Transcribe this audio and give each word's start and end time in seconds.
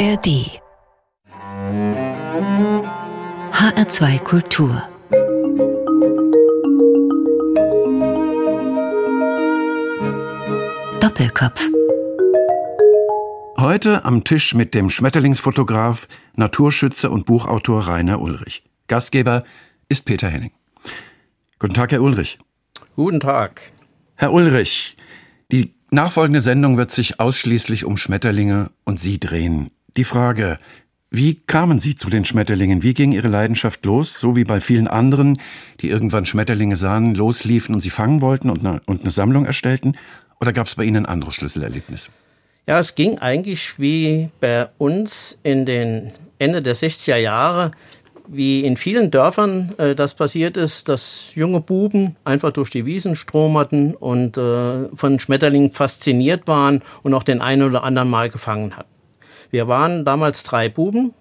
ARD 0.00 0.48
HR2 3.52 4.18
Kultur 4.20 4.82
Doppelkopf 11.00 11.68
Heute 13.58 14.06
am 14.06 14.24
Tisch 14.24 14.54
mit 14.54 14.72
dem 14.72 14.88
Schmetterlingsfotograf, 14.88 16.08
Naturschützer 16.34 17.10
und 17.10 17.26
Buchautor 17.26 17.86
Rainer 17.86 18.22
Ulrich. 18.22 18.62
Gastgeber 18.88 19.44
ist 19.90 20.06
Peter 20.06 20.28
Henning. 20.28 20.52
Guten 21.58 21.74
Tag, 21.74 21.92
Herr 21.92 22.00
Ulrich. 22.00 22.38
Guten 22.96 23.20
Tag. 23.20 23.60
Herr 24.14 24.32
Ulrich, 24.32 24.96
die 25.52 25.74
nachfolgende 25.90 26.40
Sendung 26.40 26.78
wird 26.78 26.90
sich 26.90 27.20
ausschließlich 27.20 27.84
um 27.84 27.98
Schmetterlinge 27.98 28.70
und 28.84 28.98
Sie 28.98 29.20
drehen. 29.20 29.70
Die 29.96 30.04
Frage, 30.04 30.58
wie 31.10 31.34
kamen 31.34 31.80
Sie 31.80 31.96
zu 31.96 32.08
den 32.08 32.24
Schmetterlingen? 32.24 32.84
Wie 32.84 32.94
ging 32.94 33.10
Ihre 33.10 33.28
Leidenschaft 33.28 33.84
los? 33.84 34.20
So 34.20 34.36
wie 34.36 34.44
bei 34.44 34.60
vielen 34.60 34.86
anderen, 34.86 35.40
die 35.80 35.88
irgendwann 35.88 36.24
Schmetterlinge 36.24 36.76
sahen, 36.76 37.16
losliefen 37.16 37.74
und 37.74 37.80
sie 37.80 37.90
fangen 37.90 38.20
wollten 38.20 38.48
und 38.48 38.64
eine, 38.64 38.80
und 38.86 39.02
eine 39.02 39.10
Sammlung 39.10 39.44
erstellten? 39.44 39.96
Oder 40.40 40.52
gab 40.52 40.68
es 40.68 40.76
bei 40.76 40.84
Ihnen 40.84 41.04
ein 41.04 41.06
anderes 41.06 41.34
Schlüsselerlebnis? 41.34 42.10
Ja, 42.68 42.78
es 42.78 42.94
ging 42.94 43.18
eigentlich 43.18 43.80
wie 43.80 44.30
bei 44.38 44.68
uns 44.78 45.38
in 45.42 45.66
den 45.66 46.12
Ende 46.38 46.62
der 46.62 46.76
60er 46.76 47.16
Jahre, 47.16 47.72
wie 48.28 48.60
in 48.60 48.76
vielen 48.76 49.10
Dörfern 49.10 49.74
äh, 49.78 49.96
das 49.96 50.14
passiert 50.14 50.56
ist, 50.56 50.88
dass 50.88 51.32
junge 51.34 51.58
Buben 51.58 52.14
einfach 52.22 52.52
durch 52.52 52.70
die 52.70 52.86
Wiesen 52.86 53.16
stromerten 53.16 53.96
und 53.96 54.36
äh, 54.36 54.88
von 54.94 55.18
Schmetterlingen 55.18 55.72
fasziniert 55.72 56.46
waren 56.46 56.82
und 57.02 57.12
auch 57.14 57.24
den 57.24 57.40
einen 57.40 57.62
oder 57.62 57.82
anderen 57.82 58.08
mal 58.08 58.30
gefangen 58.30 58.76
hatten. 58.76 58.99
Wir 59.50 59.68
waren 59.68 60.04
damals 60.04 60.42
drei 60.42 60.68
Buben 60.68 61.12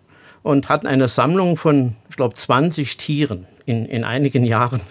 und 0.43 0.69
hatten 0.69 0.87
eine 0.87 1.07
Sammlung 1.07 1.57
von, 1.57 1.95
ich 2.09 2.15
glaube, 2.15 2.35
20 2.35 2.97
Tieren 2.97 3.47
in, 3.65 3.85
in 3.85 4.03
einigen 4.03 4.43
Jahren 4.45 4.81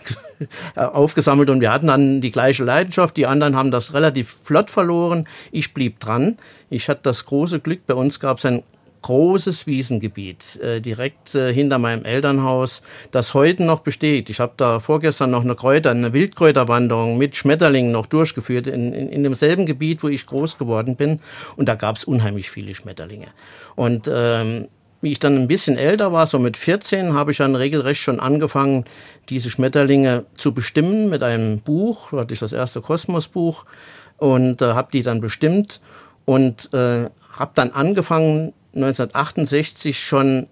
aufgesammelt 0.77 1.51
und 1.51 1.61
wir 1.61 1.73
hatten 1.73 1.89
dann 1.89 2.21
die 2.21 2.31
gleiche 2.31 2.65
Leidenschaft. 2.65 3.17
Die 3.17 3.27
anderen 3.27 3.57
haben 3.57 3.71
das 3.71 3.95
relativ 3.95 4.31
flott 4.31 4.71
verloren. 4.71 5.27
Ich 5.51 5.75
blieb 5.75 6.01
dran. 6.01 6.37
Ich 6.71 6.89
hatte 6.89 7.01
das 7.05 7.25
große 7.25 7.61
Glück, 7.61 7.87
bei 7.87 7.95
uns 7.95 8.21
gab 8.21 8.39
es 8.39 8.47
ein 8.47 8.63
großes 9.03 9.67
Wiesengebiet 9.67 10.57
äh, 10.61 10.81
direkt 10.81 11.35
äh, 11.35 11.53
hinter 11.53 11.79
meinem 11.79 12.05
Elternhaus, 12.05 12.83
das 13.11 13.35
heute 13.35 13.65
noch 13.65 13.81
besteht. 13.81 14.31
Ich 14.31 14.41
habe 14.41 14.53
da 14.57 14.81
vorgestern 14.81 15.31
noch 15.31 15.45
eine 15.45 15.55
Kräuter, 15.55 15.91
eine 15.91 16.13
Wildkräuterwanderung 16.13 17.19
mit 17.19 17.37
Schmetterlingen 17.37 17.93
noch 17.93 18.07
durchgeführt 18.07 18.67
in, 18.67 18.93
in, 18.93 19.09
in 19.09 19.23
demselben 19.23 19.67
Gebiet, 19.67 20.03
wo 20.03 20.09
ich 20.09 20.27
groß 20.27 20.59
geworden 20.59 20.97
bin. 20.97 21.21
Und 21.57 21.69
da 21.69 21.75
gab 21.75 21.97
es 21.97 22.05
unheimlich 22.05 22.51
viele 22.51 22.75
Schmetterlinge. 22.75 23.29
Und 23.77 24.11
ähm, 24.13 24.69
wie 25.01 25.13
ich 25.13 25.21
dann 25.21 25.37
ein 25.37 25.49
bisschen 25.49 25.79
älter 25.79 26.13
war, 26.13 26.27
so 26.27 26.39
mit 26.39 26.57
14, 26.57 27.15
habe 27.15 27.31
ich 27.31 27.37
dann 27.39 27.55
regelrecht 27.55 28.03
schon 28.03 28.19
angefangen, 28.19 28.85
diese 29.29 29.51
Schmetterlinge 29.51 30.25
zu 30.35 30.53
bestimmen 30.53 31.09
mit 31.09 31.23
einem 31.23 31.61
Buch. 31.61 32.11
Da 32.11 32.19
hatte 32.19 32.35
ich 32.35 32.41
das 32.41 32.53
erste 32.53 32.81
Kosmosbuch 32.81 33.65
und 34.17 34.61
äh, 34.61 34.73
habe 34.73 34.89
die 34.93 35.03
dann 35.03 35.21
bestimmt 35.21 35.81
und 36.25 36.73
äh, 36.75 37.09
habe 37.33 37.53
dann 37.55 37.71
angefangen, 37.71 38.53
1968 38.75 39.99
schon 39.99 40.47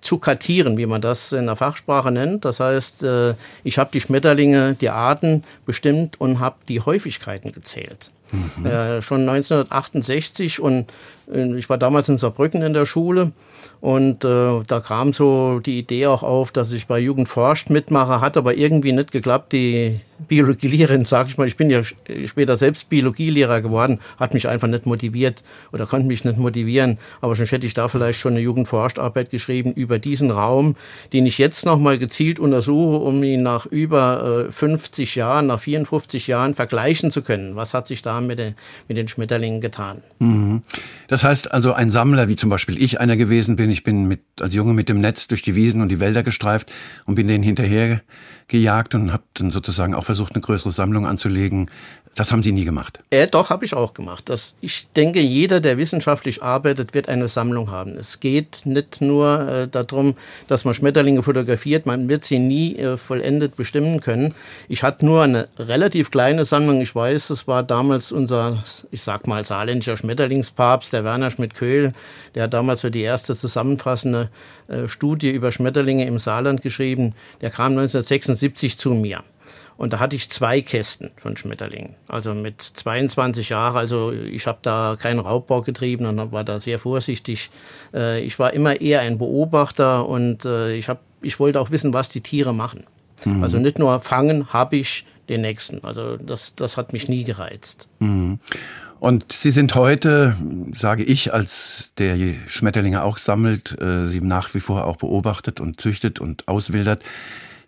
zu 0.00 0.18
kartieren, 0.18 0.76
wie 0.76 0.86
man 0.86 1.00
das 1.00 1.32
in 1.32 1.46
der 1.46 1.56
Fachsprache 1.56 2.10
nennt. 2.10 2.44
Das 2.44 2.60
heißt, 2.60 3.04
äh, 3.04 3.34
ich 3.62 3.78
habe 3.78 3.90
die 3.92 4.00
Schmetterlinge, 4.00 4.74
die 4.74 4.90
Arten 4.90 5.44
bestimmt 5.64 6.20
und 6.20 6.40
habe 6.40 6.56
die 6.68 6.80
Häufigkeiten 6.80 7.52
gezählt. 7.52 8.10
Mhm. 8.32 8.66
Äh, 8.66 9.02
schon 9.02 9.28
1968 9.28 10.60
und 10.60 10.86
äh, 11.32 11.56
ich 11.56 11.68
war 11.68 11.78
damals 11.78 12.08
in 12.08 12.16
Saarbrücken 12.16 12.62
in 12.62 12.72
der 12.72 12.86
Schule 12.86 13.32
und 13.80 14.24
äh, 14.24 14.62
da 14.66 14.80
kam 14.80 15.12
so 15.12 15.60
die 15.60 15.78
Idee 15.78 16.06
auch 16.06 16.22
auf, 16.22 16.50
dass 16.50 16.72
ich 16.72 16.86
bei 16.86 16.98
Jugend 16.98 17.28
forscht 17.28 17.68
mitmache, 17.68 18.20
hat 18.20 18.36
aber 18.36 18.54
irgendwie 18.54 18.92
nicht 18.92 19.12
geklappt. 19.12 19.52
Die 19.52 20.00
Biologielehrerin, 20.28 21.04
sag 21.04 21.28
ich 21.28 21.38
mal, 21.38 21.46
ich 21.46 21.56
bin 21.56 21.70
ja 21.70 21.82
später 22.26 22.56
selbst 22.56 22.88
Biologielehrer 22.88 23.60
geworden, 23.60 24.00
hat 24.18 24.34
mich 24.34 24.48
einfach 24.48 24.68
nicht 24.68 24.86
motiviert 24.86 25.44
oder 25.72 25.86
konnte 25.86 26.06
mich 26.06 26.24
nicht 26.24 26.38
motivieren. 26.38 26.98
Aber 27.20 27.36
schon 27.36 27.46
hätte 27.46 27.66
ich 27.66 27.74
da 27.74 27.88
vielleicht 27.88 28.18
schon 28.18 28.32
eine 28.32 28.40
Jugendforscharbeit 28.40 29.30
geschrieben 29.30 29.72
über 29.72 29.98
diesen 29.98 30.30
Raum, 30.30 30.76
den 31.12 31.26
ich 31.26 31.38
jetzt 31.38 31.66
nochmal 31.66 31.98
gezielt 31.98 32.40
untersuche, 32.40 32.96
um 32.96 33.22
ihn 33.22 33.42
nach 33.42 33.66
über 33.66 34.46
äh, 34.48 34.52
50 34.52 35.14
Jahren, 35.14 35.46
nach 35.46 35.60
54 35.60 36.26
Jahren 36.26 36.54
vergleichen 36.54 37.10
zu 37.10 37.22
können. 37.22 37.56
Was 37.56 37.74
hat 37.74 37.86
sich 37.86 38.02
da 38.02 38.20
mit 38.20 38.38
den, 38.38 38.54
mit 38.88 38.96
den 38.96 39.08
Schmetterlingen 39.08 39.60
getan? 39.60 40.02
Mhm. 40.18 40.62
Das 41.08 41.24
heißt 41.24 41.52
also, 41.52 41.72
ein 41.72 41.90
Sammler, 41.90 42.28
wie 42.28 42.36
zum 42.36 42.50
Beispiel 42.50 42.82
ich 42.82 43.00
einer 43.00 43.16
gewesen 43.16 43.56
bin, 43.56 43.70
ich 43.70 43.84
bin 43.84 44.08
mit, 44.08 44.20
als 44.40 44.54
Junge 44.54 44.72
mit 44.72 44.88
dem 44.88 45.00
Netz 45.00 45.26
durch 45.26 45.42
die 45.42 45.54
Wiesen 45.54 45.82
und 45.82 45.88
die 45.88 46.00
Wälder 46.00 46.22
gestreift 46.22 46.72
und 47.06 47.14
bin 47.14 47.26
denen 47.26 47.44
hinterher 47.44 48.00
gejagt 48.52 48.94
und 48.94 49.12
habe 49.12 49.24
dann 49.34 49.50
sozusagen 49.50 49.94
auch 49.94 50.04
versucht, 50.04 50.34
eine 50.34 50.42
größere 50.42 50.70
Sammlung 50.70 51.06
anzulegen. 51.06 51.68
Das 52.14 52.30
haben 52.30 52.42
Sie 52.42 52.52
nie 52.52 52.66
gemacht? 52.66 52.98
Äh, 53.08 53.26
doch, 53.26 53.48
habe 53.48 53.64
ich 53.64 53.72
auch 53.72 53.94
gemacht. 53.94 54.28
Das, 54.28 54.54
ich 54.60 54.88
denke, 54.92 55.20
jeder, 55.20 55.60
der 55.60 55.78
wissenschaftlich 55.78 56.42
arbeitet, 56.42 56.92
wird 56.92 57.08
eine 57.08 57.26
Sammlung 57.28 57.70
haben. 57.70 57.96
Es 57.96 58.20
geht 58.20 58.66
nicht 58.66 59.00
nur 59.00 59.48
äh, 59.48 59.68
darum, 59.68 60.14
dass 60.46 60.66
man 60.66 60.74
Schmetterlinge 60.74 61.22
fotografiert, 61.22 61.86
man 61.86 62.10
wird 62.10 62.22
sie 62.22 62.38
nie 62.38 62.76
äh, 62.76 62.98
vollendet 62.98 63.56
bestimmen 63.56 64.00
können. 64.00 64.34
Ich 64.68 64.82
hatte 64.82 65.06
nur 65.06 65.22
eine 65.22 65.48
relativ 65.58 66.10
kleine 66.10 66.44
Sammlung. 66.44 66.82
Ich 66.82 66.94
weiß, 66.94 67.30
es 67.30 67.48
war 67.48 67.62
damals 67.62 68.12
unser, 68.12 68.62
ich 68.90 69.00
sag 69.00 69.26
mal, 69.26 69.42
saarländischer 69.42 69.96
Schmetterlingspapst, 69.96 70.92
der 70.92 71.04
Werner 71.04 71.30
Schmidt-Köhl, 71.30 71.92
der 72.34 72.42
hat 72.42 72.52
damals 72.52 72.82
für 72.82 72.90
die 72.90 73.00
erste 73.00 73.34
zusammenfassende 73.34 74.28
Studie 74.86 75.30
über 75.30 75.52
Schmetterlinge 75.52 76.06
im 76.06 76.18
Saarland 76.18 76.62
geschrieben. 76.62 77.14
Der 77.40 77.50
kam 77.50 77.72
1976 77.72 78.78
zu 78.78 78.94
mir. 78.94 79.22
Und 79.76 79.92
da 79.92 79.98
hatte 79.98 80.16
ich 80.16 80.30
zwei 80.30 80.60
Kästen 80.60 81.10
von 81.16 81.36
Schmetterlingen. 81.36 81.94
Also 82.06 82.34
mit 82.34 82.60
22 82.60 83.48
Jahren, 83.48 83.76
also 83.76 84.12
ich 84.12 84.46
habe 84.46 84.58
da 84.62 84.96
keinen 85.00 85.18
Raubbau 85.18 85.62
getrieben 85.62 86.06
und 86.06 86.30
war 86.30 86.44
da 86.44 86.60
sehr 86.60 86.78
vorsichtig. 86.78 87.50
Äh, 87.92 88.20
ich 88.20 88.38
war 88.38 88.52
immer 88.52 88.80
eher 88.80 89.00
ein 89.00 89.18
Beobachter 89.18 90.06
und 90.06 90.44
äh, 90.44 90.74
ich, 90.74 90.88
hab, 90.88 91.00
ich 91.20 91.40
wollte 91.40 91.60
auch 91.60 91.70
wissen, 91.70 91.92
was 91.92 92.10
die 92.10 92.20
Tiere 92.20 92.54
machen. 92.54 92.84
Mhm. 93.24 93.42
Also 93.42 93.58
nicht 93.58 93.78
nur 93.78 94.00
fangen, 94.00 94.52
habe 94.52 94.76
ich 94.76 95.04
den 95.28 95.42
nächsten. 95.42 95.84
Also 95.84 96.16
das, 96.16 96.54
das 96.54 96.76
hat 96.76 96.92
mich 96.92 97.08
nie 97.08 97.24
gereizt. 97.24 97.88
Mhm. 97.98 98.38
Und 99.00 99.32
Sie 99.32 99.50
sind 99.50 99.74
heute, 99.74 100.36
sage 100.74 101.02
ich, 101.02 101.34
als 101.34 101.90
der 101.98 102.16
Schmetterlinge 102.46 103.02
auch 103.02 103.18
sammelt, 103.18 103.76
äh, 103.80 104.06
sie 104.06 104.20
nach 104.20 104.54
wie 104.54 104.60
vor 104.60 104.84
auch 104.84 104.96
beobachtet 104.96 105.58
und 105.58 105.80
züchtet 105.80 106.20
und 106.20 106.46
auswildert, 106.46 107.04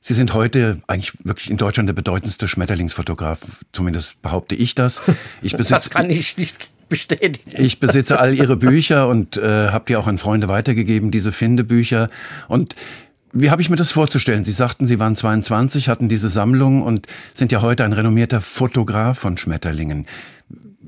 Sie 0.06 0.12
sind 0.12 0.34
heute 0.34 0.82
eigentlich 0.87 1.15
wirklich 1.25 1.48
in 1.48 1.56
Deutschland 1.56 1.88
der 1.88 1.94
bedeutendste 1.94 2.47
Schmetterlingsfotograf. 2.47 3.38
Zumindest 3.72 4.21
behaupte 4.21 4.54
ich 4.54 4.75
das. 4.75 5.00
Ich 5.41 5.53
besitze, 5.56 5.72
das 5.72 5.88
kann 5.88 6.10
ich 6.10 6.36
nicht 6.36 6.69
bestätigen. 6.91 7.50
Ich 7.56 7.81
besitze 7.81 8.21
all 8.21 8.34
Ihre 8.34 8.56
Bücher 8.56 9.09
und 9.09 9.38
äh, 9.38 9.71
habe 9.71 9.86
die 9.88 9.97
auch 9.97 10.06
an 10.06 10.19
Freunde 10.19 10.47
weitergegeben, 10.48 11.10
diese 11.10 11.32
Finde-Bücher. 11.32 12.10
Und 12.48 12.75
wie 13.34 13.50
habe 13.50 13.61
ich 13.61 13.69
mir 13.69 13.77
das 13.77 13.93
vorzustellen? 13.93 14.45
Sie 14.45 14.53
sagten, 14.53 14.87
Sie 14.87 14.99
waren 14.99 15.17
22, 15.17 15.89
hatten 15.89 16.09
diese 16.09 16.28
Sammlung 16.28 16.83
und 16.83 17.06
sind 17.34 17.50
ja 17.53 17.62
heute 17.62 17.84
ein 17.84 17.93
renommierter 17.93 18.41
Fotograf 18.41 19.19
von 19.19 19.37
Schmetterlingen. 19.37 20.06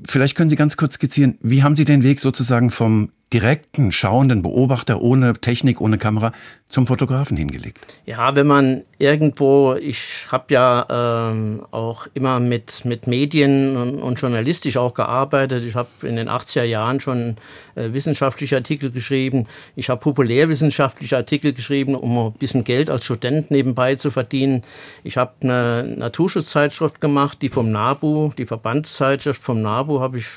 Vielleicht 0.05 0.35
können 0.35 0.49
Sie 0.49 0.55
ganz 0.55 0.77
kurz 0.77 0.95
skizzieren, 0.95 1.37
wie 1.41 1.63
haben 1.63 1.75
Sie 1.75 1.85
den 1.85 2.03
Weg 2.03 2.21
sozusagen 2.21 2.71
vom 2.71 3.11
direkten, 3.33 3.91
schauenden 3.91 4.41
Beobachter 4.41 5.01
ohne 5.01 5.33
Technik, 5.33 5.81
ohne 5.81 5.97
Kamera 5.97 6.31
zum 6.69 6.87
Fotografen 6.87 7.35
hingelegt? 7.35 7.79
Ja, 8.05 8.35
wenn 8.35 8.47
man 8.47 8.83
irgendwo, 8.99 9.75
ich 9.75 10.27
habe 10.31 10.53
ja 10.53 11.31
ähm, 11.31 11.65
auch 11.71 12.07
immer 12.13 12.39
mit, 12.39 12.85
mit 12.85 13.05
Medien 13.05 13.75
und, 13.75 13.99
und, 13.99 14.19
journalistisch 14.19 14.77
auch 14.77 14.93
gearbeitet. 14.93 15.65
Ich 15.65 15.75
habe 15.75 15.89
in 16.03 16.15
den 16.15 16.29
80er 16.29 16.63
Jahren 16.63 17.01
schon 17.01 17.35
äh, 17.75 17.91
wissenschaftliche 17.91 18.55
Artikel 18.55 18.91
geschrieben. 18.91 19.45
Ich 19.75 19.89
habe 19.89 19.99
populärwissenschaftliche 19.99 21.17
Artikel 21.17 21.51
geschrieben, 21.51 21.95
um 21.95 22.17
ein 22.17 22.33
bisschen 22.33 22.63
Geld 22.63 22.89
als 22.89 23.03
Student 23.03 23.51
nebenbei 23.51 23.95
zu 23.95 24.09
verdienen. 24.09 24.63
Ich 25.03 25.17
habe 25.17 25.33
eine 25.41 25.83
Naturschutzzeitschrift 25.97 27.01
gemacht, 27.01 27.41
die 27.41 27.49
vom 27.49 27.71
NABU, 27.71 28.31
die 28.37 28.45
Verbandszeitschrift 28.45 29.41
vom 29.41 29.61
NABU 29.61 29.99
habe 29.99 30.17
ich 30.17 30.27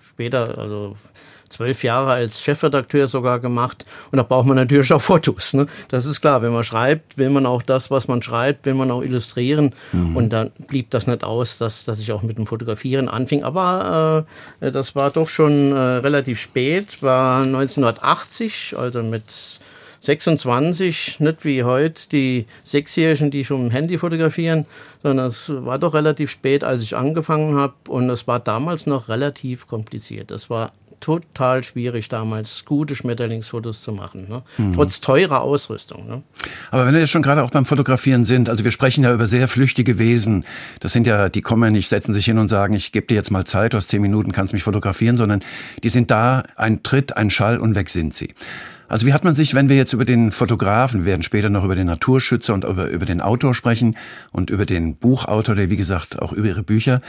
später, 0.00 0.58
also 0.58 0.94
zwölf 1.48 1.82
Jahre 1.84 2.12
als 2.12 2.40
Chefredakteur 2.40 3.08
sogar 3.08 3.40
gemacht. 3.40 3.84
Und 4.10 4.16
da 4.16 4.22
braucht 4.22 4.46
man 4.46 4.56
natürlich 4.56 4.92
auch 4.92 5.00
Fotos. 5.08 5.54
Ne? 5.54 5.66
Das 5.88 6.06
ist 6.06 6.20
klar. 6.20 6.42
Wenn 6.42 6.52
man 6.52 6.64
schreibt, 6.64 7.18
will 7.18 7.30
man 7.30 7.46
auch 7.46 7.62
das, 7.62 7.90
was 7.90 8.08
man 8.08 8.22
schreibt, 8.22 8.66
will 8.66 8.74
man 8.74 8.90
auch 8.90 9.02
illustrieren. 9.02 9.74
Mhm. 9.92 10.16
Und 10.16 10.32
dann 10.32 10.50
blieb 10.66 10.90
das 10.90 11.06
nicht 11.06 11.24
aus, 11.24 11.58
dass, 11.58 11.84
dass 11.84 12.00
ich 12.00 12.12
auch 12.12 12.22
mit 12.22 12.38
dem 12.38 12.46
Fotografieren 12.46 13.08
anfing. 13.08 13.44
Aber 13.44 14.26
äh, 14.60 14.70
das 14.70 14.94
war 14.94 15.10
doch 15.10 15.28
schon 15.28 15.72
äh, 15.72 15.78
relativ 15.78 16.40
spät, 16.40 17.02
war 17.02 17.42
1980, 17.42 18.74
also 18.76 19.02
mit 19.02 19.60
26, 20.00 21.20
nicht 21.20 21.44
wie 21.44 21.64
heute 21.64 22.08
die 22.10 22.46
Sechsjährigen, 22.62 23.30
die 23.30 23.44
schon 23.44 23.66
im 23.66 23.70
Handy 23.70 23.98
fotografieren, 23.98 24.66
sondern 25.02 25.26
es 25.26 25.48
war 25.48 25.78
doch 25.78 25.94
relativ 25.94 26.30
spät, 26.30 26.62
als 26.64 26.82
ich 26.82 26.96
angefangen 26.96 27.56
habe 27.56 27.74
und 27.88 28.08
es 28.10 28.26
war 28.26 28.38
damals 28.38 28.86
noch 28.86 29.08
relativ 29.08 29.66
kompliziert. 29.66 30.30
Das 30.30 30.50
war 30.50 30.72
total 31.00 31.64
schwierig 31.64 32.08
damals, 32.08 32.64
gute 32.64 32.94
Schmetterlingsfotos 32.94 33.82
zu 33.82 33.92
machen, 33.92 34.28
ne? 34.28 34.42
mhm. 34.58 34.74
trotz 34.74 35.00
teurer 35.00 35.40
Ausrüstung. 35.40 36.06
Ne? 36.06 36.22
Aber 36.70 36.86
wenn 36.86 36.94
wir 36.94 37.00
jetzt 37.00 37.10
schon 37.10 37.22
gerade 37.22 37.42
auch 37.42 37.50
beim 37.50 37.64
Fotografieren 37.64 38.24
sind, 38.24 38.48
also 38.48 38.64
wir 38.64 38.70
sprechen 38.70 39.04
ja 39.04 39.12
über 39.12 39.28
sehr 39.28 39.48
flüchtige 39.48 39.98
Wesen. 39.98 40.44
Das 40.80 40.92
sind 40.92 41.06
ja, 41.06 41.28
die 41.28 41.40
kommen 41.40 41.64
ja 41.64 41.70
nicht, 41.70 41.88
setzen 41.88 42.12
sich 42.12 42.24
hin 42.24 42.38
und 42.38 42.48
sagen, 42.48 42.74
ich 42.74 42.92
gebe 42.92 43.06
dir 43.06 43.14
jetzt 43.14 43.30
mal 43.30 43.44
Zeit, 43.44 43.72
du 43.72 43.76
hast 43.76 43.90
zehn 43.90 44.02
Minuten, 44.02 44.32
kannst 44.32 44.52
mich 44.52 44.62
fotografieren, 44.62 45.16
sondern 45.16 45.40
die 45.82 45.88
sind 45.88 46.10
da, 46.10 46.42
ein 46.56 46.82
Tritt, 46.82 47.16
ein 47.16 47.30
Schall 47.30 47.58
und 47.58 47.74
weg 47.74 47.90
sind 47.90 48.14
sie. 48.14 48.34
Also 48.88 49.06
wie 49.06 49.12
hat 49.12 49.22
man 49.22 49.36
sich, 49.36 49.54
wenn 49.54 49.68
wir 49.68 49.76
jetzt 49.76 49.92
über 49.92 50.06
den 50.06 50.32
Fotografen, 50.32 51.00
wir 51.00 51.06
werden 51.06 51.22
später 51.22 51.50
noch 51.50 51.62
über 51.62 51.76
den 51.76 51.86
Naturschützer 51.86 52.54
und 52.54 52.64
über, 52.64 52.88
über 52.88 53.04
den 53.04 53.20
Autor 53.20 53.54
sprechen 53.54 53.96
und 54.32 54.48
über 54.48 54.64
den 54.64 54.96
Buchautor, 54.96 55.54
der 55.54 55.68
wie 55.68 55.76
gesagt 55.76 56.20
auch 56.20 56.32
über 56.32 56.48
ihre 56.48 56.62
Bücher, 56.62 57.02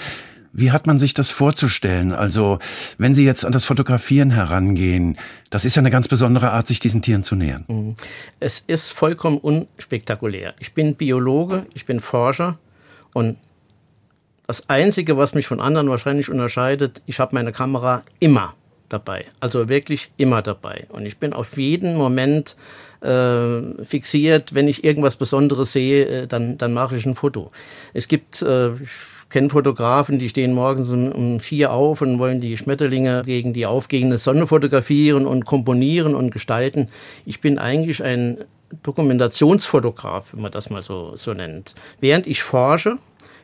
wie 0.52 0.72
hat 0.72 0.88
man 0.88 1.00
sich 1.00 1.14
das 1.14 1.32
vorzustellen? 1.32 2.14
Also, 2.14 2.60
wenn 2.98 3.16
Sie 3.16 3.26
jetzt 3.26 3.46
an 3.46 3.52
das 3.52 3.66
Fotografieren 3.66 4.32
herangehen, 4.32 5.18
das 5.50 5.66
ist 5.66 5.76
ja 5.76 5.82
eine 5.82 5.92
ganz 5.92 6.08
besondere 6.08 6.52
Art, 6.52 6.68
sich 6.68 6.80
diesen 6.80 7.02
Tieren 7.02 7.24
zu 7.24 7.36
nähern. 7.36 7.66
Mhm. 7.68 7.96
Es 8.40 8.64
ist 8.66 8.90
vollkommen 8.92 9.38
unspektakulär. 9.38 10.54
Ich 10.60 10.74
bin 10.74 10.96
Biologe, 10.96 11.66
ich 11.74 11.86
bin 11.86 12.00
Forscher 12.00 12.58
und 13.14 13.38
das 14.48 14.68
Einzige, 14.68 15.16
was 15.16 15.36
mich 15.36 15.46
von 15.46 15.60
anderen 15.60 15.90
wahrscheinlich 15.90 16.30
unterscheidet, 16.30 17.04
ich 17.06 17.20
habe 17.20 17.36
meine 17.36 17.52
Kamera 17.52 18.02
immer 18.20 18.56
dabei. 18.90 19.26
Also 19.40 19.70
wirklich 19.70 20.12
immer 20.18 20.42
dabei. 20.42 20.88
Und 20.90 21.06
ich 21.06 21.18
bin 21.18 21.34
auf 21.34 21.56
jeden 21.56 21.96
Moment 21.96 22.56
äh, 23.02 23.84
fixiert. 23.84 24.56
Wenn 24.56 24.68
ich 24.68 24.84
irgendwas 24.84 25.18
Besonderes 25.18 25.74
sehe, 25.74 26.06
äh, 26.06 26.28
dann, 26.28 26.58
dann 26.58 26.74
mache 26.74 26.96
ich 26.96 27.06
ein 27.06 27.14
Foto. 27.14 27.52
Es 27.94 28.08
gibt, 28.08 28.42
äh, 28.42 28.72
kenne 29.30 29.50
Fotografen, 29.50 30.20
die 30.20 30.30
stehen 30.30 30.54
morgens 30.54 30.92
um, 30.92 31.12
um 31.12 31.40
vier 31.40 31.72
auf 31.72 32.02
und 32.02 32.20
wollen 32.20 32.42
die 32.42 32.58
Schmetterlinge 32.58 33.24
gegen 33.26 33.54
die 33.54 33.66
aufgehende 33.66 34.18
Sonne 34.18 34.48
fotografieren 34.48 35.26
und 35.26 35.46
komponieren 35.46 36.16
und 36.16 36.32
gestalten. 36.32 36.90
Ich 37.26 37.42
bin 37.42 37.60
eigentlich 37.60 38.04
ein 38.04 38.40
Dokumentationsfotograf, 38.84 40.34
wenn 40.34 40.42
man 40.42 40.52
das 40.52 40.70
mal 40.70 40.82
so, 40.82 41.16
so 41.16 41.34
nennt. 41.34 41.76
Während 42.00 42.28
ich 42.28 42.44
forsche, 42.44 42.98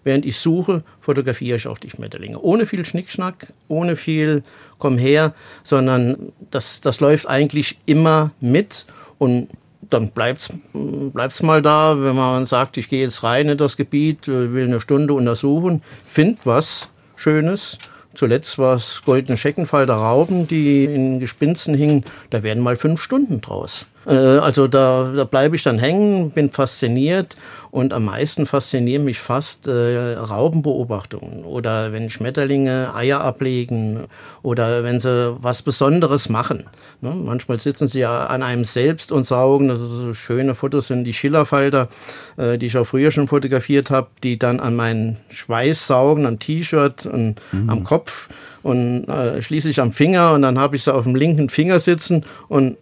Während 0.05 0.27
ich 0.27 0.37
suche, 0.37 0.83
fotografiere 1.01 1.57
ich 1.57 1.67
auch 1.67 1.79
die 1.79 1.89
Schmetterlinge. 1.89 2.39
Ohne 2.39 2.67
viel 2.67 2.85
Schnickschnack, 2.85 3.47
ohne 3.67 3.95
viel 3.95 4.43
komm 4.77 4.99
her, 4.99 5.33
sondern 5.63 6.31
das, 6.51 6.79
das 6.79 6.99
läuft 6.99 7.27
eigentlich 7.27 7.79
immer 7.87 8.29
mit 8.39 8.85
und 9.17 9.49
dann 9.89 10.09
bleibt 10.09 10.41
es 10.41 11.43
mal 11.43 11.61
da, 11.61 12.01
wenn 12.01 12.15
man 12.15 12.45
sagt, 12.45 12.77
ich 12.77 12.89
gehe 12.89 13.01
jetzt 13.01 13.23
rein 13.23 13.49
in 13.49 13.57
das 13.57 13.77
Gebiet, 13.77 14.27
will 14.27 14.65
eine 14.65 14.81
Stunde 14.81 15.13
untersuchen, 15.13 15.81
find 16.03 16.45
was 16.45 16.89
Schönes. 17.15 17.77
Zuletzt 18.13 18.57
war 18.57 18.75
es 18.75 19.01
goldene 19.05 19.35
Scheckenfalter 19.37 19.95
Rauben, 19.95 20.47
die 20.47 20.85
in 20.85 21.19
Gespinsten 21.19 21.75
hingen. 21.75 22.05
Da 22.29 22.43
werden 22.43 22.63
mal 22.63 22.77
fünf 22.77 23.01
Stunden 23.01 23.41
draus. 23.41 23.87
Äh, 24.07 24.13
also 24.13 24.67
da, 24.67 25.11
da 25.15 25.23
bleibe 25.23 25.55
ich 25.55 25.63
dann 25.63 25.77
hängen, 25.77 26.31
bin 26.31 26.51
fasziniert 26.51 27.35
und 27.75 27.91
am 27.91 28.05
meisten 28.05 28.45
faszinieren 28.45 29.03
mich 29.03 29.19
fast 29.19 29.67
äh, 29.67 30.13
Raubenbeobachtungen 30.13 31.43
oder 31.43 31.91
wenn 31.91 32.09
Schmetterlinge 32.09 32.95
Eier 32.95 33.19
ablegen 33.19 34.05
oder 34.43 34.85
wenn 34.85 34.97
sie 34.99 35.35
was 35.41 35.61
Besonderes 35.61 36.29
machen. 36.29 36.67
Ne? 37.01 37.11
Manchmal 37.11 37.59
sitzen 37.59 37.87
sie 37.87 37.99
ja 37.99 38.27
an 38.27 38.43
einem 38.43 38.63
selbst 38.63 39.11
und 39.11 39.25
saugen. 39.25 39.69
Also 39.69 39.87
so 39.87 40.13
schöne 40.13 40.55
Fotos 40.55 40.87
sind 40.87 41.03
die 41.03 41.13
Schillerfalter, 41.13 41.89
äh, 42.37 42.57
die 42.57 42.67
ich 42.67 42.77
auch 42.77 42.85
früher 42.85 43.11
schon 43.11 43.27
fotografiert 43.27 43.91
habe, 43.91 44.07
die 44.23 44.39
dann 44.39 44.61
an 44.61 44.75
meinen 44.75 45.17
Schweiß 45.27 45.87
saugen, 45.87 46.25
am 46.25 46.39
T-Shirt 46.39 47.05
und 47.05 47.35
mhm. 47.51 47.69
am 47.69 47.83
Kopf 47.83 48.29
und 48.63 49.09
äh, 49.09 49.41
schließlich 49.41 49.81
am 49.81 49.91
Finger 49.91 50.33
und 50.33 50.43
dann 50.43 50.57
habe 50.57 50.75
ich 50.75 50.83
sie 50.83 50.93
auf 50.93 51.03
dem 51.03 51.15
linken 51.15 51.49
Finger 51.49 51.79
sitzen 51.79 52.25
und 52.47 52.77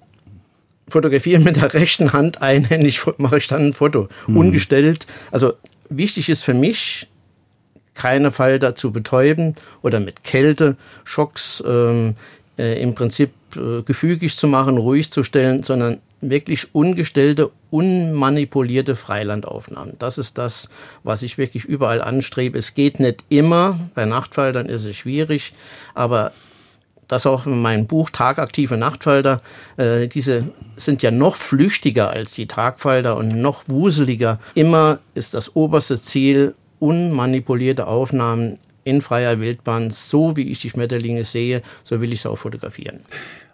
fotografiere 0.88 1.40
mit 1.40 1.56
der 1.56 1.74
rechten 1.74 2.14
Hand 2.14 2.42
einhändig, 2.42 3.02
mache 3.18 3.38
ich 3.38 3.48
dann 3.48 3.68
ein 3.68 3.74
Foto. 3.74 4.10
Mhm. 4.28 4.38
Ungestellt. 4.38 5.08
Also 5.32 5.54
wichtig 5.90 6.30
ist 6.30 6.44
für 6.44 6.54
mich, 6.54 7.08
keine 7.94 8.32
Falter 8.32 8.76
zu 8.76 8.92
betäuben 8.92 9.56
oder 9.82 10.00
mit 10.00 10.24
Kälte, 10.24 10.78
Schocks 11.04 11.64
ähm, 11.66 12.16
äh, 12.58 12.82
im 12.82 12.96
Prinzip 12.96 13.32
äh, 13.56 13.84
gefügig 13.84 14.36
zu 14.36 14.48
machen, 14.48 14.78
ruhig 14.78 15.12
zu 15.12 15.24
stellen, 15.24 15.64
sondern 15.64 16.00
wirklich 16.22 16.74
ungestellte, 16.74 17.52
unmanipulierte 17.70 18.96
Freilandaufnahmen. 18.96 19.96
Das 20.00 20.18
ist 20.18 20.38
das, 20.38 20.70
was 21.04 21.22
ich 21.22 21.38
wirklich 21.38 21.66
überall 21.66 22.02
anstrebe. 22.02 22.58
Es 22.58 22.74
geht 22.74 23.00
nicht 23.00 23.24
immer, 23.30 23.80
bei 23.94 24.06
Nachtfaltern 24.06 24.68
ist 24.68 24.86
es 24.86 24.96
schwierig, 24.96 25.54
aber 25.94 26.32
das 27.14 27.26
auch 27.26 27.46
in 27.46 27.62
meinem 27.62 27.88
Buch 27.88 28.10
Tagaktive 28.10 28.76
Nachtfalter, 28.76 29.42
äh, 29.78 30.08
diese 30.08 30.44
sind 30.76 31.02
ja 31.04 31.12
noch 31.12 31.36
flüchtiger 31.36 32.10
als 32.10 32.34
die 32.34 32.48
Tagfalter 32.48 33.16
und 33.16 33.30
noch 33.30 33.64
wuseliger. 33.68 34.40
Immer 34.56 35.00
ist 35.14 35.34
das 35.34 35.56
oberste 35.56 36.00
Ziel 36.00 36.56
unmanipulierte 36.80 37.88
Aufnahmen 37.88 38.58
in 38.84 39.02
freier 39.02 39.40
Wildbahn, 39.40 39.92
so 39.92 40.36
wie 40.36 40.52
ich 40.52 40.60
die 40.60 40.70
Schmetterlinge 40.70 41.24
sehe, 41.24 41.62
so 41.84 42.02
will 42.02 42.12
ich 42.12 42.22
sie 42.22 42.30
auch 42.30 42.38
fotografieren. 42.38 43.00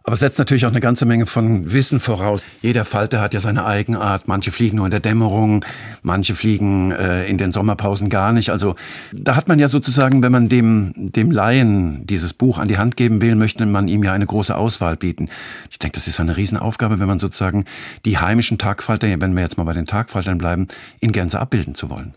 Aber 0.09 0.15
es 0.15 0.21
setzt 0.21 0.39
natürlich 0.39 0.65
auch 0.65 0.71
eine 0.71 0.79
ganze 0.79 1.05
Menge 1.05 1.27
von 1.27 1.71
Wissen 1.71 1.99
voraus. 1.99 2.41
Jeder 2.63 2.83
Falter 2.83 3.21
hat 3.21 3.35
ja 3.35 3.39
seine 3.39 3.67
Eigenart. 3.67 4.27
Manche 4.27 4.51
fliegen 4.51 4.77
nur 4.77 4.87
in 4.87 4.89
der 4.89 5.01
Dämmerung, 5.01 5.63
manche 6.01 6.33
fliegen 6.33 6.91
äh, 6.91 7.27
in 7.27 7.37
den 7.37 7.51
Sommerpausen 7.51 8.09
gar 8.09 8.33
nicht. 8.33 8.49
Also 8.49 8.73
da 9.13 9.35
hat 9.35 9.47
man 9.47 9.59
ja 9.59 9.67
sozusagen, 9.67 10.23
wenn 10.23 10.31
man 10.31 10.49
dem, 10.49 10.93
dem 10.95 11.29
Laien 11.29 12.07
dieses 12.07 12.33
Buch 12.33 12.57
an 12.57 12.67
die 12.67 12.79
Hand 12.79 12.97
geben 12.97 13.21
will, 13.21 13.35
möchte 13.35 13.67
man 13.67 13.87
ihm 13.87 14.03
ja 14.03 14.11
eine 14.11 14.25
große 14.25 14.57
Auswahl 14.57 14.95
bieten. 14.95 15.29
Ich 15.69 15.77
denke, 15.77 15.93
das 15.93 16.07
ist 16.07 16.19
eine 16.19 16.35
Riesenaufgabe, 16.35 16.99
wenn 16.99 17.07
man 17.07 17.19
sozusagen 17.19 17.65
die 18.03 18.17
heimischen 18.17 18.57
Tagfalter, 18.57 19.05
wenn 19.21 19.35
wir 19.35 19.43
jetzt 19.43 19.59
mal 19.59 19.65
bei 19.65 19.73
den 19.73 19.85
Tagfaltern 19.85 20.39
bleiben, 20.39 20.69
in 21.01 21.11
Gänze 21.11 21.39
abbilden 21.39 21.75
zu 21.75 21.91
wollen. 21.91 22.15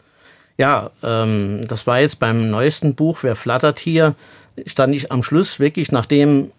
Ja, 0.56 0.92
ähm, 1.02 1.60
das 1.68 1.86
war 1.86 2.00
jetzt 2.00 2.20
beim 2.20 2.48
neuesten 2.48 2.94
Buch, 2.94 3.18
Wer 3.22 3.36
flattert 3.36 3.80
hier, 3.80 4.14
stand 4.64 4.94
ich 4.94 5.12
am 5.12 5.22
Schluss 5.22 5.60
wirklich, 5.60 5.92
nachdem 5.92 6.52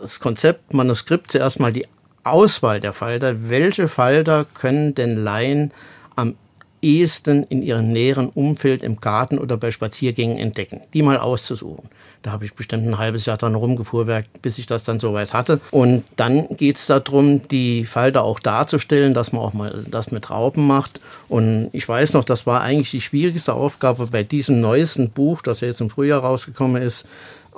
das 0.00 0.20
Konzept, 0.20 0.72
Manuskript 0.72 1.30
zuerst 1.30 1.60
mal 1.60 1.72
die 1.72 1.86
Auswahl 2.24 2.80
der 2.80 2.92
Falter. 2.92 3.48
Welche 3.48 3.88
Falter 3.88 4.44
können 4.54 4.94
denn 4.94 5.16
Laien 5.16 5.72
am 6.16 6.34
ehesten 6.82 7.44
in 7.44 7.62
ihrem 7.62 7.92
näheren 7.92 8.28
Umfeld 8.28 8.82
im 8.82 9.00
Garten 9.00 9.38
oder 9.38 9.56
bei 9.56 9.70
Spaziergängen 9.70 10.38
entdecken? 10.38 10.82
Die 10.92 11.02
mal 11.02 11.18
auszusuchen. 11.18 11.88
Da 12.22 12.32
habe 12.32 12.44
ich 12.44 12.54
bestimmt 12.54 12.86
ein 12.86 12.98
halbes 12.98 13.26
Jahr 13.26 13.36
dran 13.36 13.54
rumgefuhrwerkt, 13.54 14.42
bis 14.42 14.58
ich 14.58 14.66
das 14.66 14.82
dann 14.82 14.98
soweit 14.98 15.32
hatte. 15.32 15.60
Und 15.70 16.04
dann 16.16 16.48
geht 16.56 16.76
es 16.76 16.86
darum, 16.86 17.46
die 17.48 17.84
Falter 17.84 18.24
auch 18.24 18.40
darzustellen, 18.40 19.14
dass 19.14 19.32
man 19.32 19.42
auch 19.42 19.52
mal 19.52 19.84
das 19.88 20.10
mit 20.10 20.28
Raupen 20.28 20.66
macht. 20.66 21.00
Und 21.28 21.70
ich 21.72 21.88
weiß 21.88 22.14
noch, 22.14 22.24
das 22.24 22.46
war 22.46 22.62
eigentlich 22.62 22.90
die 22.90 23.00
schwierigste 23.00 23.54
Aufgabe 23.54 24.08
bei 24.08 24.24
diesem 24.24 24.60
neuesten 24.60 25.10
Buch, 25.10 25.42
das 25.42 25.60
jetzt 25.60 25.80
im 25.80 25.90
Frühjahr 25.90 26.20
rausgekommen 26.20 26.82
ist, 26.82 27.06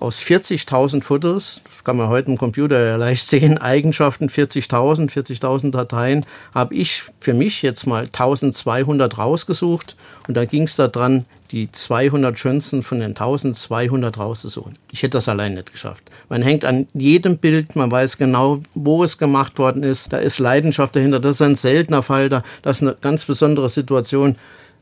aus 0.01 0.21
40.000 0.21 1.03
Fotos, 1.03 1.61
das 1.65 1.83
kann 1.83 1.97
man 1.97 2.09
heute 2.09 2.31
im 2.31 2.39
Computer 2.39 2.79
ja 2.85 2.97
leicht 2.97 3.27
sehen, 3.29 3.59
Eigenschaften 3.59 4.29
40.000, 4.29 5.11
40.000 5.11 5.73
Dateien, 5.73 6.25
habe 6.55 6.75
ich 6.75 7.03
für 7.19 7.35
mich 7.35 7.63
jetzt 7.63 7.87
mal 7.87 8.05
1200 8.05 9.19
rausgesucht 9.19 9.97
und 10.29 10.37
da 10.37 10.45
ging 10.45 10.63
es 10.63 10.77
daran, 10.77 11.25
die 11.51 11.73
200 11.73 12.39
schönsten 12.39 12.83
von 12.83 13.01
den 13.01 13.11
1200 13.11 14.19
rauszusuchen. 14.19 14.77
Ich 14.93 15.03
hätte 15.03 15.17
das 15.17 15.29
allein 15.29 15.55
nicht 15.55 15.73
geschafft. 15.73 16.05
Man 16.29 16.43
hängt 16.43 16.65
an 16.65 16.87
jedem 16.95 17.39
Bild, 17.39 17.75
man 17.75 17.91
weiß 17.91 18.19
genau, 18.19 18.61
wo 18.75 19.03
es 19.03 19.19
gemacht 19.19 19.59
worden 19.59 19.83
ist, 19.83 20.13
da 20.13 20.19
ist 20.19 20.39
Leidenschaft 20.39 20.95
dahinter, 20.95 21.19
das 21.19 21.37
ist 21.37 21.43
ein 21.43 21.57
seltener 21.57 22.03
Fall, 22.03 22.29
das 22.29 22.43
ist 22.63 22.83
eine 22.83 22.95
ganz 23.01 23.25
besondere 23.25 23.69
Situation. 23.69 24.37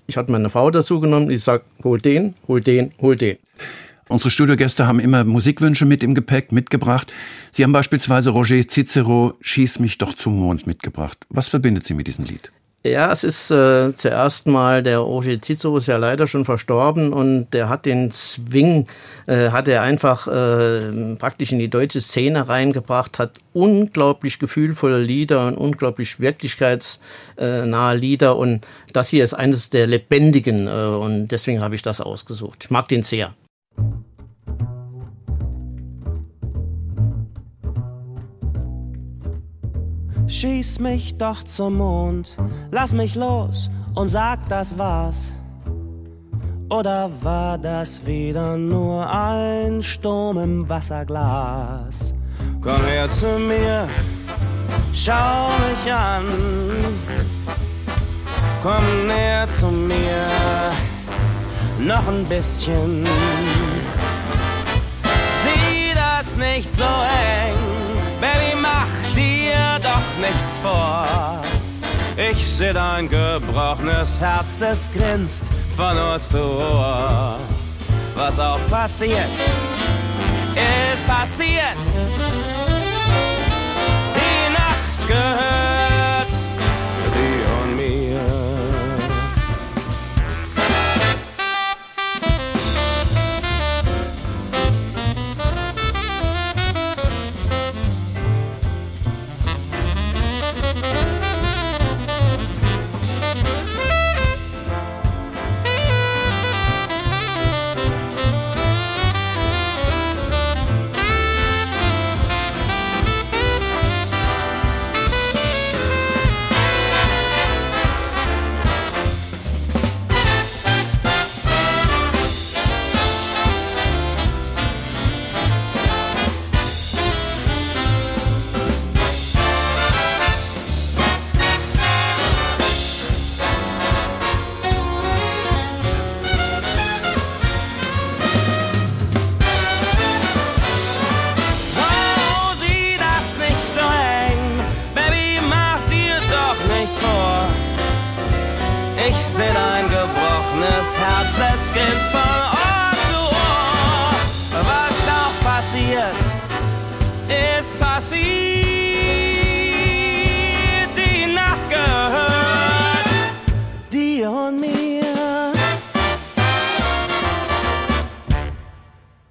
Ich 0.08 0.18
hatte 0.18 0.30
meine 0.30 0.50
Frau 0.50 0.70
dazu 0.70 1.00
genommen, 1.00 1.28
die 1.28 1.38
sagt, 1.38 1.64
hol 1.82 2.00
den, 2.00 2.34
hol 2.48 2.60
den, 2.60 2.92
hol 3.00 3.16
den. 3.16 3.38
Unsere 4.08 4.30
Studiogäste 4.30 4.86
haben 4.86 5.00
immer 5.00 5.24
Musikwünsche 5.24 5.84
mit 5.84 6.04
im 6.04 6.14
Gepäck 6.14 6.52
mitgebracht. 6.52 7.12
Sie 7.50 7.64
haben 7.64 7.72
beispielsweise 7.72 8.30
Roger 8.30 8.66
Cicero 8.68 9.34
Schieß 9.40 9.80
mich 9.80 9.98
doch 9.98 10.14
zum 10.14 10.38
Mond 10.38 10.66
mitgebracht. 10.66 11.18
Was 11.28 11.48
verbindet 11.48 11.86
Sie 11.86 11.94
mit 11.94 12.06
diesem 12.06 12.24
Lied? 12.24 12.52
Ja, 12.84 13.10
es 13.10 13.24
ist 13.24 13.50
äh, 13.50 13.92
zuerst 13.96 14.46
mal, 14.46 14.80
der 14.80 14.98
Roger 14.98 15.42
Cicero 15.42 15.76
ist 15.76 15.88
ja 15.88 15.96
leider 15.96 16.28
schon 16.28 16.44
verstorben 16.44 17.12
und 17.12 17.50
der 17.50 17.68
hat 17.68 17.84
den 17.84 18.12
Swing, 18.12 18.86
äh, 19.26 19.50
hat 19.50 19.66
er 19.66 19.82
einfach 19.82 20.28
äh, 20.28 21.16
praktisch 21.16 21.50
in 21.50 21.58
die 21.58 21.68
deutsche 21.68 22.00
Szene 22.00 22.48
reingebracht, 22.48 23.18
hat 23.18 23.32
unglaublich 23.52 24.38
gefühlvolle 24.38 25.02
Lieder 25.02 25.48
und 25.48 25.56
unglaublich 25.56 26.20
wirklichkeitsnahe 26.20 27.96
Lieder 27.96 28.36
und 28.36 28.64
das 28.92 29.08
hier 29.08 29.24
ist 29.24 29.34
eines 29.34 29.68
der 29.70 29.88
lebendigen 29.88 30.68
äh, 30.68 30.70
und 30.70 31.28
deswegen 31.28 31.62
habe 31.62 31.74
ich 31.74 31.82
das 31.82 32.00
ausgesucht. 32.00 32.66
Ich 32.66 32.70
mag 32.70 32.86
den 32.86 33.02
sehr. 33.02 33.34
Schieß 40.28 40.80
mich 40.80 41.16
doch 41.16 41.44
zum 41.44 41.76
Mond, 41.76 42.36
lass 42.70 42.92
mich 42.92 43.14
los 43.14 43.70
und 43.94 44.08
sag, 44.08 44.48
das 44.48 44.76
war's. 44.76 45.32
Oder 46.68 47.08
war 47.22 47.56
das 47.58 48.04
wieder 48.04 48.56
nur 48.56 49.08
ein 49.08 49.80
Sturm 49.80 50.38
im 50.38 50.68
Wasserglas? 50.68 52.12
Komm 52.60 52.84
her 52.84 53.08
zu 53.08 53.38
mir, 53.38 53.88
schau 54.92 55.48
mich 55.48 55.92
an. 55.92 56.24
Komm 58.62 59.06
näher 59.06 59.48
zu 59.48 59.66
mir, 59.68 60.72
noch 61.78 62.08
ein 62.08 62.24
bisschen. 62.24 63.06
Das 66.26 66.36
nicht 66.36 66.72
so 66.72 66.82
eng, 66.82 67.56
Baby, 68.20 68.56
mach 68.60 69.14
dir 69.14 69.78
doch 69.80 70.18
nichts 70.20 70.58
vor. 70.58 71.44
Ich 72.16 72.44
seh 72.44 72.72
dein 72.72 73.08
gebrochenes 73.08 74.20
Herz, 74.20 74.60
es 74.60 74.90
grinst 74.92 75.44
von 75.76 75.96
Ohr 75.96 76.20
zu 76.20 76.38
Ohr. 76.38 77.38
Was 78.16 78.40
auch 78.40 78.58
passiert, 78.68 79.38
ist 80.92 81.06
passiert. 81.06 81.76
Die 84.16 84.52
Nacht 84.52 85.08
gehört 85.08 85.65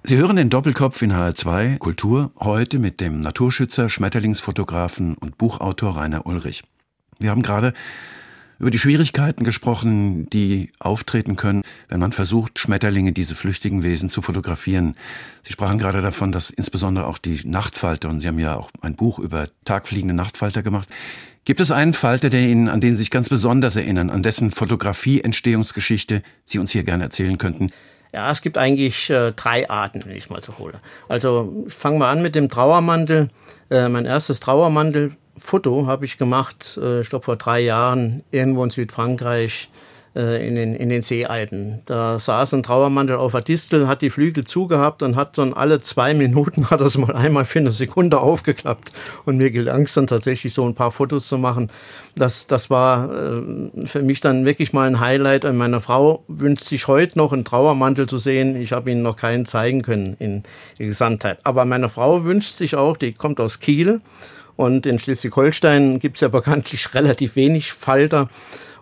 Sie 0.08 0.18
hören 0.18 0.36
den 0.36 0.50
Doppelkopf 0.50 1.02
in 1.02 1.12
HR2 1.12 1.78
Kultur 1.78 2.30
heute 2.38 2.78
mit 2.78 3.00
dem 3.00 3.18
Naturschützer, 3.18 3.88
Schmetterlingsfotografen 3.88 5.16
und 5.16 5.36
Buchautor 5.36 5.96
Rainer 5.96 6.26
Ulrich. 6.26 6.62
Wir 7.18 7.30
haben 7.30 7.42
gerade 7.42 7.72
über 8.60 8.70
die 8.70 8.78
Schwierigkeiten 8.78 9.42
gesprochen, 9.42 10.30
die 10.30 10.70
auftreten 10.78 11.34
können, 11.34 11.64
wenn 11.88 11.98
man 11.98 12.12
versucht, 12.12 12.60
Schmetterlinge, 12.60 13.10
diese 13.10 13.34
flüchtigen 13.34 13.82
Wesen, 13.82 14.08
zu 14.08 14.22
fotografieren. 14.22 14.94
Sie 15.42 15.52
sprachen 15.52 15.78
gerade 15.78 16.00
davon, 16.02 16.30
dass 16.30 16.50
insbesondere 16.50 17.08
auch 17.08 17.18
die 17.18 17.40
Nachtfalter, 17.44 18.08
und 18.08 18.20
Sie 18.20 18.28
haben 18.28 18.38
ja 18.38 18.54
auch 18.54 18.70
ein 18.82 18.94
Buch 18.94 19.18
über 19.18 19.48
tagfliegende 19.64 20.14
Nachtfalter 20.14 20.62
gemacht. 20.62 20.88
Gibt 21.44 21.58
es 21.58 21.72
einen 21.72 21.94
Falter, 21.94 22.30
der 22.30 22.48
Ihnen, 22.48 22.68
an 22.68 22.80
den 22.80 22.92
Sie 22.92 22.98
sich 22.98 23.10
ganz 23.10 23.28
besonders 23.28 23.74
erinnern, 23.74 24.10
an 24.10 24.22
dessen 24.22 24.52
Fotografie-Entstehungsgeschichte 24.52 26.22
Sie 26.44 26.60
uns 26.60 26.70
hier 26.70 26.84
gerne 26.84 27.02
erzählen 27.02 27.38
könnten? 27.38 27.72
Ja, 28.16 28.30
es 28.30 28.40
gibt 28.40 28.56
eigentlich 28.56 29.10
äh, 29.10 29.32
drei 29.32 29.68
Arten, 29.68 30.00
wenn 30.06 30.16
ich 30.16 30.30
mal 30.30 30.42
so 30.42 30.56
hole. 30.56 30.80
Also 31.06 31.52
ich 31.66 31.74
fange 31.74 31.98
mal 31.98 32.10
an 32.10 32.22
mit 32.22 32.34
dem 32.34 32.48
Trauermantel. 32.48 33.28
Äh, 33.70 33.90
mein 33.90 34.06
erstes 34.06 34.40
Trauermantelfoto 34.40 35.86
habe 35.86 36.06
ich 36.06 36.16
gemacht, 36.16 36.80
äh, 36.82 37.02
ich 37.02 37.10
glaube 37.10 37.26
vor 37.26 37.36
drei 37.36 37.60
Jahren, 37.60 38.24
irgendwo 38.30 38.64
in 38.64 38.70
Südfrankreich 38.70 39.68
in, 40.16 40.54
den, 40.54 40.74
in 40.74 40.88
den 40.88 41.02
Seealpen. 41.02 41.82
Da 41.84 42.18
saß 42.18 42.54
ein 42.54 42.62
Trauermantel 42.62 43.16
auf 43.16 43.32
der 43.32 43.42
Distel, 43.42 43.86
hat 43.86 44.00
die 44.00 44.10
Flügel 44.10 44.44
zugehabt 44.44 45.02
und 45.02 45.14
hat 45.14 45.36
dann 45.36 45.52
alle 45.52 45.80
zwei 45.80 46.14
Minuten 46.14 46.70
hat 46.70 46.80
das 46.80 46.96
mal 46.96 47.14
einmal 47.14 47.44
für 47.44 47.58
eine 47.58 47.70
Sekunde 47.70 48.20
aufgeklappt. 48.20 48.92
Und 49.24 49.36
mir 49.36 49.50
gelang 49.50 49.82
es 49.82 49.94
dann 49.94 50.06
tatsächlich 50.06 50.54
so 50.54 50.66
ein 50.66 50.74
paar 50.74 50.90
Fotos 50.90 51.28
zu 51.28 51.36
machen. 51.36 51.70
Das, 52.14 52.46
das 52.46 52.70
war 52.70 53.10
äh, 53.12 53.86
für 53.86 54.02
mich 54.02 54.20
dann 54.20 54.46
wirklich 54.46 54.72
mal 54.72 54.88
ein 54.88 55.00
Highlight. 55.00 55.44
Und 55.44 55.56
meine 55.56 55.80
Frau 55.80 56.24
wünscht 56.28 56.64
sich 56.64 56.88
heute 56.88 57.18
noch 57.18 57.32
einen 57.32 57.44
Trauermantel 57.44 58.08
zu 58.08 58.18
sehen. 58.18 58.56
Ich 58.56 58.72
habe 58.72 58.90
Ihnen 58.90 59.02
noch 59.02 59.16
keinen 59.16 59.44
zeigen 59.44 59.82
können 59.82 60.16
in 60.18 60.44
der 60.78 60.86
Gesamtheit. 60.86 61.38
Aber 61.44 61.64
meine 61.66 61.88
Frau 61.88 62.24
wünscht 62.24 62.54
sich 62.54 62.74
auch, 62.74 62.96
die 62.96 63.12
kommt 63.12 63.38
aus 63.38 63.60
Kiel. 63.60 64.00
Und 64.56 64.86
in 64.86 64.98
Schleswig-Holstein 64.98 65.98
gibt 65.98 66.16
es 66.16 66.22
ja 66.22 66.28
bekanntlich 66.28 66.94
relativ 66.94 67.36
wenig 67.36 67.72
Falter. 67.72 68.28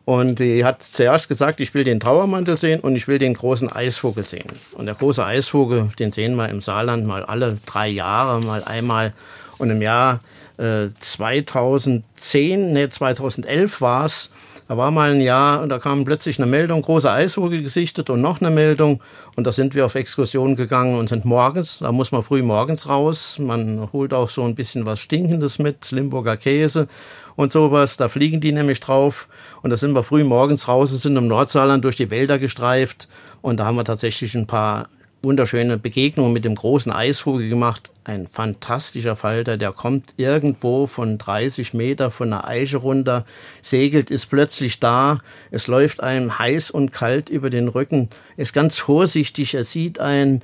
Und 0.04 0.38
die 0.38 0.64
hat 0.64 0.82
zuerst 0.82 1.28
gesagt, 1.28 1.60
ich 1.60 1.72
will 1.72 1.84
den 1.84 1.98
Trauermantel 1.98 2.58
sehen 2.58 2.80
und 2.80 2.94
ich 2.94 3.08
will 3.08 3.18
den 3.18 3.34
großen 3.34 3.72
Eisvogel 3.72 4.24
sehen. 4.24 4.50
Und 4.74 4.86
der 4.86 4.94
große 4.94 5.24
Eisvogel, 5.24 5.90
den 5.98 6.12
sehen 6.12 6.34
wir 6.34 6.48
im 6.50 6.60
Saarland 6.60 7.06
mal 7.06 7.24
alle 7.24 7.56
drei 7.64 7.88
Jahre, 7.88 8.40
mal 8.40 8.62
einmal. 8.64 9.14
Und 9.56 9.70
im 9.70 9.80
Jahr 9.80 10.20
äh, 10.58 10.88
2010, 10.98 12.72
nee, 12.72 12.88
2011 12.88 13.80
war 13.80 14.04
es, 14.04 14.30
da 14.66 14.78
war 14.78 14.90
mal 14.90 15.10
ein 15.10 15.20
Jahr, 15.20 15.62
und 15.62 15.68
da 15.68 15.78
kam 15.78 16.04
plötzlich 16.04 16.38
eine 16.38 16.46
Meldung, 16.46 16.80
große 16.80 17.10
Eisvogel 17.10 17.62
gesichtet 17.62 18.08
und 18.08 18.22
noch 18.22 18.40
eine 18.40 18.50
Meldung. 18.50 19.02
Und 19.36 19.46
da 19.46 19.52
sind 19.52 19.74
wir 19.74 19.84
auf 19.84 19.94
Exkursion 19.94 20.56
gegangen 20.56 20.98
und 20.98 21.10
sind 21.10 21.26
morgens, 21.26 21.80
da 21.80 21.92
muss 21.92 22.12
man 22.12 22.22
früh 22.22 22.42
morgens 22.42 22.88
raus. 22.88 23.38
Man 23.38 23.90
holt 23.92 24.14
auch 24.14 24.28
so 24.28 24.42
ein 24.42 24.54
bisschen 24.54 24.86
was 24.86 25.00
Stinkendes 25.00 25.58
mit, 25.58 25.90
Limburger 25.90 26.38
Käse 26.38 26.88
und 27.36 27.52
sowas. 27.52 27.98
Da 27.98 28.08
fliegen 28.08 28.40
die 28.40 28.52
nämlich 28.52 28.80
drauf. 28.80 29.28
Und 29.62 29.70
da 29.70 29.76
sind 29.76 29.92
wir 29.92 30.02
früh 30.02 30.24
morgens 30.24 30.66
raus 30.66 30.92
und 30.92 30.98
sind 30.98 31.16
im 31.16 31.28
Nordsaarland 31.28 31.84
durch 31.84 31.96
die 31.96 32.10
Wälder 32.10 32.38
gestreift. 32.38 33.08
Und 33.42 33.60
da 33.60 33.66
haben 33.66 33.76
wir 33.76 33.84
tatsächlich 33.84 34.34
ein 34.34 34.46
paar 34.46 34.88
wunderschöne 35.22 35.76
Begegnungen 35.76 36.32
mit 36.32 36.44
dem 36.44 36.54
großen 36.54 36.90
Eisvogel 36.90 37.50
gemacht. 37.50 37.90
Ein 38.06 38.26
fantastischer 38.28 39.16
Falter, 39.16 39.56
der 39.56 39.72
kommt 39.72 40.12
irgendwo 40.18 40.86
von 40.86 41.16
30 41.16 41.72
Meter 41.72 42.10
von 42.10 42.34
einer 42.34 42.46
Eiche 42.46 42.76
runter, 42.76 43.24
segelt, 43.62 44.10
ist 44.10 44.26
plötzlich 44.26 44.78
da. 44.78 45.20
Es 45.50 45.68
läuft 45.68 46.02
einem 46.02 46.38
heiß 46.38 46.70
und 46.70 46.92
kalt 46.92 47.30
über 47.30 47.48
den 47.48 47.68
Rücken, 47.68 48.10
ist 48.36 48.52
ganz 48.52 48.76
vorsichtig, 48.76 49.54
er 49.54 49.64
sieht 49.64 50.00
einen, 50.00 50.42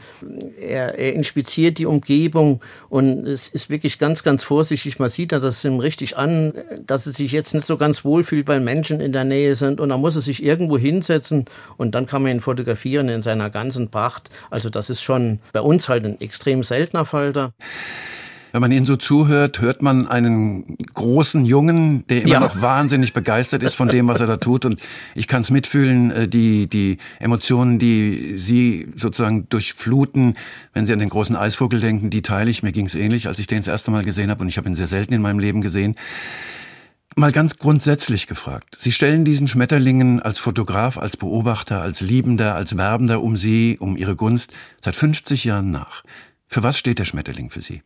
er, 0.59 0.99
er 0.99 1.13
inspiziert 1.13 1.77
die 1.77 1.85
Umgebung 1.85 2.63
und 2.89 3.27
es 3.27 3.51
ist 3.51 3.69
wirklich 3.69 3.99
ganz, 3.99 4.23
ganz 4.23 4.43
vorsichtig. 4.43 4.99
Man 4.99 5.11
sieht 5.11 5.33
das 5.33 5.63
ihm 5.63 5.81
richtig 5.81 6.17
an, 6.17 6.55
dass 6.87 7.07
er 7.07 7.13
sich 7.13 7.31
jetzt 7.31 7.53
nicht 7.53 7.67
so 7.67 7.77
ganz 7.77 8.07
wohl 8.07 8.25
fühlt, 8.25 8.49
weil 8.49 8.61
Menschen 8.61 9.01
in 9.01 9.13
der 9.13 9.25
Nähe 9.25 9.55
sind 9.55 9.81
und 9.81 9.91
dann 9.91 10.01
muss 10.01 10.17
er 10.17 10.23
sich 10.23 10.43
irgendwo 10.43 10.79
hinsetzen 10.79 11.45
und 11.77 11.95
dann 11.95 12.07
kann 12.07 12.23
man 12.23 12.33
ihn 12.33 12.41
fotografieren 12.41 13.11
in 13.11 13.21
seiner 13.21 13.51
ganzen 13.51 13.91
Pracht. 13.91 14.31
Also 14.49 14.71
das 14.71 14.89
ist 14.89 15.03
schon 15.03 15.41
bei 15.53 15.61
uns 15.61 15.91
halt 15.91 16.07
ein 16.07 16.19
extrem 16.23 16.63
seltener 16.63 17.05
Falter. 17.05 17.50
Wenn 18.53 18.63
man 18.63 18.73
Ihnen 18.73 18.85
so 18.85 18.97
zuhört, 18.97 19.61
hört 19.61 19.81
man 19.81 20.09
einen 20.09 20.77
großen 20.95 21.45
Jungen, 21.45 22.05
der 22.09 22.23
immer 22.23 22.33
Ja. 22.33 22.41
noch 22.41 22.61
wahnsinnig 22.61 23.13
begeistert 23.13 23.63
ist 23.63 23.77
von 23.77 23.87
dem, 23.87 24.09
was 24.09 24.19
er 24.19 24.27
da 24.27 24.39
tut. 24.39 24.65
Und 24.65 24.81
ich 25.15 25.29
kann 25.29 25.43
es 25.43 25.51
mitfühlen, 25.53 26.11
äh, 26.11 26.27
die, 26.29 26.67
die 26.67 26.97
Emotionen, 27.21 27.79
die 27.79 28.35
Sie 28.39 28.89
sozusagen 28.97 29.49
durchfluten, 29.51 30.35
wenn 30.75 30.85
Sie 30.87 30.93
an 30.93 30.99
den 30.99 31.11
großen 31.11 31.37
Eisvogel 31.37 31.79
denken, 31.79 32.11
die 32.11 32.23
teile 32.23 32.51
ich. 32.51 32.65
Mir 32.65 32.73
ging 32.73 32.87
es 32.87 32.97
ähnlich, 32.97 33.29
als 33.29 33.39
ich 33.39 33.47
den 33.47 33.59
das 33.59 33.69
erste 33.69 33.93
Mal 33.93 34.03
gesehen 34.05 34.31
habe. 34.31 34.43
Und 34.43 34.49
ich 34.49 34.59
habe 34.59 34.69
ihn 34.69 34.75
sehr 34.75 34.89
selten 34.89 35.15
in 35.15 35.23
meinem 35.23 35.39
Leben 35.39 35.61
gesehen. 35.61 35.95
Mal 37.17 37.33
ganz 37.33 37.59
grundsätzlich 37.59 38.27
gefragt. 38.27 38.77
Sie 38.81 38.93
stellen 38.93 39.25
diesen 39.25 39.47
Schmetterlingen 39.49 40.21
als 40.21 40.39
Fotograf, 40.39 40.97
als 40.99 41.17
Beobachter, 41.17 41.81
als 41.83 42.01
Liebender, 42.01 42.55
als 42.55 42.77
Werbender 42.77 43.21
um 43.23 43.37
Sie, 43.37 43.77
um 43.79 43.97
Ihre 43.97 44.17
Gunst 44.17 44.53
seit 44.81 44.97
50 44.97 45.45
Jahren 45.45 45.71
nach. 45.71 46.03
Für 46.51 46.65
was 46.65 46.77
steht 46.77 46.99
der 46.99 47.05
Schmetterling 47.05 47.49
für 47.49 47.63
Sie? 47.63 47.83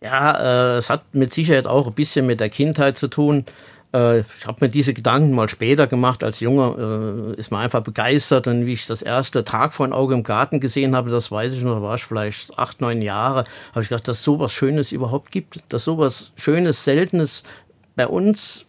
Ja, 0.00 0.74
äh, 0.74 0.78
es 0.78 0.88
hat 0.88 1.14
mit 1.14 1.30
Sicherheit 1.32 1.66
auch 1.66 1.86
ein 1.86 1.92
bisschen 1.92 2.26
mit 2.26 2.40
der 2.40 2.48
Kindheit 2.48 2.96
zu 2.96 3.06
tun. 3.06 3.44
Äh, 3.94 4.20
ich 4.20 4.46
habe 4.46 4.64
mir 4.64 4.70
diese 4.70 4.94
Gedanken 4.94 5.32
mal 5.32 5.50
später 5.50 5.86
gemacht. 5.86 6.24
Als 6.24 6.40
Junge 6.40 7.34
äh, 7.36 7.38
ist 7.38 7.50
man 7.50 7.60
einfach 7.60 7.82
begeistert. 7.82 8.46
Und 8.46 8.64
wie 8.64 8.72
ich 8.72 8.86
das 8.86 9.02
erste 9.02 9.44
Tag 9.44 9.74
vor 9.74 9.86
ein 9.86 9.92
Auge 9.92 10.14
im 10.14 10.22
Garten 10.22 10.58
gesehen 10.58 10.96
habe, 10.96 11.10
das 11.10 11.30
weiß 11.30 11.52
ich 11.52 11.62
noch, 11.64 11.74
da 11.74 11.82
war 11.82 11.96
ich 11.96 12.04
vielleicht 12.04 12.58
acht, 12.58 12.80
neun 12.80 13.02
Jahre, 13.02 13.44
habe 13.72 13.82
ich 13.82 13.90
gedacht, 13.90 14.08
dass 14.08 14.20
es 14.20 14.24
sowas 14.24 14.54
Schönes 14.54 14.90
überhaupt 14.90 15.30
gibt. 15.30 15.58
Dass 15.68 15.84
sowas 15.84 16.32
Schönes, 16.34 16.84
Seltenes 16.84 17.42
bei 17.94 18.06
uns 18.06 18.64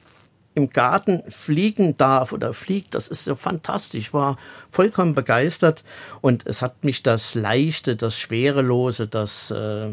im 0.55 0.69
Garten 0.69 1.23
fliegen 1.29 1.97
darf 1.97 2.31
oder 2.31 2.53
fliegt, 2.53 2.95
das 2.95 3.07
ist 3.07 3.25
so 3.25 3.35
fantastisch. 3.35 4.13
War 4.13 4.37
vollkommen 4.69 5.15
begeistert 5.15 5.83
und 6.21 6.45
es 6.45 6.61
hat 6.61 6.83
mich 6.83 7.03
das 7.03 7.35
Leichte, 7.35 7.95
das 7.95 8.17
Schwerelose, 8.19 9.07
das, 9.07 9.51
äh, 9.51 9.89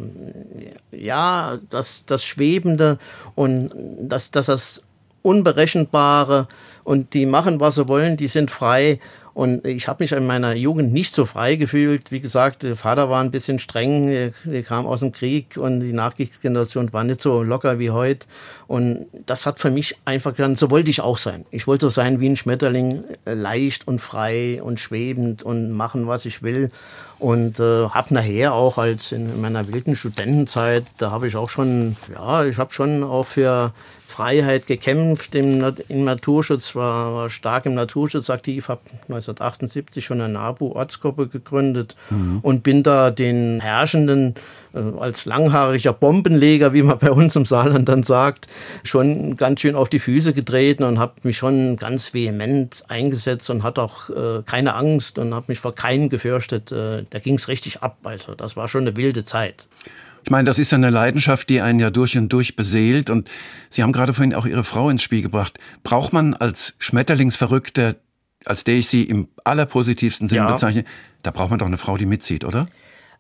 ja, 0.93 1.59
das, 1.71 2.05
das 2.07 2.25
Schwebende 2.25 2.99
und 3.35 3.71
das, 4.01 4.31
das, 4.31 4.47
das 4.47 4.83
Unberechenbare 5.23 6.49
und 6.85 7.15
die 7.15 7.27
machen, 7.27 7.61
was 7.61 7.75
sie 7.75 7.89
wollen, 7.89 8.17
die 8.17 8.29
sind 8.29 8.51
frei. 8.51 9.01
Und 9.41 9.67
ich 9.67 9.89
habe 9.89 10.05
mich 10.05 10.13
in 10.13 10.27
meiner 10.27 10.55
Jugend 10.55 10.93
nicht 10.93 11.15
so 11.15 11.25
frei 11.25 11.57
gefühlt. 11.57 12.13
Wie 12.13 12.21
gesagt, 12.21 12.63
der 12.63 12.77
Vater 12.77 13.09
war 13.09 13.23
ein 13.23 13.31
bisschen 13.31 13.59
streng, 13.59 14.11
er, 14.11 14.33
er 14.45 14.63
kam 14.63 14.87
aus 14.87 15.01
dem 15.01 15.13
Krieg 15.13 15.57
und 15.57 15.81
die 15.81 15.95
Nachkriegsgeneration 15.95 16.93
war 16.93 17.05
nicht 17.05 17.23
so 17.23 17.43
locker 17.43 17.79
wie 17.79 17.89
heute. 17.89 18.27
Und 18.67 19.07
das 19.25 19.47
hat 19.47 19.59
für 19.59 19.71
mich 19.71 19.97
einfach 20.05 20.37
gesagt, 20.37 20.59
so 20.59 20.71
wollte 20.71 20.91
ich 20.91 21.01
auch 21.01 21.17
sein. 21.17 21.47
Ich 21.51 21.67
wollte 21.67 21.87
so 21.87 21.89
sein 21.89 22.21
wie 22.21 22.29
ein 22.29 22.37
Schmetterling, 22.37 23.03
äh, 23.25 23.33
leicht 23.33 23.89
und 23.89 23.99
frei 24.03 24.63
und 24.63 24.79
schwebend 24.79 25.43
und 25.43 25.73
machen, 25.73 26.07
was 26.07 26.27
ich 26.27 26.43
will. 26.43 26.71
Und 27.19 27.59
äh, 27.61 27.89
habe 27.89 28.13
nachher 28.13 28.53
auch 28.53 28.77
als 28.77 29.11
in 29.11 29.41
meiner 29.41 29.69
wilden 29.69 29.97
Studentenzeit, 29.97 30.85
da 30.99 31.13
habe 31.13 31.29
ich 31.29 31.37
auch 31.37 31.49
schon, 31.49 31.97
ja, 32.15 32.45
ich 32.45 32.59
habe 32.59 32.75
schon 32.75 33.03
auch 33.03 33.27
für 33.27 33.73
Freiheit 34.11 34.67
gekämpft 34.67 35.35
im, 35.35 35.65
im 35.89 36.05
Naturschutz, 36.05 36.75
war, 36.75 37.15
war, 37.15 37.31
stark 37.31 37.65
im 37.67 37.75
Naturschutz 37.75 38.29
aktiv, 38.29 38.69
habe 38.69 38.81
1978 39.31 40.05
schon 40.05 40.21
eine 40.21 40.33
NABU-Ortsgruppe 40.33 41.29
gegründet 41.29 41.97
mhm. 42.11 42.41
und 42.43 42.63
bin 42.63 42.83
da 42.83 43.11
den 43.11 43.61
Herrschenden 43.61 44.35
äh, 44.75 44.79
als 44.99 45.25
langhaariger 45.25 45.93
Bombenleger, 45.93 46.73
wie 46.73 46.83
man 46.83 46.99
bei 46.99 47.11
uns 47.11 47.37
im 47.37 47.45
Saarland 47.45 47.89
dann 47.89 48.03
sagt, 48.03 48.47
schon 48.85 49.37
ganz 49.37 49.61
schön 49.61 49.77
auf 49.77 49.89
die 49.89 49.99
Füße 49.99 50.33
getreten 50.33 50.85
und 50.85 50.99
habe 50.99 51.15
mich 51.23 51.39
schon 51.39 51.77
ganz 51.77 52.15
vehement 52.15 52.85
eingesetzt 52.89 53.51
und 53.51 53.63
hatte 53.63 53.83
auch 53.83 54.11
äh, 54.11 54.43
keine 54.45 54.75
Angst 54.75 55.19
und 55.19 55.35
habe 55.35 55.47
mich 55.49 55.59
vor 55.59 55.75
keinem 55.75 56.09
gefürchtet. 56.09 56.73
Äh, 56.73 57.05
da 57.11 57.19
ging 57.19 57.35
es 57.35 57.49
richtig 57.49 57.83
ab. 57.83 57.99
Also 58.05 58.35
das 58.35 58.57
war 58.57 58.69
schon 58.69 58.83
eine 58.87 58.97
wilde 58.97 59.25
Zeit. 59.25 59.69
Ich 60.25 60.31
meine, 60.31 60.45
das 60.45 60.59
ist 60.59 60.75
eine 60.75 60.91
Leidenschaft, 60.91 61.49
die 61.49 61.61
einen 61.61 61.81
ja 61.81 61.91
durch 61.91 62.17
und 62.17 62.33
durch 62.33 62.57
beseelt. 62.57 63.11
Und 63.11 63.31
Sie 63.71 63.83
haben 63.83 63.93
gerade 63.93 64.13
vorhin 64.13 64.35
auch 64.35 64.47
Ihre 64.47 64.65
Frau 64.65 64.91
ins 64.91 65.03
Spiel 65.03 65.23
gebracht. 65.23 65.59
Braucht 65.83 66.13
man 66.13 66.35
als 66.35 66.75
Schmetterlingsverrückter, 66.79 67.97
als 68.45 68.65
der 68.65 68.75
ich 68.75 68.89
Sie 68.89 69.03
im 69.03 69.29
allerpositivsten 69.45 70.29
Sinn 70.29 70.39
ja. 70.39 70.51
bezeichne, 70.51 70.85
da 71.23 71.31
braucht 71.31 71.51
man 71.51 71.59
doch 71.59 71.67
eine 71.67 71.79
Frau, 71.79 71.97
die 71.97 72.07
mitzieht, 72.07 72.45
oder? 72.45 72.69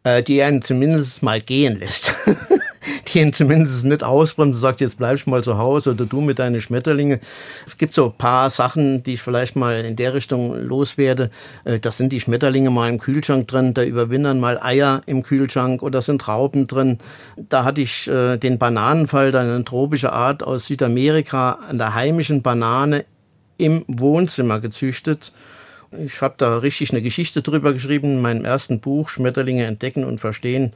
Äh, 0.02 0.22
die 0.22 0.42
einen 0.42 0.62
zumindest 0.62 1.22
mal 1.22 1.40
gehen 1.40 1.78
lässt. 1.78 2.14
die 3.08 3.18
ihn 3.18 3.32
zumindest 3.32 3.84
nicht 3.84 4.02
ausbremst 4.02 4.56
und 4.56 4.60
sagt, 4.60 4.80
jetzt 4.80 4.96
bleibst 4.96 5.26
du 5.26 5.30
mal 5.30 5.44
zu 5.44 5.58
Hause 5.58 5.90
oder 5.90 6.06
du 6.06 6.20
mit 6.20 6.38
deinen 6.38 6.60
Schmetterlinge. 6.60 7.20
Es 7.66 7.76
gibt 7.76 7.92
so 7.92 8.06
ein 8.06 8.12
paar 8.16 8.48
Sachen, 8.48 9.02
die 9.02 9.14
ich 9.14 9.22
vielleicht 9.22 9.56
mal 9.56 9.84
in 9.84 9.96
der 9.96 10.14
Richtung 10.14 10.54
loswerde. 10.54 11.30
Äh, 11.64 11.78
das 11.80 11.98
sind 11.98 12.12
die 12.12 12.20
Schmetterlinge 12.20 12.70
mal 12.70 12.88
im 12.88 12.98
Kühlschrank 12.98 13.48
drin, 13.48 13.74
da 13.74 13.82
überwintern 13.82 14.40
mal 14.40 14.58
Eier 14.58 15.02
im 15.06 15.22
Kühlschrank 15.22 15.82
oder 15.82 16.00
sind 16.00 16.22
Trauben 16.22 16.66
drin. 16.66 16.98
Da 17.36 17.64
hatte 17.64 17.82
ich 17.82 18.08
äh, 18.08 18.38
den 18.38 18.58
Bananenfall, 18.58 19.34
eine 19.34 19.64
tropische 19.64 20.12
Art 20.12 20.42
aus 20.42 20.66
Südamerika, 20.66 21.58
an 21.68 21.76
der 21.76 21.94
heimischen 21.94 22.40
Banane 22.40 23.04
im 23.60 23.84
Wohnzimmer 23.86 24.60
gezüchtet. 24.60 25.32
Ich 26.04 26.22
habe 26.22 26.34
da 26.36 26.58
richtig 26.58 26.92
eine 26.92 27.02
Geschichte 27.02 27.42
drüber 27.42 27.72
geschrieben 27.72 28.16
in 28.16 28.22
meinem 28.22 28.44
ersten 28.44 28.80
Buch 28.80 29.08
Schmetterlinge 29.08 29.64
entdecken 29.64 30.04
und 30.04 30.20
verstehen. 30.20 30.72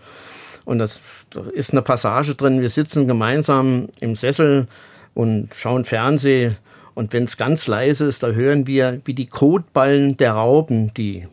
Und 0.65 0.79
das, 0.79 1.01
da 1.31 1.43
ist 1.53 1.73
eine 1.73 1.83
Passage 1.83 2.35
drin. 2.35 2.61
Wir 2.61 2.69
sitzen 2.69 3.07
gemeinsam 3.07 3.89
im 4.01 4.17
Sessel 4.17 4.67
und 5.15 5.51
schauen 5.55 5.85
Fernsehen. 5.85 6.57
Und 6.95 7.13
wenn 7.13 7.25
es 7.25 7.37
ganz 7.37 7.67
leise 7.67 8.07
ist, 8.07 8.23
da 8.23 8.29
hören 8.29 8.67
wir, 8.67 9.01
wie 9.05 9.15
die 9.15 9.27
Kotballen 9.27 10.17
der 10.17 10.33
Rauben, 10.33 10.93
die 10.95 11.27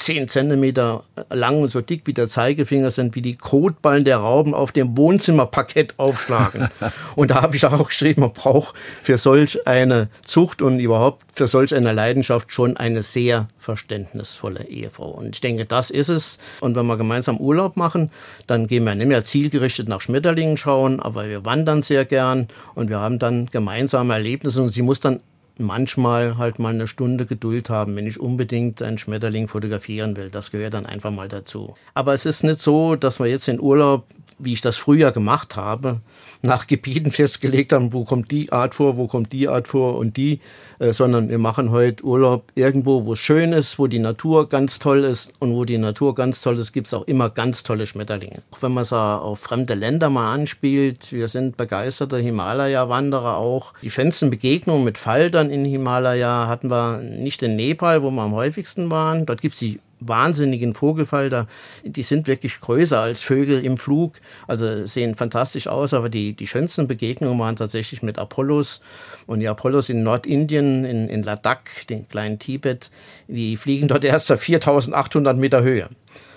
zehn 0.00 0.28
Zentimeter 0.28 1.04
lang 1.28 1.62
und 1.62 1.68
so 1.68 1.80
dick 1.80 2.06
wie 2.06 2.14
der 2.14 2.26
Zeigefinger 2.26 2.90
sind, 2.90 3.14
wie 3.14 3.22
die 3.22 3.36
Kotballen 3.36 4.04
der 4.04 4.16
Rauben 4.16 4.54
auf 4.54 4.72
dem 4.72 4.96
Wohnzimmerparkett 4.96 5.98
aufschlagen. 5.98 6.68
und 7.16 7.30
da 7.30 7.42
habe 7.42 7.56
ich 7.56 7.66
auch 7.66 7.86
geschrieben, 7.86 8.22
man 8.22 8.32
braucht 8.32 8.74
für 9.02 9.18
solch 9.18 9.66
eine 9.66 10.08
Zucht 10.24 10.62
und 10.62 10.80
überhaupt 10.80 11.24
für 11.34 11.46
solch 11.46 11.74
eine 11.74 11.92
Leidenschaft 11.92 12.50
schon 12.50 12.76
eine 12.76 13.02
sehr 13.02 13.48
verständnisvolle 13.58 14.64
Ehefrau. 14.64 15.10
Und 15.10 15.36
ich 15.36 15.40
denke, 15.40 15.66
das 15.66 15.90
ist 15.90 16.08
es. 16.08 16.38
Und 16.60 16.76
wenn 16.76 16.86
wir 16.86 16.96
gemeinsam 16.96 17.36
Urlaub 17.36 17.76
machen, 17.76 18.10
dann 18.46 18.66
gehen 18.66 18.84
wir 18.84 18.94
nicht 18.94 19.06
mehr 19.06 19.22
zielgerichtet 19.22 19.88
nach 19.88 20.00
Schmetterlingen 20.00 20.56
schauen, 20.56 21.00
aber 21.00 21.28
wir 21.28 21.44
wandern 21.44 21.82
sehr 21.82 22.06
gern 22.06 22.48
und 22.74 22.88
wir 22.88 23.00
haben 23.00 23.18
dann 23.18 23.46
gemeinsame 23.46 24.14
Erlebnisse 24.14 24.62
und 24.62 24.70
sie 24.70 24.82
muss 24.82 25.00
dann 25.00 25.20
manchmal 25.60 26.38
halt 26.38 26.58
mal 26.58 26.74
eine 26.74 26.86
Stunde 26.86 27.26
Geduld 27.26 27.70
haben, 27.70 27.96
wenn 27.96 28.06
ich 28.06 28.20
unbedingt 28.20 28.82
einen 28.82 28.98
Schmetterling 28.98 29.48
fotografieren 29.48 30.16
will. 30.16 30.30
Das 30.30 30.50
gehört 30.50 30.74
dann 30.74 30.86
einfach 30.86 31.10
mal 31.10 31.28
dazu. 31.28 31.74
Aber 31.94 32.14
es 32.14 32.26
ist 32.26 32.42
nicht 32.42 32.60
so, 32.60 32.96
dass 32.96 33.20
wir 33.20 33.26
jetzt 33.26 33.48
in 33.48 33.60
Urlaub, 33.60 34.06
wie 34.38 34.52
ich 34.52 34.60
das 34.60 34.76
früher 34.76 35.12
gemacht 35.12 35.56
habe, 35.56 36.00
nach 36.42 36.66
Gebieten 36.66 37.10
festgelegt 37.10 37.72
haben, 37.72 37.92
wo 37.92 38.04
kommt 38.04 38.30
die 38.30 38.52
Art 38.52 38.74
vor, 38.74 38.96
wo 38.96 39.06
kommt 39.06 39.32
die 39.32 39.48
Art 39.48 39.68
vor 39.68 39.98
und 39.98 40.16
die, 40.16 40.40
äh, 40.78 40.92
sondern 40.92 41.28
wir 41.28 41.38
machen 41.38 41.70
heute 41.70 42.04
Urlaub 42.04 42.44
irgendwo, 42.54 43.04
wo 43.04 43.12
es 43.12 43.18
schön 43.18 43.52
ist, 43.52 43.78
wo 43.78 43.86
die 43.86 43.98
Natur 43.98 44.48
ganz 44.48 44.78
toll 44.78 45.04
ist 45.04 45.32
und 45.38 45.54
wo 45.54 45.64
die 45.64 45.78
Natur 45.78 46.14
ganz 46.14 46.40
toll 46.40 46.58
ist, 46.58 46.72
gibt 46.72 46.86
es 46.86 46.94
auch 46.94 47.06
immer 47.06 47.28
ganz 47.28 47.62
tolle 47.62 47.86
Schmetterlinge. 47.86 48.42
Auch 48.52 48.62
wenn 48.62 48.72
man 48.72 48.82
es 48.82 48.92
auf 48.92 49.40
fremde 49.40 49.74
Länder 49.74 50.08
mal 50.08 50.32
anspielt, 50.32 51.12
wir 51.12 51.28
sind 51.28 51.56
begeisterte 51.56 52.16
Himalaya-Wanderer 52.18 53.36
auch. 53.36 53.74
Die 53.82 53.90
schönsten 53.90 54.30
Begegnungen 54.30 54.84
mit 54.84 54.98
Faltern 54.98 55.50
in 55.50 55.64
Himalaya 55.64 56.46
hatten 56.48 56.70
wir 56.70 56.98
nicht 57.02 57.42
in 57.42 57.56
Nepal, 57.56 58.02
wo 58.02 58.10
wir 58.10 58.22
am 58.22 58.34
häufigsten 58.34 58.90
waren. 58.90 59.26
Dort 59.26 59.42
gibt 59.42 59.54
es 59.54 59.60
die 59.60 59.80
wahnsinnigen 60.00 60.74
Vogelfalter. 60.74 61.46
Die 61.84 62.02
sind 62.02 62.26
wirklich 62.26 62.60
größer 62.60 63.00
als 63.00 63.20
Vögel 63.20 63.64
im 63.64 63.78
Flug, 63.78 64.14
also 64.46 64.86
sehen 64.86 65.14
fantastisch 65.14 65.68
aus, 65.68 65.94
aber 65.94 66.08
die, 66.08 66.34
die 66.34 66.46
schönsten 66.46 66.88
Begegnungen 66.88 67.38
waren 67.38 67.56
tatsächlich 67.56 68.02
mit 68.02 68.18
Apollos. 68.18 68.80
Und 69.26 69.40
die 69.40 69.48
Apollos 69.48 69.88
in 69.88 70.02
Nordindien, 70.02 70.84
in, 70.84 71.08
in 71.08 71.22
Ladakh, 71.22 71.86
den 71.88 72.08
kleinen 72.08 72.38
Tibet, 72.38 72.90
die 73.28 73.56
fliegen 73.56 73.88
dort 73.88 74.04
erst 74.04 74.32
auf 74.32 74.40
4800 74.40 75.36
Meter 75.36 75.62
Höhe. 75.62 75.88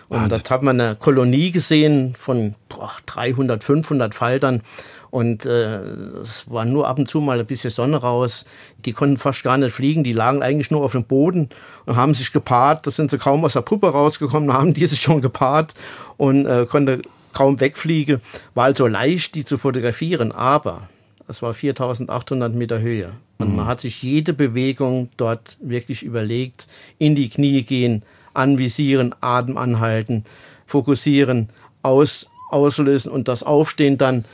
Und 0.10 0.32
dort 0.32 0.50
hat 0.52 0.62
man 0.62 0.80
eine 0.80 0.96
Kolonie 0.96 1.52
gesehen 1.52 2.13
von 2.16 2.56
boah, 2.70 2.92
300, 3.06 3.63
500 3.63 4.13
Faltern. 4.13 4.62
Und 5.10 5.46
äh, 5.46 5.78
es 6.22 6.50
war 6.50 6.66
nur 6.66 6.88
ab 6.88 6.98
und 6.98 7.08
zu 7.08 7.22
mal 7.22 7.39
ein 7.39 7.46
bisschen 7.46 7.70
Sonne 7.70 7.98
raus. 7.98 8.46
Die 8.86 8.94
konnten 8.94 9.18
fast 9.18 9.44
gar 9.44 9.58
nicht 9.58 9.74
fliegen. 9.74 10.04
Die 10.04 10.12
lagen 10.12 10.42
eigentlich 10.42 10.72
nur 10.72 10.84
auf 10.84 10.94
dem 10.94 11.04
Boden 11.04 11.50
und 11.86 11.96
haben 11.96 12.13
sich 12.13 12.32
gepaart. 12.32 12.88
Da 12.88 12.92
sind 12.92 13.12
sie 13.12 13.18
kaum 13.18 13.46
aus 13.46 13.54
der 13.54 13.62
Puppe 13.62 13.89
rausgekommen, 13.89 14.52
haben 14.54 14.74
die 14.74 14.86
sich 14.86 15.02
schon 15.02 15.22
gepaart 15.22 15.74
und 16.18 16.46
äh, 16.46 16.66
konnte 16.66 17.02
kaum 17.34 17.60
wegfliegen. 17.60 18.22
War 18.56 18.66
also 18.66 18.88
leicht, 18.88 19.36
die 19.36 19.46
zu 19.46 19.58
fotografieren. 19.58 20.32
Aber 20.32 20.88
es 21.28 21.42
war 21.42 21.54
4800 21.54 22.54
Meter 22.54 22.82
Höhe. 22.82 23.12
Und 23.38 23.50
mhm. 23.50 23.56
man 23.58 23.68
hat 23.68 23.82
sich 23.82 24.02
jede 24.02 24.34
Bewegung 24.34 25.10
dort 25.18 25.58
wirklich 25.62 26.04
überlegt. 26.04 26.68
In 26.98 27.16
die 27.16 27.30
Knie 27.30 27.63
gehen, 27.63 28.04
anvisieren, 28.34 29.15
Atem 29.22 29.58
anhalten, 29.58 30.26
fokussieren, 30.65 31.50
aus, 31.82 32.28
auslösen 32.50 33.12
und 33.12 33.28
das 33.28 33.43
Aufstehen 33.43 33.98
dann 33.98 34.26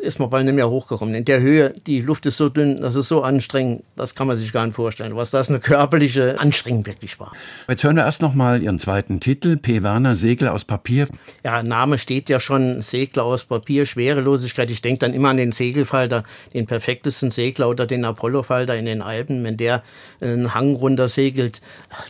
ist 0.00 0.18
man 0.18 0.30
bald 0.30 0.46
nicht 0.46 0.54
mehr 0.54 0.70
hochgekommen. 0.70 1.14
In 1.14 1.24
der 1.24 1.40
Höhe, 1.40 1.74
die 1.86 2.00
Luft 2.00 2.24
ist 2.24 2.38
so 2.38 2.48
dünn, 2.48 2.80
das 2.80 2.94
ist 2.94 3.08
so 3.08 3.22
anstrengend, 3.22 3.82
das 3.94 4.14
kann 4.14 4.26
man 4.26 4.36
sich 4.36 4.52
gar 4.52 4.64
nicht 4.64 4.74
vorstellen, 4.74 5.16
was 5.16 5.30
das 5.30 5.50
eine 5.50 5.60
körperliche 5.60 6.40
Anstrengung 6.40 6.86
wirklich 6.86 7.20
war. 7.20 7.32
Jetzt 7.68 7.84
hören 7.84 7.96
wir 7.96 8.04
erst 8.04 8.22
noch 8.22 8.34
mal 8.34 8.62
Ihren 8.62 8.78
zweiten 8.78 9.20
Titel, 9.20 9.58
P. 9.58 9.82
Werner, 9.82 10.16
Segel 10.16 10.48
aus 10.48 10.64
Papier. 10.64 11.08
Ja, 11.44 11.62
Name 11.62 11.98
steht 11.98 12.30
ja 12.30 12.40
schon, 12.40 12.80
Segler 12.80 13.24
aus 13.24 13.44
Papier, 13.44 13.84
Schwerelosigkeit. 13.84 14.70
Ich 14.70 14.80
denke 14.80 15.00
dann 15.00 15.12
immer 15.12 15.28
an 15.28 15.36
den 15.36 15.52
Segelfalter, 15.52 16.24
den 16.54 16.66
perfektesten 16.66 17.30
Segler 17.30 17.68
oder 17.68 17.86
den 17.86 18.04
Apollofalter 18.06 18.76
in 18.76 18.86
den 18.86 19.02
Alpen, 19.02 19.44
wenn 19.44 19.58
der 19.58 19.82
einen 20.20 20.54
Hang 20.54 20.74
runter 20.74 21.08
segelt. 21.08 21.60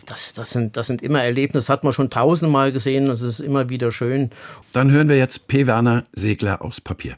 Das, 0.05 0.31
das, 0.33 0.51
sind, 0.51 0.77
das 0.77 0.87
sind 0.87 1.01
immer 1.01 1.21
Erlebnisse, 1.21 1.71
hat 1.73 1.83
man 1.83 1.91
schon 1.91 2.09
tausendmal 2.09 2.71
gesehen, 2.71 3.07
das 3.07 3.21
ist 3.21 3.41
immer 3.41 3.69
wieder 3.69 3.91
schön. 3.91 4.31
Dann 4.71 4.89
hören 4.89 5.09
wir 5.09 5.17
jetzt 5.17 5.47
P. 5.47 5.67
Werner, 5.67 6.05
Segler 6.13 6.63
aus 6.63 6.79
Papier. 6.79 7.17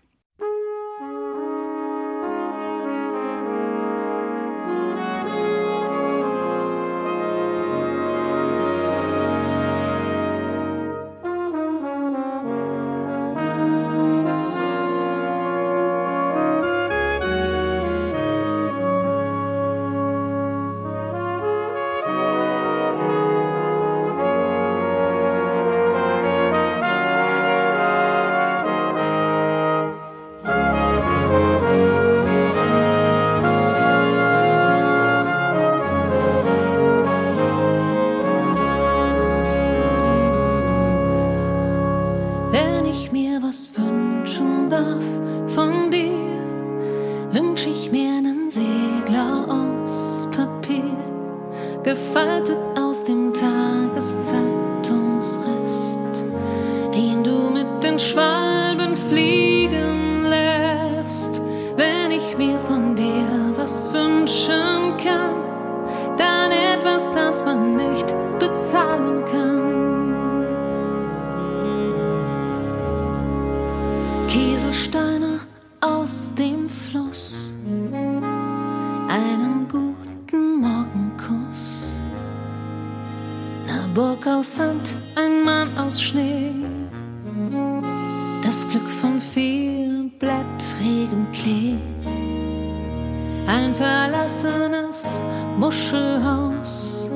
Ein 93.50 93.74
verlassenes 93.74 95.20
Muschelhaus 95.58 97.10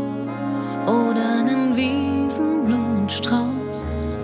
oder 0.87 1.37
einen 1.39 1.75
Wiesenblumenstrauß. 1.75 4.17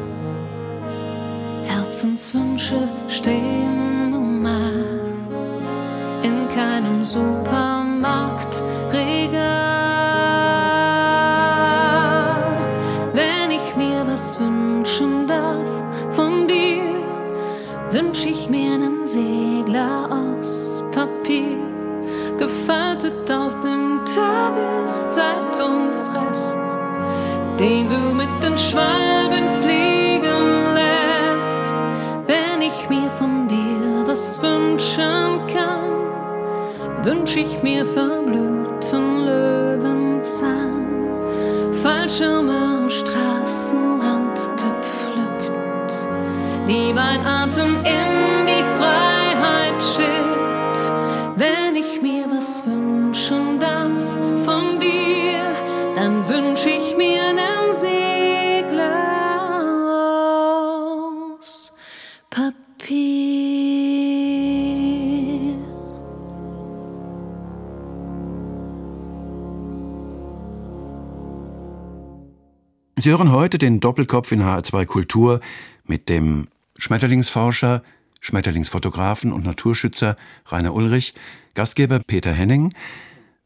Herzenswünsche 1.68 2.80
stehen 3.10 4.10
nun 4.10 4.42
mal 4.42 4.74
in 6.24 6.48
keinem 6.56 7.04
Supermarktregal. 7.04 9.69
Wünsch 37.04 37.36
ich 37.36 37.62
mir 37.64 37.86
verblühten 37.86 39.26
Löwenzahn, 39.26 40.88
Fallschirme 41.82 42.54
am 42.54 42.90
Straßenrand 42.90 44.40
gepflückt, 44.64 45.94
die 46.68 46.94
mein 46.94 47.26
Atem 47.26 47.78
in 47.86 48.09
Sie 73.10 73.14
hören 73.14 73.32
heute 73.32 73.58
den 73.58 73.80
Doppelkopf 73.80 74.32
in 74.32 74.44
HR2 74.44 74.86
Kultur 74.86 75.40
mit 75.84 76.10
dem 76.10 76.48
Schmetterlingsforscher, 76.78 77.82
Schmetterlingsfotografen 78.22 79.34
und 79.34 79.44
Naturschützer 79.46 80.16
Rainer 80.46 80.76
Ulrich, 80.76 81.16
Gastgeber 81.56 82.02
Peter 82.06 82.32
Henning. 82.32 82.72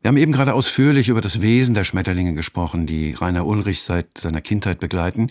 Wir 0.01 0.09
haben 0.09 0.17
eben 0.17 0.33
gerade 0.33 0.53
ausführlich 0.53 1.07
über 1.07 1.21
das 1.21 1.39
Wesen 1.39 1.75
der 1.75 1.85
Schmetterlinge 1.85 2.33
gesprochen, 2.33 2.87
die 2.87 3.13
Rainer 3.13 3.45
Ulrich 3.45 3.83
seit 3.83 4.17
seiner 4.17 4.41
Kindheit 4.41 4.81
begleiten. 4.81 5.27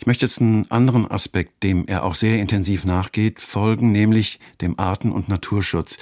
Ich 0.00 0.08
möchte 0.08 0.26
jetzt 0.26 0.40
einen 0.40 0.68
anderen 0.72 1.08
Aspekt, 1.08 1.62
dem 1.62 1.86
er 1.86 2.02
auch 2.02 2.16
sehr 2.16 2.40
intensiv 2.40 2.84
nachgeht, 2.84 3.40
folgen, 3.40 3.92
nämlich 3.92 4.40
dem 4.60 4.76
Arten- 4.80 5.12
und 5.12 5.28
Naturschutz. 5.28 5.98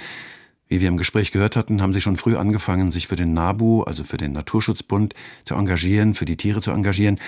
Wie 0.67 0.81
wir 0.81 0.87
im 0.87 0.97
Gespräch 0.97 1.31
gehört 1.31 1.55
hatten, 1.55 1.83
haben 1.83 1.93
Sie 1.93 2.01
schon 2.01 2.17
früh 2.17 2.37
angefangen, 2.37 2.89
sich 2.89 3.05
für 3.05 3.15
den 3.15 3.35
NABU, 3.35 3.83
also 3.83 4.03
für 4.03 4.17
den 4.17 4.33
Naturschutzbund, 4.33 5.13
zu 5.45 5.53
engagieren, 5.53 6.15
für 6.15 6.25
die 6.25 6.37
Tiere 6.37 6.63
zu 6.63 6.71
engagieren. 6.71 7.19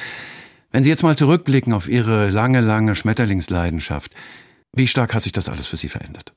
Wenn 0.71 0.84
Sie 0.84 0.89
jetzt 0.89 1.03
mal 1.03 1.17
zurückblicken 1.17 1.73
auf 1.73 1.88
Ihre 1.88 2.29
lange, 2.29 2.62
lange 2.62 2.93
Schmetterlingsleidenschaft, 2.93 4.13
wie 4.73 4.88
stark 4.88 5.15
hat 5.15 5.23
sich 5.23 5.32
das 5.32 5.49
alles 5.49 5.65
für 5.65 5.77
Sie 5.77 5.89
verändert? 5.89 6.34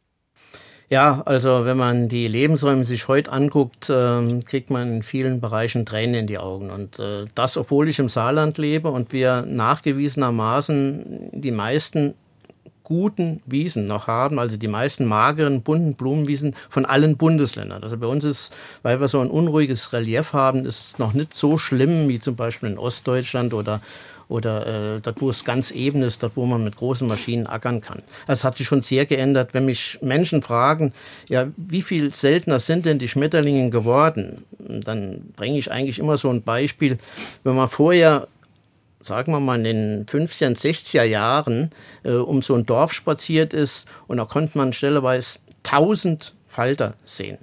Ja, 0.88 1.22
also 1.24 1.64
wenn 1.64 1.76
man 1.76 2.08
die 2.08 2.28
Lebensräume 2.28 2.84
sich 2.84 3.08
heute 3.08 3.32
anguckt, 3.32 3.88
äh, 3.90 4.40
kriegt 4.44 4.70
man 4.70 4.96
in 4.96 5.02
vielen 5.02 5.40
Bereichen 5.40 5.86
Tränen 5.86 6.14
in 6.14 6.26
die 6.26 6.38
Augen. 6.38 6.70
Und 6.70 6.98
äh, 6.98 7.26
das, 7.34 7.56
obwohl 7.56 7.88
ich 7.88 7.98
im 7.98 8.08
Saarland 8.08 8.58
lebe 8.58 8.90
und 8.90 9.12
wir 9.12 9.42
nachgewiesenermaßen 9.42 11.30
die 11.32 11.50
meisten 11.50 12.14
guten 12.82 13.40
Wiesen 13.46 13.86
noch 13.86 14.06
haben, 14.06 14.38
also 14.38 14.56
die 14.56 14.68
meisten 14.68 15.06
mageren, 15.06 15.62
bunten 15.62 15.94
Blumenwiesen 15.94 16.54
von 16.68 16.84
allen 16.84 17.16
Bundesländern. 17.16 17.82
Also 17.82 17.96
bei 17.96 18.06
uns 18.06 18.24
ist, 18.24 18.52
weil 18.82 19.00
wir 19.00 19.08
so 19.08 19.20
ein 19.20 19.30
unruhiges 19.30 19.92
Relief 19.92 20.32
haben, 20.32 20.66
ist 20.66 20.98
noch 20.98 21.14
nicht 21.14 21.32
so 21.32 21.58
schlimm 21.58 22.08
wie 22.08 22.18
zum 22.18 22.36
Beispiel 22.36 22.70
in 22.70 22.78
Ostdeutschland 22.78 23.54
oder 23.54 23.80
oder 24.32 24.96
äh, 24.96 25.00
dort, 25.00 25.20
wo 25.20 25.28
es 25.28 25.44
ganz 25.44 25.70
eben 25.70 26.02
ist, 26.02 26.22
dort, 26.22 26.36
wo 26.36 26.46
man 26.46 26.64
mit 26.64 26.76
großen 26.76 27.06
Maschinen 27.06 27.46
ackern 27.46 27.82
kann. 27.82 28.02
Das 28.26 28.44
hat 28.44 28.56
sich 28.56 28.66
schon 28.66 28.80
sehr 28.80 29.04
geändert. 29.04 29.52
Wenn 29.52 29.66
mich 29.66 29.98
Menschen 30.00 30.40
fragen, 30.40 30.92
ja, 31.28 31.48
wie 31.56 31.82
viel 31.82 32.12
seltener 32.12 32.58
sind 32.58 32.86
denn 32.86 32.98
die 32.98 33.08
Schmetterlinge 33.08 33.68
geworden, 33.70 34.44
dann 34.58 35.32
bringe 35.36 35.58
ich 35.58 35.70
eigentlich 35.70 35.98
immer 35.98 36.16
so 36.16 36.30
ein 36.30 36.42
Beispiel. 36.42 36.98
Wenn 37.44 37.56
man 37.56 37.68
vorher 37.68 38.26
sagen 39.00 39.32
wir 39.32 39.40
mal 39.40 39.56
in 39.56 39.64
den 39.64 40.06
50er 40.06 40.46
und 40.46 40.56
60er 40.56 41.02
Jahren 41.02 41.70
äh, 42.04 42.12
um 42.12 42.40
so 42.40 42.54
ein 42.54 42.64
Dorf 42.66 42.92
spaziert 42.92 43.52
ist 43.52 43.88
und 44.06 44.16
da 44.16 44.24
konnte 44.24 44.56
man 44.56 44.72
stelleweise 44.72 45.40
1000 45.64 46.34
Falter 46.46 46.94
sehen. 47.04 47.38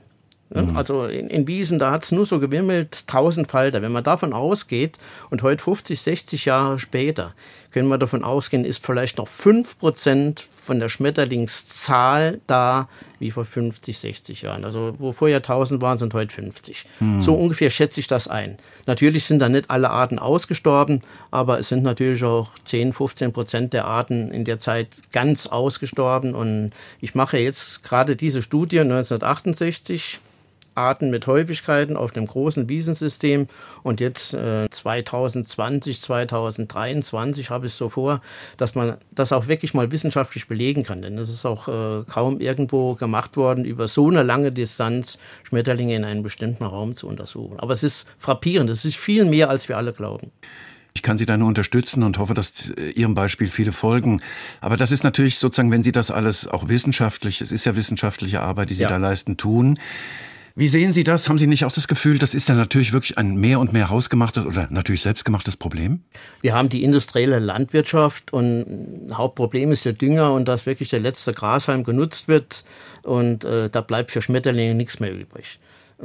Ne? 0.50 0.64
Mhm. 0.64 0.78
Also 0.78 1.06
in, 1.06 1.30
in 1.30 1.48
Wiesen, 1.48 1.80
da 1.80 1.92
hat 1.92 2.04
es 2.04 2.12
nur 2.12 2.26
so 2.26 2.40
gewimmelt, 2.40 3.04
1000 3.08 3.50
Falter. 3.50 3.82
Wenn 3.82 3.92
man 3.92 4.04
davon 4.04 4.34
ausgeht 4.34 4.98
und 5.30 5.44
heute 5.44 5.64
50, 5.64 6.00
60 6.02 6.46
Jahre 6.46 6.80
später, 6.80 7.34
können 7.72 7.88
wir 7.88 8.00
davon 8.00 8.24
ausgehen, 8.24 8.66
ist 8.66 8.84
vielleicht 8.84 9.18
noch 9.18 9.28
5% 9.28 10.42
von 10.42 10.80
der 10.80 10.90
Schmetterlingszahl 10.90 12.42
da 12.48 12.90
wie 13.20 13.32
vor 13.32 13.46
50, 13.46 14.00
60 14.00 14.42
Jahren. 14.42 14.66
Also 14.66 14.96
wo 14.98 15.12
vorher 15.12 15.38
1000 15.38 15.82
waren, 15.82 15.98
sind 15.98 16.14
heute 16.14 16.34
50. 16.34 16.86
So 17.20 17.36
ungefähr 17.36 17.70
schätze 17.70 18.00
ich 18.00 18.08
das 18.08 18.28
ein. 18.28 18.58
Natürlich 18.88 19.26
sind 19.26 19.40
da 19.40 19.50
nicht 19.50 19.70
alle 19.70 19.92
Arten 19.92 20.18
ausgestorben, 20.18 21.04
aber 21.30 21.60
es 21.60 21.70
sind 21.70 21.84
natürlich 21.84 22.24
auch 22.24 22.50
10, 22.64 22.94
15 22.94 23.34
Prozent 23.34 23.74
der 23.74 23.86
Arten 23.86 24.32
in 24.32 24.46
der 24.46 24.60
Zeit 24.60 24.88
ganz 25.12 25.48
ausgestorben. 25.48 26.34
Und 26.34 26.72
ich 27.02 27.14
mache 27.14 27.38
jetzt 27.38 27.84
gerade 27.84 28.16
diese 28.16 28.42
Studie 28.42 28.80
1968 28.80 30.20
Arten 30.80 31.10
mit 31.10 31.28
Häufigkeiten 31.28 31.98
auf 31.98 32.12
dem 32.12 32.26
großen 32.26 32.70
Wiesensystem. 32.70 33.48
Und 33.84 34.00
jetzt 34.00 34.34
äh, 34.34 34.70
2020, 34.70 36.02
2023 36.02 37.50
habe 37.50 37.66
ich 37.66 37.74
es 37.74 37.78
so 37.78 37.90
vor, 37.90 38.22
dass 38.58 38.76
man 38.76 38.96
das 39.12 39.32
auch 39.34 39.48
wirklich 39.48 39.74
mal 39.74 39.92
wissenschaftlich 39.92 40.48
belegen 40.48 40.84
kann. 40.84 41.02
Denn 41.02 41.18
es 41.18 41.30
ist 41.30 41.46
auch 41.46 41.68
äh, 41.68 42.04
kaum 42.06 42.40
irgendwo 42.40 42.96
gemacht 42.96 43.38
worden, 43.38 43.66
über 43.66 43.88
so 43.88 44.10
eine 44.10 44.24
lange 44.24 44.52
Distanz 44.52 45.20
Schmetterlinge 45.44 45.96
in 45.96 46.06
einem 46.06 46.24
bestimmten 46.24 46.64
Raum 46.64 46.96
zu 46.96 47.08
untersuchen. 47.08 47.60
Aber 47.60 47.74
es 47.74 47.84
ist 47.84 48.08
frappierend, 48.18 48.70
es 48.70 48.86
ist 48.86 48.98
viel 48.98 49.26
mehr, 49.26 49.50
als 49.50 49.68
wir 49.70 49.78
alle 49.78 49.94
glauben. 49.94 50.32
Ich 50.96 51.04
kann 51.04 51.18
Sie 51.18 51.26
da 51.26 51.38
nur 51.38 51.48
unterstützen 51.48 52.04
und 52.04 52.18
hoffe, 52.18 52.34
dass 52.34 52.52
äh, 52.76 52.90
Ihrem 52.92 53.14
Beispiel 53.14 53.50
viele 53.50 53.72
folgen. 53.72 54.22
Aber 54.60 54.76
das 54.76 54.92
ist 54.92 55.04
natürlich 55.04 55.38
sozusagen, 55.38 55.72
wenn 55.72 55.84
Sie 55.84 55.92
das 55.92 56.10
alles 56.12 56.48
auch 56.48 56.68
wissenschaftlich, 56.68 57.42
es 57.42 57.52
ist 57.52 57.66
ja 57.66 57.76
wissenschaftliche 57.76 58.42
Arbeit, 58.42 58.70
die 58.70 58.74
Sie 58.74 58.82
Ja. 58.84 58.90
da 58.90 58.98
leisten, 58.98 59.38
tun. 59.38 59.78
Wie 60.56 60.68
sehen 60.68 60.94
Sie 60.94 61.04
das? 61.04 61.30
Haben 61.30 61.38
Sie 61.38 61.48
nicht 61.48 61.66
auch 61.66 61.72
das 61.72 61.88
Gefühl, 61.88 62.18
das 62.20 62.34
ist 62.34 62.50
ja 62.50 62.56
natürlich 62.56 62.92
wirklich 62.92 63.18
ein 63.18 63.36
mehr 63.36 63.60
und 63.60 63.74
mehr 63.74 63.90
hausgemachtes 63.90 64.46
oder 64.46 64.68
natürlich 64.72 65.02
selbstgemachtes 65.02 65.58
Problem? 65.58 66.02
Wir 66.42 66.54
haben 66.54 66.70
die 66.70 66.84
industrielle 66.84 67.40
Landwirtschaft 67.40 68.34
und 68.34 69.10
Hauptproblem 69.14 69.72
ist 69.72 69.86
der 69.86 69.94
Dünger 69.94 70.34
und 70.34 70.48
dass 70.48 70.66
wirklich 70.66 70.90
der 70.90 71.00
letzte 71.00 71.34
Grashalm 71.34 71.84
genutzt 71.84 72.28
wird 72.28 72.64
und 73.04 73.44
äh, 73.46 73.70
da 73.70 73.82
bleibt 73.82 74.12
für 74.12 74.22
Schmetterlinge 74.22 74.74
nichts 74.76 75.00
mehr 75.00 75.14
übrig. 75.14 75.60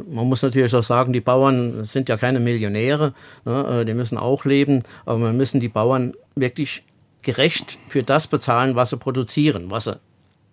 Man 0.09 0.27
muss 0.29 0.43
natürlich 0.43 0.75
auch 0.75 0.83
sagen, 0.83 1.13
die 1.13 1.21
Bauern 1.21 1.85
sind 1.85 2.09
ja 2.09 2.17
keine 2.17 2.41
Millionäre, 2.41 3.15
ne, 3.45 3.81
äh, 3.81 3.85
die 3.85 3.95
müssen 3.95 4.19
auch 4.19 4.45
leben, 4.45 4.83
aber 5.07 5.21
wir 5.21 5.33
müssen 5.33 5.61
die 5.61 5.69
Bauern 5.69 6.15
wirklich 6.35 6.83
gerecht 7.23 7.79
für 7.89 8.03
das 8.03 8.27
bezahlen, 8.27 8.77
was 8.77 8.91
sie 8.91 8.97
produzieren, 8.99 9.71
was 9.71 9.85
sie 9.85 9.99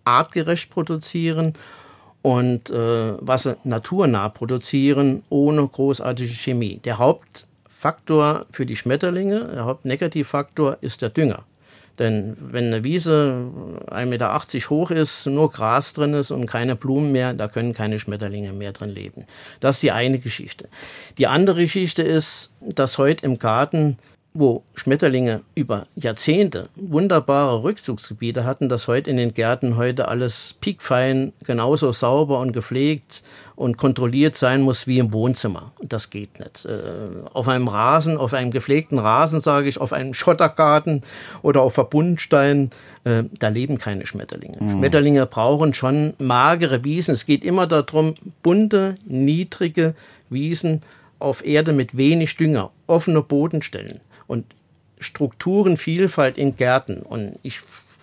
artgerecht 0.06 0.70
produzieren 0.70 1.54
und 2.22 2.70
äh, 2.70 3.14
was 3.20 3.44
sie 3.44 3.56
naturnah 3.64 4.30
produzieren, 4.30 5.24
ohne 5.30 5.68
großartige 5.68 6.34
Chemie. 6.34 6.80
Der 6.84 6.98
Hauptfaktor 6.98 8.46
für 8.52 8.66
die 8.66 8.76
Schmetterlinge, 8.76 9.46
der 9.54 9.66
Hauptnegativfaktor 9.66 10.78
ist 10.82 11.02
der 11.02 11.10
Dünger. 11.10 11.46
Denn 12.00 12.36
wenn 12.40 12.68
eine 12.68 12.84
Wiese 12.84 13.50
1,80 13.92 14.06
Meter 14.06 14.40
hoch 14.70 14.92
ist, 14.92 15.26
nur 15.28 15.52
Gras 15.52 15.94
drin 15.94 16.14
ist 16.14 16.32
und 16.32 16.46
keine 16.46 16.76
Blumen 16.76 17.12
mehr, 17.12 17.34
da 17.34 17.48
können 17.48 17.74
keine 17.74 18.00
Schmetterlinge 18.00 18.54
mehr 18.54 18.72
drin 18.72 18.90
leben. 18.90 19.26
Das 19.60 19.76
ist 19.76 19.84
die 19.84 19.92
eine 19.92 20.18
Geschichte. 20.18 20.70
Die 21.18 21.28
andere 21.28 21.62
Geschichte 21.62 22.02
ist, 22.02 22.54
dass 22.62 22.98
heute 22.98 23.26
im 23.26 23.38
Garten 23.38 23.98
wo 24.34 24.64
Schmetterlinge 24.76 25.42
über 25.56 25.88
Jahrzehnte 25.96 26.70
wunderbare 26.76 27.64
Rückzugsgebiete 27.64 28.46
hatten, 28.46 28.70
dass 28.70 28.88
heute 28.88 29.10
in 29.10 29.18
den 29.18 29.34
Gärten 29.34 29.76
heute 29.76 30.08
alles 30.08 30.56
piekfein, 30.62 31.34
genauso 31.44 31.92
sauber 31.92 32.40
und 32.40 32.54
gepflegt 32.54 33.24
und 33.58 33.78
kontrolliert 33.78 34.36
sein 34.36 34.62
muss 34.62 34.88
wie 34.88 35.00
im 35.00 35.12
Wohnzimmer. 35.12 35.74
Das 35.82 36.10
geht 36.10 36.40
nicht. 36.40 36.66
Äh, 36.66 36.80
auf 37.34 37.50
einem 37.50 37.68
Rasen, 37.68 38.18
auf 38.18 38.34
einem 38.34 38.52
gepflegten 38.52 39.00
Rasen, 39.00 39.42
sage 39.42 39.68
ich, 39.68 39.82
auf 39.82 39.92
einem 39.92 40.14
Schottergarten 40.14 41.04
oder 41.42 41.62
auf 41.62 41.74
Verbundstein, 41.74 42.70
äh, 43.04 43.24
da 43.38 43.50
leben 43.50 43.78
keine 43.78 44.06
Schmetterlinge. 44.06 44.58
Mhm. 44.62 44.70
Schmetterlinge 44.70 45.26
brauchen 45.26 45.74
schon 45.74 46.14
magere 46.20 46.86
Wiesen. 46.86 47.14
Es 47.14 47.26
geht 47.26 47.44
immer 47.44 47.68
darum, 47.68 48.14
bunte, 48.44 48.96
niedrige 49.06 49.94
Wiesen 50.30 50.84
auf 51.20 51.46
Erde 51.46 51.74
mit 51.74 51.98
wenig 51.98 52.38
Dünger, 52.38 52.72
offene 52.88 53.22
Bodenstellen 53.22 54.00
und 54.32 54.46
Strukturenvielfalt 55.00 56.38
in 56.38 56.56
Gärten. 56.56 57.02
Und 57.02 57.38
ich 57.44 57.60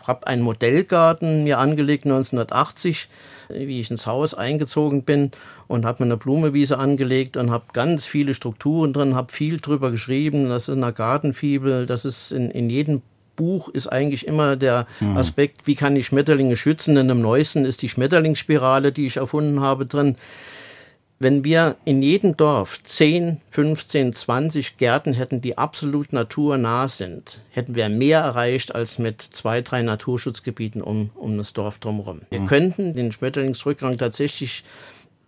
habe 0.07 0.27
einen 0.27 0.43
Modellgarten 0.43 1.45
mir 1.45 1.59
angelegt 1.59 2.05
1980, 2.05 3.09
wie 3.49 3.81
ich 3.81 3.91
ins 3.91 4.07
Haus 4.07 4.35
eingezogen 4.35 5.05
bin 5.05 5.31
und 5.69 5.87
habe 5.87 6.03
mir 6.03 6.09
eine 6.09 6.17
Blumewiese 6.19 6.79
angelegt 6.79 7.39
und 7.39 7.51
habe 7.51 7.65
ganz 7.73 8.05
viele 8.05 8.35
Strukturen 8.35 8.93
drin, 8.93 9.15
habe 9.15 9.33
viel 9.33 9.59
drüber 9.59 9.91
geschrieben. 9.91 10.51
Das 10.51 10.69
ist 10.69 10.77
eine 10.77 10.93
Gartenfibel, 10.93 11.87
das 11.87 12.05
ist 12.05 12.33
in, 12.33 12.51
in 12.51 12.69
jedem 12.69 13.01
Buch 13.37 13.69
ist 13.69 13.87
eigentlich 13.87 14.27
immer 14.27 14.57
der 14.57 14.87
mhm. 15.01 15.17
Aspekt, 15.17 15.67
wie 15.67 15.77
kann 15.77 15.97
ich 15.97 16.07
Schmetterlinge 16.07 16.57
schützen. 16.57 16.97
In 16.97 17.09
dem 17.09 17.23
neuesten 17.23 17.65
ist 17.65 17.81
die 17.83 17.89
Schmetterlingsspirale, 17.89 18.93
die 18.93 19.07
ich 19.07 19.19
erfunden 19.19 19.61
habe, 19.61 19.87
drin. 19.87 20.17
Wenn 21.21 21.43
wir 21.43 21.77
in 21.85 22.01
jedem 22.01 22.37
Dorf 22.37 22.81
10, 22.81 23.41
15, 23.51 24.13
20 24.13 24.77
Gärten 24.77 25.13
hätten, 25.13 25.41
die 25.41 25.59
absolut 25.59 26.13
naturnah 26.13 26.87
sind, 26.87 27.43
hätten 27.51 27.75
wir 27.75 27.89
mehr 27.89 28.21
erreicht 28.21 28.73
als 28.73 29.01
mit 29.01 29.21
zwei, 29.21 29.61
drei 29.61 29.83
Naturschutzgebieten 29.83 30.81
um, 30.81 31.11
um 31.17 31.37
das 31.37 31.55
Dorf 31.55 31.79
drumherum. 31.79 32.21
Wir 32.31 32.41
mhm. 32.41 32.47
könnten 32.47 32.95
den 32.95 33.11
Schmetterlingsrückgang 33.11 33.97
tatsächlich 33.97 34.63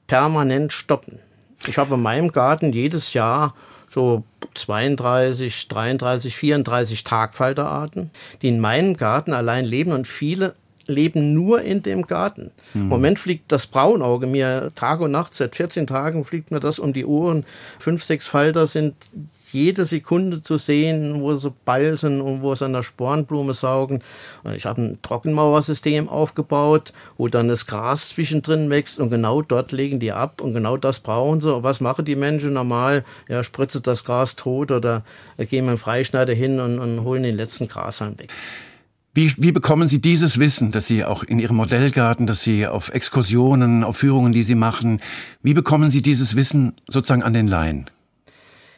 permanent 0.06 0.72
stoppen. 0.72 1.18
Ich 1.66 1.76
habe 1.76 1.94
in 1.94 2.02
meinem 2.02 2.30
Garten 2.30 2.72
jedes 2.72 3.12
Jahr 3.12 3.54
so 3.88 4.22
32, 4.54 5.66
33, 5.66 6.36
34 6.36 7.02
Tagfalterarten, 7.02 8.12
die 8.42 8.48
in 8.48 8.60
meinem 8.60 8.96
Garten 8.96 9.32
allein 9.32 9.64
leben 9.64 9.90
und 9.90 10.06
viele 10.06 10.54
leben 10.90 11.32
nur 11.32 11.62
in 11.62 11.82
dem 11.82 12.06
Garten. 12.06 12.50
Mhm. 12.74 12.82
Im 12.82 12.88
Moment 12.88 13.18
fliegt 13.18 13.50
das 13.52 13.66
Braunauge 13.66 14.26
mir 14.26 14.72
Tag 14.74 15.00
und 15.00 15.10
Nacht, 15.10 15.34
seit 15.34 15.56
14 15.56 15.86
Tagen 15.86 16.24
fliegt 16.24 16.50
mir 16.50 16.60
das 16.60 16.78
um 16.78 16.92
die 16.92 17.06
Ohren. 17.06 17.44
Fünf, 17.78 18.04
sechs 18.04 18.26
Falter 18.26 18.66
sind 18.66 18.94
jede 19.52 19.84
Sekunde 19.84 20.42
zu 20.42 20.56
sehen, 20.56 21.20
wo 21.20 21.34
sie 21.34 21.52
balzen 21.64 22.20
und 22.20 22.42
wo 22.42 22.54
sie 22.54 22.64
an 22.64 22.72
der 22.72 22.82
Spornblume 22.82 23.54
saugen. 23.54 24.02
Ich 24.54 24.66
habe 24.66 24.82
ein 24.82 25.02
Trockenmauersystem 25.02 26.08
aufgebaut, 26.08 26.92
wo 27.16 27.28
dann 27.28 27.48
das 27.48 27.66
Gras 27.66 28.10
zwischendrin 28.10 28.70
wächst 28.70 29.00
und 29.00 29.10
genau 29.10 29.42
dort 29.42 29.72
legen 29.72 30.00
die 30.00 30.12
ab 30.12 30.40
und 30.40 30.54
genau 30.54 30.76
das 30.76 31.00
brauchen 31.00 31.40
sie. 31.40 31.54
Und 31.54 31.62
was 31.62 31.80
machen 31.80 32.04
die 32.04 32.16
Menschen 32.16 32.52
normal? 32.52 33.04
Ja, 33.28 33.42
spritzt 33.42 33.86
das 33.86 34.04
Gras 34.04 34.36
tot 34.36 34.70
oder 34.70 35.02
gehen 35.36 35.66
mit 35.66 35.76
dem 35.76 35.78
Freischneider 35.78 36.34
hin 36.34 36.60
und, 36.60 36.78
und 36.78 37.04
holen 37.04 37.22
den 37.22 37.36
letzten 37.36 37.68
Grashalm 37.68 38.18
weg. 38.18 38.30
Wie, 39.12 39.34
wie 39.38 39.50
bekommen 39.50 39.88
Sie 39.88 40.00
dieses 40.00 40.38
Wissen, 40.38 40.70
dass 40.70 40.86
Sie 40.86 41.04
auch 41.04 41.24
in 41.24 41.40
Ihrem 41.40 41.56
Modellgarten, 41.56 42.28
dass 42.28 42.42
Sie 42.42 42.68
auf 42.68 42.90
Exkursionen, 42.90 43.82
auf 43.82 43.96
Führungen, 43.96 44.32
die 44.32 44.44
Sie 44.44 44.54
machen, 44.54 45.00
wie 45.42 45.52
bekommen 45.52 45.90
Sie 45.90 46.00
dieses 46.00 46.36
Wissen 46.36 46.74
sozusagen 46.88 47.24
an 47.24 47.34
den 47.34 47.48
Laien? 47.48 47.90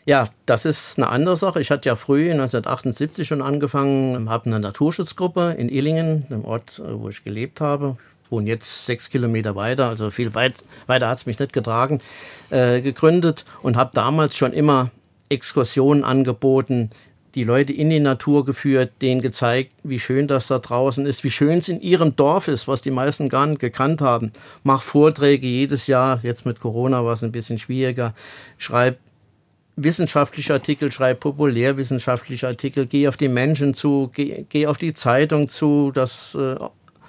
Ja, 0.06 0.28
das 0.46 0.64
ist 0.64 0.98
eine 0.98 1.10
andere 1.10 1.36
Sache. 1.36 1.60
Ich 1.60 1.70
hatte 1.70 1.86
ja 1.86 1.96
früh 1.96 2.30
1978 2.30 3.28
schon 3.28 3.42
angefangen, 3.42 4.30
habe 4.30 4.46
eine 4.46 4.58
Naturschutzgruppe 4.58 5.54
in 5.58 5.68
Illingen, 5.68 6.26
dem 6.30 6.46
Ort, 6.46 6.80
wo 6.84 7.10
ich 7.10 7.22
gelebt 7.22 7.60
habe. 7.60 7.98
Ich 8.24 8.30
wohne 8.30 8.48
jetzt 8.48 8.86
sechs 8.86 9.10
Kilometer 9.10 9.54
weiter, 9.54 9.90
also 9.90 10.10
viel 10.10 10.34
weit, 10.34 10.64
weiter 10.86 11.08
hat 11.08 11.18
es 11.18 11.26
mich 11.26 11.38
nicht 11.38 11.52
getragen, 11.52 12.00
äh, 12.48 12.80
gegründet 12.80 13.44
und 13.62 13.76
habe 13.76 13.90
damals 13.92 14.34
schon 14.34 14.54
immer 14.54 14.90
Exkursionen 15.28 16.04
angeboten, 16.04 16.88
die 17.34 17.44
Leute 17.44 17.72
in 17.72 17.90
die 17.90 18.00
Natur 18.00 18.44
geführt, 18.44 18.92
denen 19.00 19.20
gezeigt, 19.20 19.72
wie 19.82 19.98
schön 19.98 20.26
das 20.26 20.48
da 20.48 20.58
draußen 20.58 21.06
ist, 21.06 21.24
wie 21.24 21.30
schön 21.30 21.58
es 21.58 21.68
in 21.68 21.80
ihrem 21.80 22.14
Dorf 22.14 22.48
ist, 22.48 22.68
was 22.68 22.82
die 22.82 22.90
meisten 22.90 23.28
gar 23.28 23.46
nicht 23.46 23.60
gekannt 23.60 24.00
haben. 24.00 24.32
Mach 24.64 24.82
Vorträge 24.82 25.46
jedes 25.46 25.86
Jahr, 25.86 26.20
jetzt 26.22 26.44
mit 26.44 26.60
Corona 26.60 27.04
war 27.04 27.14
es 27.14 27.24
ein 27.24 27.32
bisschen 27.32 27.58
schwieriger, 27.58 28.14
schreib 28.58 28.98
wissenschaftliche 29.76 30.52
Artikel, 30.52 30.92
schreib 30.92 31.20
populärwissenschaftliche 31.20 32.46
Artikel, 32.46 32.86
geh 32.86 33.08
auf 33.08 33.16
die 33.16 33.28
Menschen 33.28 33.72
zu, 33.72 34.10
geh, 34.12 34.44
geh 34.48 34.66
auf 34.66 34.76
die 34.76 34.92
Zeitung 34.92 35.48
zu, 35.48 35.90
das 35.92 36.34
äh, 36.34 36.56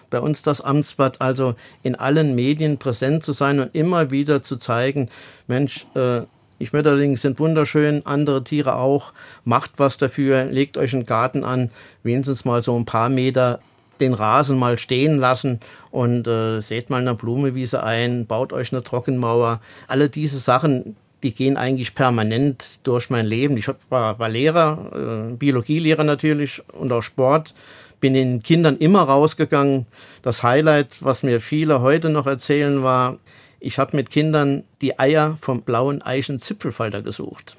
bei 0.10 0.20
uns 0.20 0.44
das 0.44 0.62
Amtsblatt, 0.62 1.22
also 1.22 1.56
in 1.82 1.96
allen 1.96 2.36
Medien 2.36 2.78
präsent 2.78 3.24
zu 3.24 3.34
sein 3.34 3.60
und 3.60 3.76
immer 3.76 4.12
wieder 4.12 4.44
zu 4.44 4.58
zeigen, 4.58 5.10
Mensch, 5.48 5.88
äh, 5.96 6.22
die 6.60 6.66
Schmetterlinge 6.66 7.18
sind 7.18 7.40
wunderschön, 7.40 8.06
andere 8.06 8.44
Tiere 8.44 8.76
auch. 8.76 9.14
Macht 9.44 9.72
was 9.78 9.98
dafür, 9.98 10.46
legt 10.46 10.78
euch 10.78 10.94
einen 10.94 11.06
Garten 11.06 11.44
an, 11.44 11.72
wenigstens 12.04 12.46
mal 12.46 12.62
so 12.62 12.78
ein 12.78 12.86
paar 12.86 13.10
Meter 13.10 13.60
den 14.00 14.14
Rasen 14.14 14.58
mal 14.58 14.78
stehen 14.78 15.18
lassen 15.18 15.60
und 15.92 16.28
äh, 16.28 16.60
seht 16.60 16.90
mal 16.90 17.02
eine 17.02 17.16
Blumewiese 17.16 17.84
ein, 17.84 18.26
baut 18.26 18.54
euch 18.54 18.74
eine 18.74 18.84
Trockenmauer. 18.84 19.62
Alle 19.88 20.10
diese 20.10 20.40
Sachen, 20.40 20.96
die 21.22 21.34
gehen 21.34 21.58
eigentlich 21.58 21.96
permanent 21.96 22.86
durch 22.86 23.10
mein 23.10 23.26
Leben. 23.26 23.58
Ich 23.58 23.70
war, 23.90 24.20
war 24.20 24.30
Lehrer, 24.30 25.30
äh, 25.32 25.36
Biologielehrer 25.36 26.04
natürlich 26.04 26.62
und 26.74 26.92
auch 26.92 27.02
Sport. 27.02 27.56
Bin 28.00 28.14
den 28.14 28.44
Kindern 28.44 28.78
immer 28.78 29.04
rausgegangen. 29.04 29.86
Das 30.22 30.44
Highlight, 30.44 30.98
was 31.02 31.24
mir 31.24 31.40
viele 31.40 31.82
heute 31.82 32.10
noch 32.10 32.28
erzählen, 32.28 32.84
war, 32.84 33.18
ich 33.64 33.80
habe 33.80 33.96
mit 33.96 34.10
Kindern 34.10 34.64
die 34.82 35.00
Eier 35.00 35.38
vom 35.40 35.62
blauen 35.62 36.02
Eichenzipfelfalter 36.02 37.02
gesucht. 37.02 37.56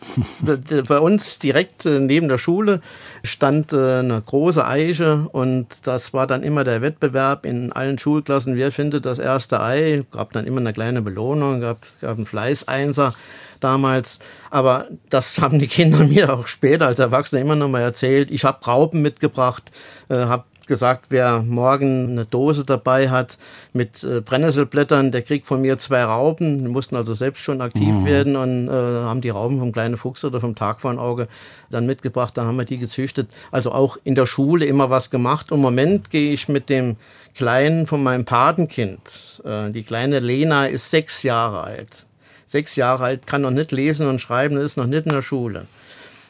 Bei 0.87 0.99
uns 0.99 1.39
direkt 1.39 1.87
äh, 1.87 1.99
neben 1.99 2.29
der 2.29 2.37
Schule 2.37 2.83
stand 3.23 3.73
äh, 3.73 4.01
eine 4.01 4.21
große 4.21 4.67
Eiche 4.67 5.27
und 5.33 5.87
das 5.87 6.13
war 6.13 6.27
dann 6.27 6.43
immer 6.43 6.63
der 6.63 6.83
Wettbewerb 6.83 7.47
in 7.47 7.73
allen 7.73 7.99
Schulklassen. 7.99 8.55
Wer 8.57 8.71
findet 8.71 9.07
das 9.07 9.19
erste 9.19 9.63
Ei? 9.63 10.05
Gab 10.11 10.35
dann 10.35 10.47
immer 10.47 10.61
eine 10.61 10.75
kleine 10.75 11.01
Belohnung, 11.01 11.63
gab, 11.63 11.87
gab 12.03 12.17
einen 12.19 12.27
Fleißeinser 12.27 13.15
damals. 13.61 14.19
Aber 14.51 14.89
das 15.09 15.41
haben 15.41 15.59
die 15.59 15.69
Kinder 15.69 16.05
mir 16.05 16.35
auch 16.35 16.47
später 16.47 16.87
als 16.87 16.99
Erwachsene 16.99 17.41
immer 17.41 17.57
noch 17.57 17.69
mal 17.69 17.81
erzählt. 17.81 18.31
Ich 18.31 18.45
habe 18.45 18.63
Raupen 18.65 19.01
mitgebracht, 19.01 19.73
äh, 20.11 20.17
habe 20.17 20.45
gesagt, 20.67 21.07
wer 21.09 21.43
morgen 21.43 22.11
eine 22.11 22.27
Dose 22.27 22.65
dabei 22.65 23.11
hat 23.11 23.39
mit 23.73 24.05
äh, 24.05 24.21
Brennnesselblättern, 24.21 25.13
der 25.13 25.23
kriegt 25.23 25.47
von 25.47 25.61
mir 25.61 25.79
zwei 25.79 26.05
Raupen. 26.05 26.65
Die 26.65 26.69
mussten 26.69 26.97
also 26.97 27.15
selbst 27.15 27.43
schon 27.43 27.61
aktiv 27.61 27.95
mhm. 27.95 28.07
werden 28.07 28.37
und 28.37 28.69
äh, 28.69 28.73
haben 28.73 29.21
die 29.21 29.31
Raupen 29.31 29.59
vom 29.59 29.73
kleinen 29.73 29.97
Fuchs 29.97 30.25
oder 30.25 30.41
vom 30.41 30.55
Tagvornauge 30.55 31.27
dann 31.71 31.87
mitgebracht. 31.87 32.37
Dann 32.37 32.47
haben 32.47 32.57
wir 32.57 32.65
die 32.65 32.79
gezüchtet. 32.79 33.29
Also 33.51 33.73
auch 33.73 33.97
in 34.05 34.15
der 34.15 34.27
Schule 34.27 34.65
immer 34.65 34.91
was 34.91 35.11
gemacht. 35.11 35.53
Und 35.53 35.59
im 35.59 35.63
Moment 35.63 36.11
gehe 36.11 36.33
ich 36.33 36.49
mit 36.49 36.69
dem 36.69 36.97
Kleinen 37.35 37.87
von 37.87 38.03
meinem 38.03 38.25
Patenkind. 38.25 39.43
Äh, 39.45 39.71
die 39.71 39.83
kleine 39.83 40.21
Lena 40.21 40.67
ist 40.67 40.91
sechs 40.91 41.23
Jahre 41.23 41.65
alt. 41.65 42.07
Sechs 42.47 42.77
Jahre 42.77 43.05
alt, 43.05 43.27
kann 43.27 43.43
noch 43.43 43.51
nicht 43.51 43.73
lesen 43.73 44.07
und 44.07 44.21
schreiben, 44.21 44.57
ist 44.57 44.77
noch 44.77 44.87
nicht 44.87 45.07
in 45.07 45.13
der 45.13 45.23
Schule. 45.23 45.67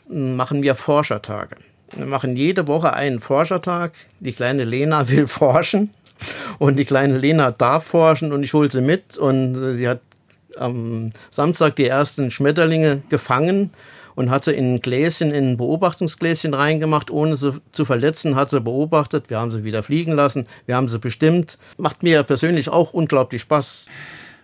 Machen 0.08 0.62
wir 0.62 0.74
Forschertage. 0.74 1.56
Wir 1.96 2.06
machen 2.06 2.36
jede 2.36 2.66
Woche 2.66 2.92
einen 2.92 3.20
Forschertag. 3.20 3.92
Die 4.20 4.32
kleine 4.32 4.64
Lena 4.64 5.08
will 5.08 5.26
forschen 5.26 5.90
und 6.58 6.76
die 6.76 6.84
kleine 6.84 7.18
Lena 7.18 7.50
darf 7.50 7.84
forschen 7.84 8.32
und 8.32 8.42
ich 8.42 8.54
hole 8.54 8.70
sie 8.70 8.80
mit 8.80 9.18
und 9.18 9.74
sie 9.74 9.88
hat 9.88 10.00
am 10.56 11.10
Samstag 11.30 11.76
die 11.76 11.86
ersten 11.86 12.30
Schmetterlinge 12.30 13.02
gefangen 13.08 13.70
und 14.14 14.30
hat 14.30 14.44
sie 14.44 14.52
in 14.52 14.74
ein 14.74 14.80
Gläschen, 14.80 15.30
in 15.32 15.52
ein 15.52 15.56
Beobachtungsgläschen 15.56 16.54
reingemacht, 16.54 17.10
ohne 17.10 17.36
sie 17.36 17.60
zu 17.72 17.84
verletzen, 17.84 18.36
hat 18.36 18.50
sie 18.50 18.60
beobachtet. 18.60 19.28
Wir 19.28 19.40
haben 19.40 19.50
sie 19.50 19.64
wieder 19.64 19.82
fliegen 19.82 20.12
lassen, 20.12 20.44
wir 20.66 20.76
haben 20.76 20.88
sie 20.88 20.98
bestimmt. 20.98 21.58
Macht 21.78 22.02
mir 22.02 22.22
persönlich 22.22 22.68
auch 22.68 22.92
unglaublich 22.92 23.42
Spaß. 23.42 23.86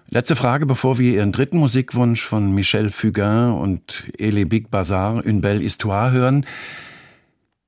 Letzte 0.09 0.35
Frage, 0.35 0.67
bevor 0.67 0.99
wir 0.99 1.15
Ihren 1.15 1.31
dritten 1.31 1.59
Musikwunsch 1.59 2.27
von 2.27 2.53
Michel 2.53 2.91
Fugain 2.91 3.53
und 3.53 4.05
Elie 4.19 4.45
Big 4.45 4.69
Bazar, 4.69 5.25
Une 5.25 5.41
Belle 5.41 5.61
Histoire 5.61 6.11
hören. 6.11 6.45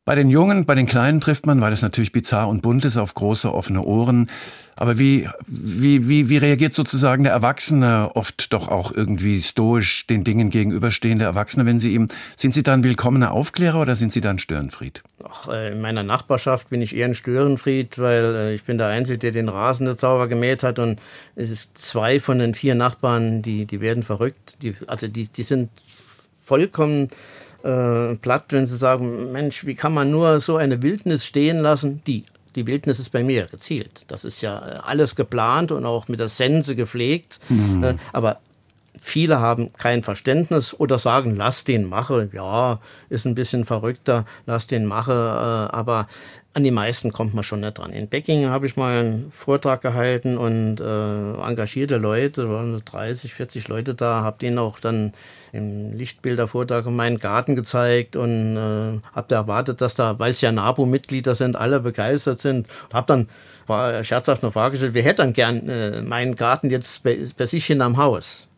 Bei 0.05 0.17
den 0.17 0.31
Jungen, 0.31 0.65
bei 0.65 0.75
den 0.75 0.87
Kleinen 0.87 1.21
trifft 1.21 1.47
man, 1.47 1.61
weil 1.61 1.73
es 1.73 1.81
natürlich 1.81 2.11
bizarr 2.11 2.49
und 2.49 2.61
bunt 2.61 2.85
ist, 2.85 2.97
auf 2.97 3.15
große 3.15 3.55
offene 3.55 3.83
Ohren. 3.83 4.29
Aber 4.75 4.99
wie, 4.99 5.29
wie, 5.47 6.09
wie, 6.09 6.29
wie 6.29 6.39
reagiert 6.39 6.75
sozusagen 6.75 7.23
der 7.23 7.33
Erwachsene, 7.33 8.11
oft 8.17 8.53
doch 8.53 8.67
auch 8.67 8.91
irgendwie 8.91 9.41
stoisch 9.41 10.09
den 10.09 10.25
Dingen 10.25 10.51
gegenüberstehende 10.51 11.25
Erwachsene, 11.25 11.67
wenn 11.67 11.79
Sie 11.79 11.95
ihm, 11.95 12.09
sind 12.37 12.53
Sie 12.53 12.65
dann 12.65 12.83
willkommener 12.83 13.31
Aufklärer 13.31 13.81
oder 13.81 13.95
sind 13.95 14.13
Sie 14.13 14.21
dann 14.21 14.41
Störenfried? 14.41 15.05
Ach, 15.23 15.49
äh, 15.49 15.71
in 15.71 15.81
meiner 15.81 16.03
Nachbarschaft 16.03 16.71
bin 16.71 16.83
ich 16.83 16.97
eher 16.97 17.07
ein 17.07 17.15
Störenfried, 17.15 18.01
weil 18.01 18.35
äh, 18.35 18.55
ich 18.55 18.65
bin 18.65 18.79
der 18.79 18.89
Einzige, 18.89 19.19
der 19.19 19.31
den 19.31 19.49
Rasen 19.49 19.87
der 19.87 19.97
Zauber 19.97 20.27
gemäht 20.27 20.65
hat 20.65 20.81
und 20.81 21.01
es 21.37 21.51
ist 21.51 21.79
zwei 21.79 22.19
von 22.19 22.41
den 22.41 22.55
vier 22.55 22.75
Nachbarn, 22.75 23.41
die, 23.41 23.67
die 23.67 23.81
werden 23.81 24.03
verrückt. 24.03 24.63
Die, 24.63 24.75
also 24.89 25.07
die, 25.07 25.29
die 25.29 25.45
sind 25.45 25.71
vollkommen 26.45 27.09
äh, 27.63 28.17
platt, 28.17 28.47
wenn 28.51 28.67
sie 28.67 28.77
sagen, 28.77 29.33
Mensch, 29.33 29.67
wie 29.67 29.75
kann 29.75 29.95
man 29.95 30.11
nur 30.11 30.41
so 30.41 30.57
eine 30.57 30.83
Wildnis 30.83 31.25
stehen 31.25 31.61
lassen? 31.61 32.03
Die, 32.07 32.25
die 32.57 32.67
Wildnis 32.67 32.99
ist 32.99 33.11
bei 33.11 33.23
mir 33.23 33.47
gezielt. 33.47 34.05
Das 34.09 34.25
ist 34.25 34.41
ja 34.43 34.59
alles 34.59 35.17
geplant 35.17 35.73
und 35.73 35.87
auch 35.87 36.09
mit 36.09 36.21
der 36.21 36.29
Sense 36.29 36.75
gepflegt. 36.75 37.41
Mhm. 37.49 37.85
Äh, 37.85 37.95
aber 38.13 38.39
viele 38.99 39.41
haben 39.41 39.73
kein 39.73 40.03
Verständnis 40.03 40.79
oder 40.79 40.99
sagen, 40.99 41.37
lass 41.37 41.65
den 41.65 41.89
mache. 41.89 42.29
Ja, 42.33 42.81
ist 43.09 43.27
ein 43.27 43.35
bisschen 43.35 43.65
verrückter, 43.65 44.25
lass 44.47 44.67
den 44.67 44.87
mache. 44.87 45.13
Äh, 45.13 45.75
aber 45.75 46.09
an 46.55 46.65
die 46.65 46.71
meisten 46.71 47.13
kommt 47.13 47.33
man 47.33 47.45
schon 47.45 47.61
nicht 47.61 47.79
dran. 47.79 47.93
In 47.93 48.09
Becking 48.09 48.47
habe 48.47 48.67
ich 48.67 48.77
mal 48.77 48.99
einen 48.99 49.31
Vortrag 49.31 49.81
gehalten 49.81 50.37
und 50.37 50.81
äh, 50.81 51.33
engagierte 51.49 51.97
Leute, 51.97 52.49
waren 52.49 52.79
30, 52.85 53.33
40 53.33 53.69
Leute 53.69 53.95
da, 53.95 54.23
habe 54.23 54.39
denen 54.39 54.59
auch 54.59 54.79
dann 54.79 55.15
im 55.53 55.95
Lichtbildervortrag 55.95 56.85
meinen 56.87 57.19
Garten 57.19 57.57
gezeigt 57.57 58.17
und 58.17 58.57
äh, 58.57 59.01
habe 59.15 59.27
da 59.29 59.37
erwartet, 59.37 59.81
dass 59.81 59.95
da, 59.95 60.19
weil 60.19 60.33
es 60.33 60.43
ja 60.43 60.53
NABU-Mitglieder 60.53 61.35
sind, 61.35 61.57
alle 61.57 61.81
begeistert 61.81 62.41
sind. 62.41 62.69
Habe 62.93 63.07
dann 63.07 63.29
war 63.67 64.03
scherzhaft 64.05 64.43
gestellt, 64.43 64.95
wer 64.95 65.03
hätte 65.03 65.23
dann 65.23 65.33
gern 65.33 65.69
äh, 65.69 66.03
meinen 66.03 66.37
Garten 66.37 66.69
jetzt 66.69 67.03
bei, 67.05 67.19
bei 67.37 67.47
sich 67.47 67.65
hinterm 67.65 67.97
Haus? 67.97 68.49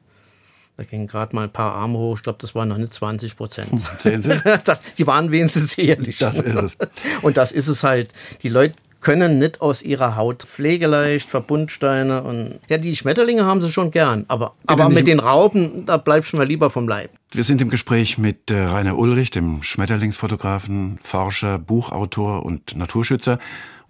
Da 0.77 0.83
gingen 0.83 1.07
gerade 1.07 1.35
mal 1.37 1.45
ein 1.45 1.53
paar 1.53 1.73
Arme 1.75 1.99
hoch. 1.99 2.17
Ich 2.17 2.23
glaube, 2.25 2.39
das 2.41 2.55
waren 2.55 2.69
noch 2.69 2.79
nicht 2.79 2.93
20 2.93 3.37
Prozent. 3.37 3.81
Sehen 3.81 4.23
Sie? 4.23 4.41
Das, 4.65 4.81
die 4.99 5.07
waren 5.07 5.31
wenigstens 5.31 5.79
ehrlich. 5.79 6.19
Das 6.19 6.39
ist 6.39 6.63
es. 6.63 6.77
Und 7.23 7.37
das 7.37 7.53
ist 7.53 7.69
es 7.69 7.85
halt. 7.85 8.13
Die 8.43 8.49
Leute 8.49 8.75
können 9.05 9.39
nicht 9.39 9.61
aus 9.61 9.83
ihrer 9.83 10.17
Haut 10.17 10.43
pflegeleicht, 10.43 11.29
Verbundsteine 11.29 12.23
und 12.23 12.59
ja, 12.69 12.79
die 12.79 12.97
Schmetterlinge 12.97 13.45
haben 13.45 13.61
sie 13.61 13.71
schon 13.71 13.91
gern, 13.91 14.25
aber, 14.29 14.55
aber 14.67 14.89
mit 14.89 15.07
den 15.07 15.21
Raupen, 15.21 15.85
da 15.85 15.99
bleibst 15.99 16.33
du 16.33 16.39
mal 16.39 16.47
lieber 16.47 16.71
vom 16.71 16.89
Leib. 16.89 17.11
Wir 17.31 17.45
sind 17.45 17.61
im 17.61 17.69
Gespräch 17.69 18.17
mit 18.17 18.51
äh, 18.51 18.63
Rainer 18.63 18.97
Ulrich, 18.97 19.31
dem 19.31 19.63
Schmetterlingsfotografen, 19.63 20.99
Forscher, 21.03 21.59
Buchautor 21.59 22.47
und 22.47 22.77
Naturschützer. 22.77 23.39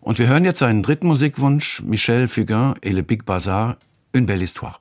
Und 0.01 0.18
wir 0.18 0.27
hören 0.27 0.44
jetzt 0.44 0.59
seinen 0.59 0.83
dritten 0.83 1.07
Musikwunsch, 1.07 1.81
Michel 1.83 2.27
Fugain 2.27 2.75
et 2.83 2.92
le 2.92 3.05
Big 3.05 3.25
Bazar, 3.25 3.77
Une 4.12 4.27
belle 4.27 4.42
histoire. 4.42 4.81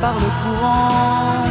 par 0.00 0.14
le 0.14 0.30
courant, 0.42 1.44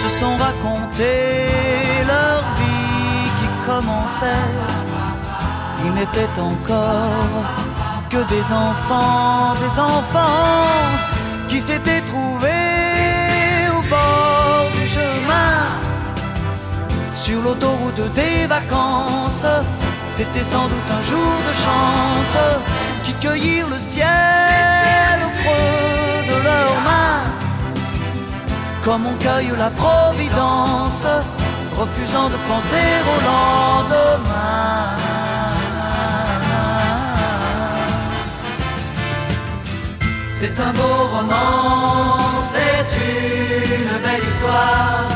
se 0.00 0.08
sont 0.08 0.36
racontés 0.36 2.04
leur 2.06 2.42
vie 2.58 3.28
qui 3.38 3.48
commençait. 3.66 4.50
Ils 5.84 5.92
n'étaient 5.92 6.34
encore 6.38 7.44
que 8.08 8.22
des 8.34 8.46
enfants, 8.68 9.54
des 9.64 9.80
enfants 9.80 10.76
qui 11.48 11.60
s'étaient 11.60 12.02
trouvés 12.02 13.68
au 13.76 13.82
bord 13.88 14.70
du 14.78 14.88
chemin, 14.88 15.54
sur 17.14 17.42
l'autoroute 17.42 18.12
des 18.14 18.46
vacances. 18.46 19.46
C'était 20.08 20.44
sans 20.44 20.66
doute 20.68 20.90
un 20.98 21.02
jour 21.02 21.32
de 21.48 21.54
chance 21.66 22.36
qui 23.02 23.12
cueillirent 23.14 23.68
le 23.68 23.78
ciel 23.78 25.16
au 25.26 25.30
creux 25.40 25.81
comme 28.84 29.06
on 29.06 29.16
cueille 29.16 29.52
la 29.56 29.70
providence, 29.70 31.06
refusant 31.76 32.28
de 32.28 32.36
penser 32.48 32.88
au 33.12 33.18
lendemain. 33.30 34.96
C'est 40.34 40.58
un 40.58 40.72
beau 40.72 40.96
roman, 41.14 42.40
c'est 42.40 42.88
une 42.98 43.92
belle 44.04 44.28
histoire, 44.28 45.08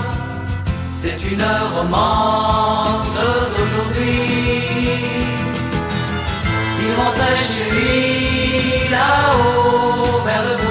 c'est 0.94 1.20
une 1.32 1.44
romance 1.76 3.18
d'aujourd'hui 3.56 4.66
il 6.88 6.94
rentrait 6.94 7.36
chez 7.36 7.70
lui 7.70 8.88
là-haut 8.90 10.22
vers 10.24 10.42
le. 10.44 10.65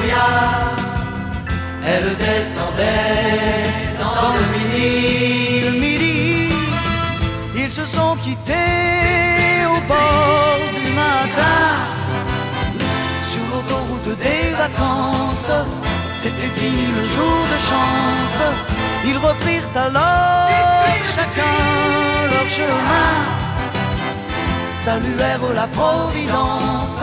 Elle 1.88 2.16
descendait 2.18 3.64
dans 4.00 4.34
le 4.40 4.46
midi. 4.56 5.62
Le 5.66 5.72
midi, 5.80 6.50
ils 7.56 7.70
se 7.70 7.86
sont 7.86 8.16
quittés 8.18 9.66
au 9.76 9.80
bord 9.88 10.60
du 10.80 10.88
matin. 10.94 11.62
Sur 13.32 13.44
l'autoroute 13.52 14.18
des 14.20 14.46
vacances, 14.64 15.52
c'était 16.22 16.54
fini 16.60 16.88
le 16.98 17.04
jour 17.16 17.40
de 17.54 17.60
chance. 17.70 18.42
Ils 19.08 19.18
reprirent 19.18 19.70
alors 19.76 20.56
chacun 21.16 21.58
leur 22.32 22.50
chemin 22.50 23.14
saluèrent 24.86 25.54
la 25.54 25.68
Providence 25.68 27.02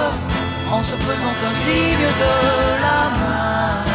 en 0.70 0.83
se 0.83 0.97
faisant 1.07 1.37
un 1.51 1.55
signe 1.64 2.09
de 2.24 2.35
la 2.85 3.01
main. 3.18 3.91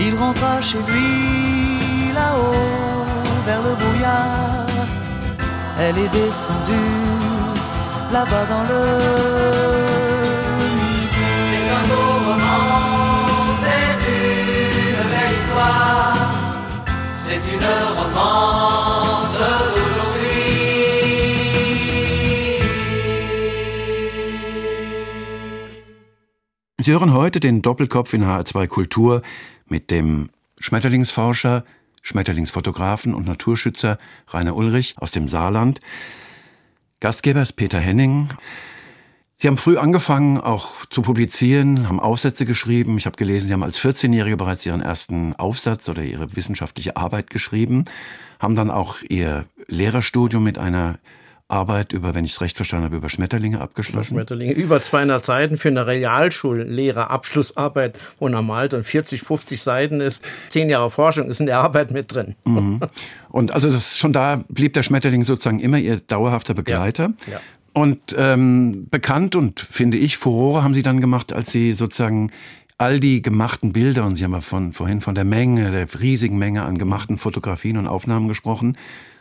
Il 0.00 0.14
rentra 0.14 0.60
chez 0.62 0.78
lui 0.78 2.12
là-haut 2.14 3.04
vers 3.44 3.62
le 3.62 3.74
brouillard. 3.74 4.66
Elle 5.80 5.98
est 5.98 6.08
descendue 6.08 6.72
là-bas 8.12 8.46
dans 8.46 8.62
le 8.62 8.82
C'est 11.48 11.66
un 11.78 11.84
beau 11.90 12.08
roman, 12.28 12.70
c'est 13.62 13.98
une 14.08 15.02
belle 15.12 15.36
histoire. 15.38 16.16
C'est 17.16 17.42
une 17.54 17.70
romance 17.98 19.32
d'aujourd'hui. 19.32 20.08
Sie 26.80 26.92
hören 26.92 27.12
heute 27.12 27.40
den 27.40 27.60
Doppelkopf 27.60 28.14
in 28.14 28.22
HR2 28.22 28.66
Kultur 28.68 29.20
mit 29.70 29.90
dem 29.90 30.30
Schmetterlingsforscher, 30.58 31.64
Schmetterlingsfotografen 32.02 33.14
und 33.14 33.26
Naturschützer 33.26 33.98
Rainer 34.28 34.56
Ulrich 34.56 34.94
aus 34.98 35.10
dem 35.10 35.28
Saarland. 35.28 35.80
Gastgeber 37.00 37.42
ist 37.42 37.52
Peter 37.52 37.78
Henning. 37.78 38.28
Sie 39.40 39.46
haben 39.46 39.56
früh 39.56 39.78
angefangen, 39.78 40.38
auch 40.40 40.84
zu 40.86 41.00
publizieren, 41.00 41.88
haben 41.88 42.00
Aufsätze 42.00 42.44
geschrieben. 42.44 42.98
Ich 42.98 43.06
habe 43.06 43.16
gelesen, 43.16 43.46
Sie 43.46 43.52
haben 43.52 43.62
als 43.62 43.78
14-Jährige 43.78 44.36
bereits 44.36 44.66
Ihren 44.66 44.80
ersten 44.80 45.32
Aufsatz 45.36 45.88
oder 45.88 46.02
Ihre 46.02 46.34
wissenschaftliche 46.34 46.96
Arbeit 46.96 47.30
geschrieben, 47.30 47.84
haben 48.40 48.56
dann 48.56 48.68
auch 48.68 48.96
Ihr 49.08 49.44
Lehrerstudium 49.68 50.42
mit 50.42 50.58
einer 50.58 50.98
Arbeit 51.48 51.94
über, 51.94 52.14
wenn 52.14 52.26
ich 52.26 52.32
es 52.32 52.42
recht 52.42 52.56
verstanden 52.56 52.84
habe, 52.84 52.96
über 52.96 53.08
Schmetterlinge 53.08 53.60
abgeschlossen. 53.60 54.14
Über 54.14 54.20
Schmetterlinge, 54.20 54.52
über 54.52 54.82
200 54.82 55.24
Seiten 55.24 55.56
für 55.56 55.68
eine 55.68 55.86
Realschullehrerabschlussarbeit, 55.86 57.98
wo 58.18 58.28
normal 58.28 58.68
dann 58.68 58.84
40, 58.84 59.22
50 59.22 59.62
Seiten 59.62 60.00
ist. 60.00 60.22
Zehn 60.50 60.68
Jahre 60.68 60.90
Forschung 60.90 61.28
ist 61.28 61.40
in 61.40 61.46
der 61.46 61.58
Arbeit 61.58 61.90
mit 61.90 62.14
drin. 62.14 62.34
Mhm. 62.44 62.80
Und 63.30 63.52
also 63.52 63.70
das, 63.70 63.96
schon 63.96 64.12
da 64.12 64.44
blieb 64.48 64.74
der 64.74 64.82
Schmetterling 64.82 65.24
sozusagen 65.24 65.60
immer 65.60 65.78
Ihr 65.78 66.00
dauerhafter 66.00 66.52
Begleiter. 66.52 67.14
Ja. 67.26 67.32
ja. 67.32 67.40
Und 67.72 68.14
ähm, 68.18 68.86
bekannt 68.90 69.34
und 69.34 69.60
finde 69.60 69.96
ich, 69.96 70.18
Furore 70.18 70.62
haben 70.62 70.74
sie 70.74 70.82
dann 70.82 71.00
gemacht, 71.00 71.32
als 71.32 71.50
sie 71.50 71.72
sozusagen 71.72 72.30
all 72.76 73.00
die 73.00 73.22
gemachten 73.22 73.72
Bilder, 73.72 74.04
und 74.04 74.16
Sie 74.16 74.24
haben 74.24 74.32
ja 74.32 74.40
von, 74.40 74.72
vorhin 74.72 75.00
von 75.00 75.14
der 75.14 75.24
Menge, 75.24 75.70
der 75.70 75.88
riesigen 76.00 76.38
Menge 76.38 76.62
an 76.62 76.78
gemachten 76.78 77.18
Fotografien 77.18 77.76
und 77.76 77.88
Aufnahmen 77.88 78.28
gesprochen, 78.28 78.76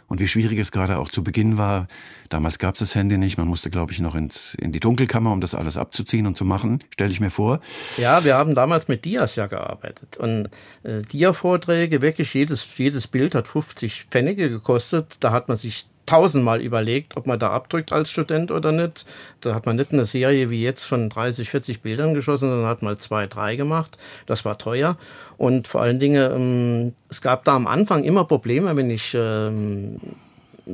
und 0.07 0.19
wie 0.19 0.27
schwierig 0.27 0.59
es 0.59 0.71
gerade 0.71 0.97
auch 0.97 1.09
zu 1.09 1.23
Beginn 1.23 1.57
war. 1.57 1.87
Damals 2.29 2.59
gab 2.59 2.75
es 2.75 2.79
das 2.79 2.95
Handy 2.95 3.17
nicht, 3.17 3.37
man 3.37 3.47
musste, 3.47 3.69
glaube 3.69 3.91
ich, 3.91 3.99
noch 3.99 4.15
ins, 4.15 4.55
in 4.55 4.71
die 4.71 4.79
Dunkelkammer, 4.79 5.31
um 5.31 5.41
das 5.41 5.55
alles 5.55 5.77
abzuziehen 5.77 6.27
und 6.27 6.37
zu 6.37 6.45
machen, 6.45 6.83
stelle 6.91 7.11
ich 7.11 7.19
mir 7.19 7.31
vor. 7.31 7.59
Ja, 7.97 8.23
wir 8.23 8.35
haben 8.35 8.55
damals 8.55 8.87
mit 8.87 9.05
Dias 9.05 9.35
ja 9.35 9.47
gearbeitet. 9.47 10.17
Und 10.17 10.49
äh, 10.83 11.01
Dia-Vorträge, 11.01 12.01
wirklich 12.01 12.33
jedes, 12.33 12.65
jedes 12.77 13.07
Bild 13.07 13.35
hat 13.35 13.47
50 13.47 14.05
Pfennige 14.05 14.49
gekostet. 14.49 15.23
Da 15.23 15.31
hat 15.31 15.47
man 15.47 15.57
sich 15.57 15.87
tausendmal 16.07 16.61
überlegt, 16.61 17.15
ob 17.17 17.27
man 17.27 17.37
da 17.37 17.51
abdrückt 17.51 17.91
als 17.91 18.09
Student 18.09 18.49
oder 18.49 18.71
nicht. 18.71 19.05
Da 19.41 19.53
hat 19.53 19.67
man 19.67 19.75
nicht 19.75 19.91
eine 19.91 20.05
Serie 20.05 20.49
wie 20.49 20.63
jetzt 20.63 20.85
von 20.85 21.09
30, 21.09 21.49
40 21.49 21.81
Bildern 21.81 22.15
geschossen, 22.15 22.49
sondern 22.49 22.67
hat 22.67 22.81
mal 22.81 22.97
zwei, 22.97 23.27
drei 23.27 23.55
gemacht. 23.55 23.97
Das 24.25 24.43
war 24.45 24.57
teuer. 24.57 24.97
Und 25.37 25.67
vor 25.67 25.81
allen 25.81 25.99
Dingen, 25.99 26.31
ähm, 26.31 26.93
es 27.09 27.21
gab 27.21 27.43
da 27.43 27.55
am 27.55 27.67
Anfang 27.67 28.03
immer 28.03 28.25
Probleme, 28.25 28.75
wenn 28.75 28.89
ich 28.89 29.13
ähm, 29.15 29.99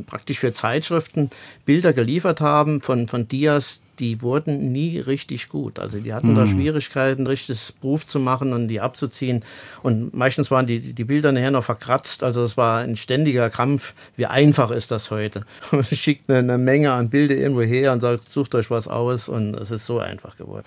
praktisch 0.05 0.39
für 0.39 0.51
Zeitschriften 0.51 1.29
Bilder 1.65 1.93
geliefert 1.93 2.41
haben 2.41 2.81
von, 2.81 3.07
von 3.07 3.27
Dias, 3.27 3.81
die 3.99 4.21
wurden 4.21 4.71
nie 4.71 4.99
richtig 4.99 5.49
gut. 5.49 5.79
Also 5.79 5.99
die 5.99 6.13
hatten 6.13 6.29
hm. 6.29 6.35
da 6.35 6.47
Schwierigkeiten, 6.47 7.27
richtiges 7.27 7.71
Beruf 7.71 8.05
zu 8.05 8.19
machen 8.19 8.53
und 8.53 8.67
die 8.67 8.81
abzuziehen. 8.81 9.43
Und 9.83 10.13
meistens 10.13 10.51
waren 10.51 10.65
die, 10.65 10.93
die 10.93 11.03
Bilder 11.03 11.31
nachher 11.31 11.51
noch 11.51 11.63
verkratzt. 11.63 12.23
Also 12.23 12.43
es 12.43 12.57
war 12.57 12.79
ein 12.79 12.95
ständiger 12.95 13.49
Krampf. 13.49 13.93
Wie 14.15 14.25
einfach 14.25 14.71
ist 14.71 14.91
das 14.91 15.11
heute? 15.11 15.45
Man 15.71 15.83
schickt 15.83 16.29
eine, 16.29 16.39
eine 16.39 16.57
Menge 16.57 16.91
an 16.91 17.09
Bilder 17.09 17.35
irgendwo 17.35 17.61
her 17.61 17.93
und 17.93 18.01
sagt, 18.01 18.23
sucht 18.23 18.55
euch 18.55 18.71
was 18.71 18.87
aus 18.87 19.29
und 19.29 19.53
es 19.55 19.71
ist 19.71 19.85
so 19.85 19.99
einfach 19.99 20.37
geworden. 20.37 20.65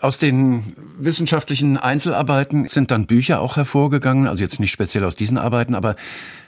Aus 0.00 0.16
den 0.16 0.72
wissenschaftlichen 0.98 1.76
Einzelarbeiten 1.76 2.68
sind 2.70 2.90
dann 2.90 3.06
Bücher 3.06 3.42
auch 3.42 3.56
hervorgegangen, 3.56 4.28
also 4.28 4.42
jetzt 4.42 4.58
nicht 4.58 4.70
speziell 4.70 5.04
aus 5.04 5.14
diesen 5.14 5.36
Arbeiten, 5.36 5.74
aber 5.74 5.94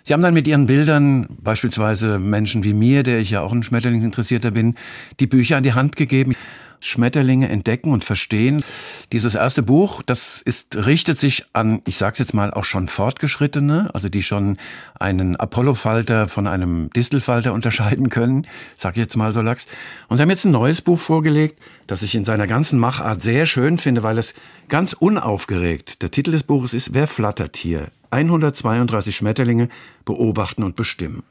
Sie 0.05 0.12
haben 0.12 0.22
dann 0.22 0.34
mit 0.34 0.48
Ihren 0.48 0.66
Bildern, 0.66 1.26
beispielsweise 1.30 2.18
Menschen 2.18 2.64
wie 2.64 2.74
mir, 2.74 3.03
der 3.03 3.20
ich 3.20 3.30
ja 3.30 3.40
auch 3.40 3.53
ein 3.53 3.62
Schmetterlingsinteressierter 3.62 4.50
bin, 4.50 4.74
die 5.20 5.26
Bücher 5.26 5.57
an 5.57 5.62
die 5.62 5.74
Hand 5.74 5.96
gegeben. 5.96 6.34
Schmetterlinge 6.82 7.48
entdecken 7.48 7.92
und 7.92 8.05
verstehen. 8.05 8.64
Dieses 9.12 9.36
erste 9.36 9.62
Buch, 9.62 10.03
das 10.03 10.42
ist, 10.42 10.74
richtet 10.74 11.18
sich 11.18 11.44
an, 11.53 11.80
ich 11.86 11.96
sag's 11.96 12.18
jetzt 12.18 12.34
mal, 12.34 12.53
auch 12.53 12.64
schon 12.64 12.88
Fortgeschrittene, 12.88 13.90
also 13.94 14.09
die 14.09 14.22
schon 14.22 14.57
einen 14.98 15.36
Apollo-Falter 15.36 16.26
von 16.26 16.46
einem 16.46 16.90
Distelfalter 16.90 17.53
unterscheiden 17.53 18.09
können, 18.09 18.46
sag 18.76 18.96
ich 18.96 19.00
jetzt 19.00 19.16
mal 19.16 19.32
so 19.32 19.40
Lachs. 19.40 19.66
Und 20.09 20.16
sie 20.16 20.22
haben 20.22 20.30
jetzt 20.30 20.44
ein 20.44 20.53
neues 20.53 20.82
Buch 20.82 20.98
vorgelegt, 20.98 21.61
das 21.86 22.03
ich 22.03 22.16
in 22.16 22.24
seiner 22.24 22.48
ganzen 22.48 22.78
Machart 22.80 23.22
sehr 23.22 23.46
schön 23.46 23.78
finde, 23.78 24.03
weil 24.03 24.18
es 24.18 24.34
ganz 24.68 24.92
unaufgeregt, 24.92 26.03
der 26.03 26.11
Titel 26.11 26.32
des 26.32 26.42
Buches 26.42 26.74
ist 26.74 26.94
Wer 26.94 27.07
flattert 27.07 27.57
hier? 27.57 27.92
132 28.12 29.16
Schmetterlinge 29.16 29.68
beobachten 30.04 30.62
und 30.62 30.76
bestimmen. 30.76 31.22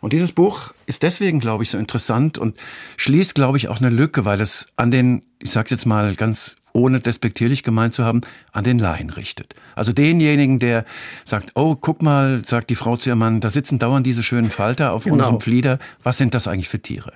Und 0.00 0.12
dieses 0.12 0.32
Buch 0.32 0.72
ist 0.84 1.02
deswegen, 1.02 1.40
glaube 1.40 1.64
ich, 1.64 1.70
so 1.70 1.78
interessant 1.78 2.38
und 2.38 2.56
schließt, 2.96 3.34
glaube 3.34 3.58
ich, 3.58 3.68
auch 3.68 3.80
eine 3.80 3.90
Lücke, 3.90 4.24
weil 4.24 4.40
es 4.40 4.68
an 4.76 4.90
den, 4.90 5.22
ich 5.40 5.50
sage 5.50 5.70
jetzt 5.70 5.86
mal 5.86 6.14
ganz 6.14 6.56
ohne 6.76 7.00
despektierlich 7.00 7.62
gemeint 7.62 7.94
zu 7.94 8.04
haben, 8.04 8.20
an 8.52 8.62
den 8.62 8.78
Laien 8.78 9.10
richtet. 9.10 9.54
Also 9.74 9.92
denjenigen, 9.92 10.58
der 10.58 10.84
sagt, 11.24 11.52
oh, 11.54 11.74
guck 11.74 12.02
mal, 12.02 12.42
sagt 12.44 12.70
die 12.70 12.76
Frau 12.76 12.96
zu 12.96 13.08
ihrem 13.08 13.18
Mann, 13.18 13.40
da 13.40 13.50
sitzen 13.50 13.78
dauernd 13.78 14.06
diese 14.06 14.22
schönen 14.22 14.50
Falter 14.50 14.92
auf 14.92 15.04
genau. 15.04 15.16
unserem 15.16 15.40
Flieder. 15.40 15.78
Was 16.02 16.18
sind 16.18 16.34
das 16.34 16.46
eigentlich 16.46 16.68
für 16.68 16.80
Tiere? 16.80 17.14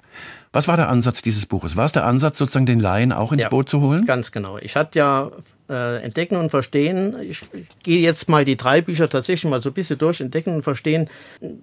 Was 0.52 0.66
war 0.66 0.76
der 0.76 0.88
Ansatz 0.88 1.22
dieses 1.22 1.46
Buches? 1.46 1.76
War 1.76 1.84
es 1.84 1.92
der 1.92 2.04
Ansatz, 2.06 2.38
sozusagen 2.38 2.66
den 2.66 2.80
Laien 2.80 3.12
auch 3.12 3.30
ins 3.30 3.42
ja, 3.42 3.48
Boot 3.48 3.68
zu 3.68 3.80
holen? 3.80 4.04
Ganz 4.04 4.32
genau. 4.32 4.58
Ich 4.58 4.74
hatte 4.74 4.98
ja 4.98 5.30
äh, 5.68 6.02
Entdecken 6.02 6.36
und 6.36 6.50
Verstehen. 6.50 7.14
Ich, 7.20 7.42
ich 7.52 7.68
gehe 7.84 8.00
jetzt 8.00 8.28
mal 8.28 8.44
die 8.44 8.56
drei 8.56 8.80
Bücher 8.80 9.08
tatsächlich 9.08 9.48
mal 9.48 9.61
so 9.61 9.70
ein 9.70 9.74
bisschen 9.74 9.98
durch. 9.98 10.20
Entdecken 10.20 10.56
und 10.56 10.62
Verstehen. 10.62 11.08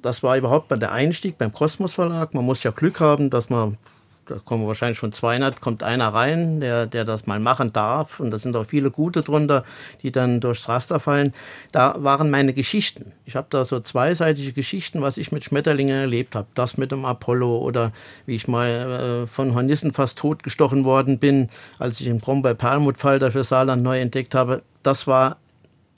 Das 0.02 0.24
war 0.24 0.38
überhaupt 0.38 0.70
mal 0.70 0.78
der 0.78 0.94
Einstieg 0.94 1.38
beim 1.38 1.52
Kosmos 1.52 1.96
Verlag. 1.96 2.34
Man 2.34 2.46
muss 2.46 2.64
ja 2.64 2.72
Glück 2.72 3.02
haben, 3.02 3.30
dass 3.30 3.50
man 3.50 3.78
da 4.28 4.40
kommen 4.44 4.68
wahrscheinlich 4.68 5.00
von 5.00 5.12
200, 5.12 5.62
kommt 5.62 5.84
einer 5.84 6.10
rein, 6.10 6.60
der, 6.60 6.86
der 6.86 7.06
das 7.06 7.28
mal 7.28 7.40
machen 7.40 7.72
darf. 7.72 8.20
Und 8.20 8.32
da 8.32 8.38
sind 8.38 8.56
auch 8.56 8.66
viele 8.66 8.92
gute 8.92 9.22
drunter, 9.22 9.64
die 10.04 10.12
dann 10.12 10.42
durchs 10.42 10.68
Raster 10.68 11.00
fallen. 11.00 11.34
Da 11.72 11.96
waren 12.00 12.30
meine 12.30 12.54
Geschichten. 12.54 13.14
Ich 13.26 13.36
habe 13.36 13.48
da 13.50 13.64
so 13.66 13.80
zweiseitige 13.80 14.52
Geschichten, 14.52 15.02
was 15.02 15.18
ich 15.18 15.32
mit 15.32 15.44
Schmetterlingen 15.44 15.96
erlebt 15.96 16.36
habe. 16.36 16.48
Das 16.56 16.78
mit 16.78 16.92
dem 16.92 17.06
Apollo 17.06 17.58
oder 17.58 17.92
wie 18.26 18.36
ich 18.36 18.48
mal 18.48 19.24
äh, 19.24 19.28
von 19.28 19.56
Hornissen 19.56 19.94
fast 19.94 20.18
totgestochen 20.20 20.84
worden 20.84 21.20
bin, 21.20 21.50
als 21.80 22.00
ich 22.00 22.08
den 22.08 22.20
Brombeer-Perlmuttfalter 22.20 23.32
für 23.32 23.44
Saarland 23.44 23.82
neu 23.82 24.00
entdeckt 24.00 24.36
habe. 24.36 24.62
Das 24.84 25.08
war 25.08 25.38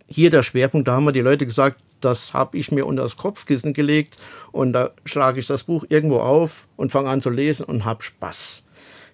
hier 0.07 0.29
der 0.29 0.43
Schwerpunkt. 0.43 0.87
Da 0.87 0.93
haben 0.93 1.05
mir 1.05 1.13
die 1.13 1.19
Leute 1.21 1.45
gesagt, 1.45 1.77
das 2.01 2.33
habe 2.33 2.57
ich 2.57 2.71
mir 2.71 2.85
unter 2.85 3.03
das 3.03 3.17
Kopfkissen 3.17 3.73
gelegt 3.73 4.17
und 4.51 4.73
da 4.73 4.91
schlage 5.05 5.39
ich 5.39 5.47
das 5.47 5.63
Buch 5.63 5.85
irgendwo 5.89 6.19
auf 6.19 6.67
und 6.75 6.91
fange 6.91 7.09
an 7.09 7.21
zu 7.21 7.29
lesen 7.29 7.65
und 7.65 7.85
habe 7.85 8.03
Spaß. 8.03 8.63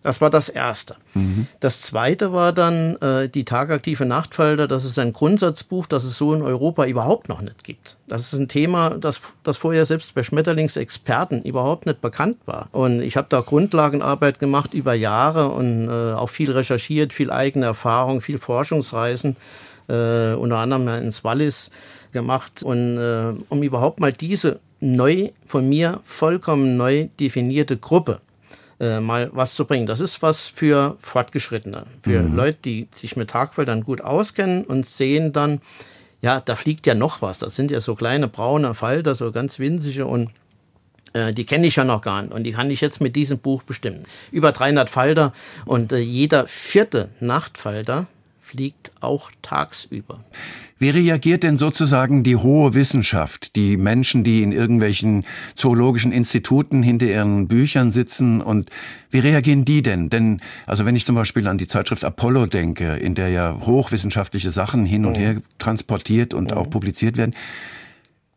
Das 0.05 0.21
war 0.21 0.29
das 0.29 0.49
Erste. 0.49 0.97
Mhm. 1.15 1.47
Das 1.61 1.81
Zweite 1.81 2.31
war 2.31 2.53
dann 2.53 2.95
äh, 2.97 3.27
die 3.27 3.43
tagaktive 3.43 4.05
Nachtfalter. 4.05 4.67
Das 4.67 4.85
ist 4.85 4.99
ein 4.99 5.13
Grundsatzbuch, 5.13 5.87
das 5.87 6.03
es 6.03 6.15
so 6.15 6.35
in 6.35 6.43
Europa 6.43 6.85
überhaupt 6.85 7.27
noch 7.27 7.41
nicht 7.41 7.63
gibt. 7.63 7.97
Das 8.07 8.31
ist 8.31 8.37
ein 8.37 8.47
Thema, 8.47 8.91
das, 8.91 9.35
das 9.41 9.57
vorher 9.57 9.83
selbst 9.83 10.13
bei 10.13 10.21
Schmetterlingsexperten 10.21 11.41
überhaupt 11.41 11.87
nicht 11.87 12.01
bekannt 12.01 12.37
war. 12.45 12.69
Und 12.71 13.01
ich 13.01 13.17
habe 13.17 13.25
da 13.31 13.41
Grundlagenarbeit 13.41 14.37
gemacht 14.37 14.75
über 14.75 14.93
Jahre 14.93 15.49
und 15.49 15.89
äh, 15.89 16.13
auch 16.13 16.29
viel 16.29 16.51
recherchiert, 16.51 17.11
viel 17.11 17.31
eigene 17.31 17.65
Erfahrung, 17.65 18.21
viel 18.21 18.37
Forschungsreisen, 18.37 19.37
äh, 19.87 20.33
unter 20.33 20.57
anderem 20.57 20.87
ins 20.87 21.23
Wallis 21.23 21.71
gemacht. 22.15 22.63
Und 22.63 22.97
äh, 22.97 23.33
um 23.49 23.61
überhaupt 23.61 23.99
mal 23.99 24.11
diese 24.11 24.59
neu, 24.79 25.29
von 25.45 25.69
mir 25.69 25.99
vollkommen 26.01 26.77
neu 26.77 27.09
definierte 27.19 27.77
Gruppe 27.77 28.21
äh, 28.79 28.99
mal 28.99 29.29
was 29.33 29.55
zu 29.55 29.65
bringen. 29.65 29.85
Das 29.85 29.99
ist 29.99 30.21
was 30.21 30.47
für 30.47 30.95
Fortgeschrittene, 30.97 31.85
für 32.01 32.21
mhm. 32.21 32.35
Leute, 32.35 32.57
die 32.65 32.87
sich 32.91 33.15
mit 33.15 33.29
Tagfeldern 33.29 33.83
gut 33.83 34.01
auskennen 34.01 34.65
und 34.65 34.85
sehen 34.85 35.31
dann, 35.31 35.61
ja, 36.21 36.41
da 36.41 36.55
fliegt 36.55 36.87
ja 36.87 36.95
noch 36.95 37.21
was. 37.21 37.39
Das 37.39 37.55
sind 37.55 37.71
ja 37.71 37.79
so 37.79 37.95
kleine 37.95 38.27
braune 38.27 38.73
Falter, 38.73 39.15
so 39.15 39.31
ganz 39.31 39.59
winzige 39.59 40.07
und 40.07 40.31
äh, 41.13 41.33
die 41.33 41.45
kenne 41.45 41.67
ich 41.67 41.77
ja 41.77 41.83
noch 41.83 42.01
gar 42.01 42.23
nicht 42.23 42.33
und 42.33 42.43
die 42.43 42.51
kann 42.51 42.69
ich 42.69 42.81
jetzt 42.81 42.99
mit 42.99 43.15
diesem 43.15 43.39
Buch 43.39 43.63
bestimmen. 43.63 44.03
Über 44.31 44.51
300 44.51 44.89
Falter 44.89 45.33
und 45.65 45.91
äh, 45.91 45.99
jeder 45.99 46.47
vierte 46.47 47.09
Nachtfalter 47.19 48.07
fliegt 48.39 48.91
auch 48.99 49.31
tagsüber. 49.41 50.19
Wie 50.77 50.89
reagiert 50.89 51.43
denn 51.43 51.57
sozusagen 51.57 52.23
die 52.23 52.35
hohe 52.35 52.73
Wissenschaft, 52.73 53.55
die 53.55 53.77
Menschen, 53.77 54.25
die 54.25 54.43
in 54.43 54.51
irgendwelchen 54.51 55.23
zoologischen 55.55 56.11
Instituten 56.11 56.83
hinter 56.83 57.05
ihren 57.05 57.47
Büchern 57.47 57.93
sitzen 57.93 58.41
und 58.41 58.69
wie 59.09 59.19
reagieren 59.19 59.63
die 59.63 59.81
denn? 59.81 60.09
Denn, 60.09 60.41
also 60.65 60.85
wenn 60.85 60.97
ich 60.97 61.05
zum 61.05 61.15
Beispiel 61.15 61.47
an 61.47 61.57
die 61.57 61.67
Zeitschrift 61.67 62.03
Apollo 62.03 62.47
denke, 62.47 62.97
in 62.97 63.15
der 63.15 63.29
ja 63.29 63.57
hochwissenschaftliche 63.61 64.51
Sachen 64.51 64.85
hin 64.85 65.05
und 65.05 65.13
mhm. 65.13 65.21
her 65.21 65.41
transportiert 65.59 66.33
und 66.33 66.51
mhm. 66.51 66.57
auch 66.57 66.69
publiziert 66.69 67.15
werden, 67.15 67.35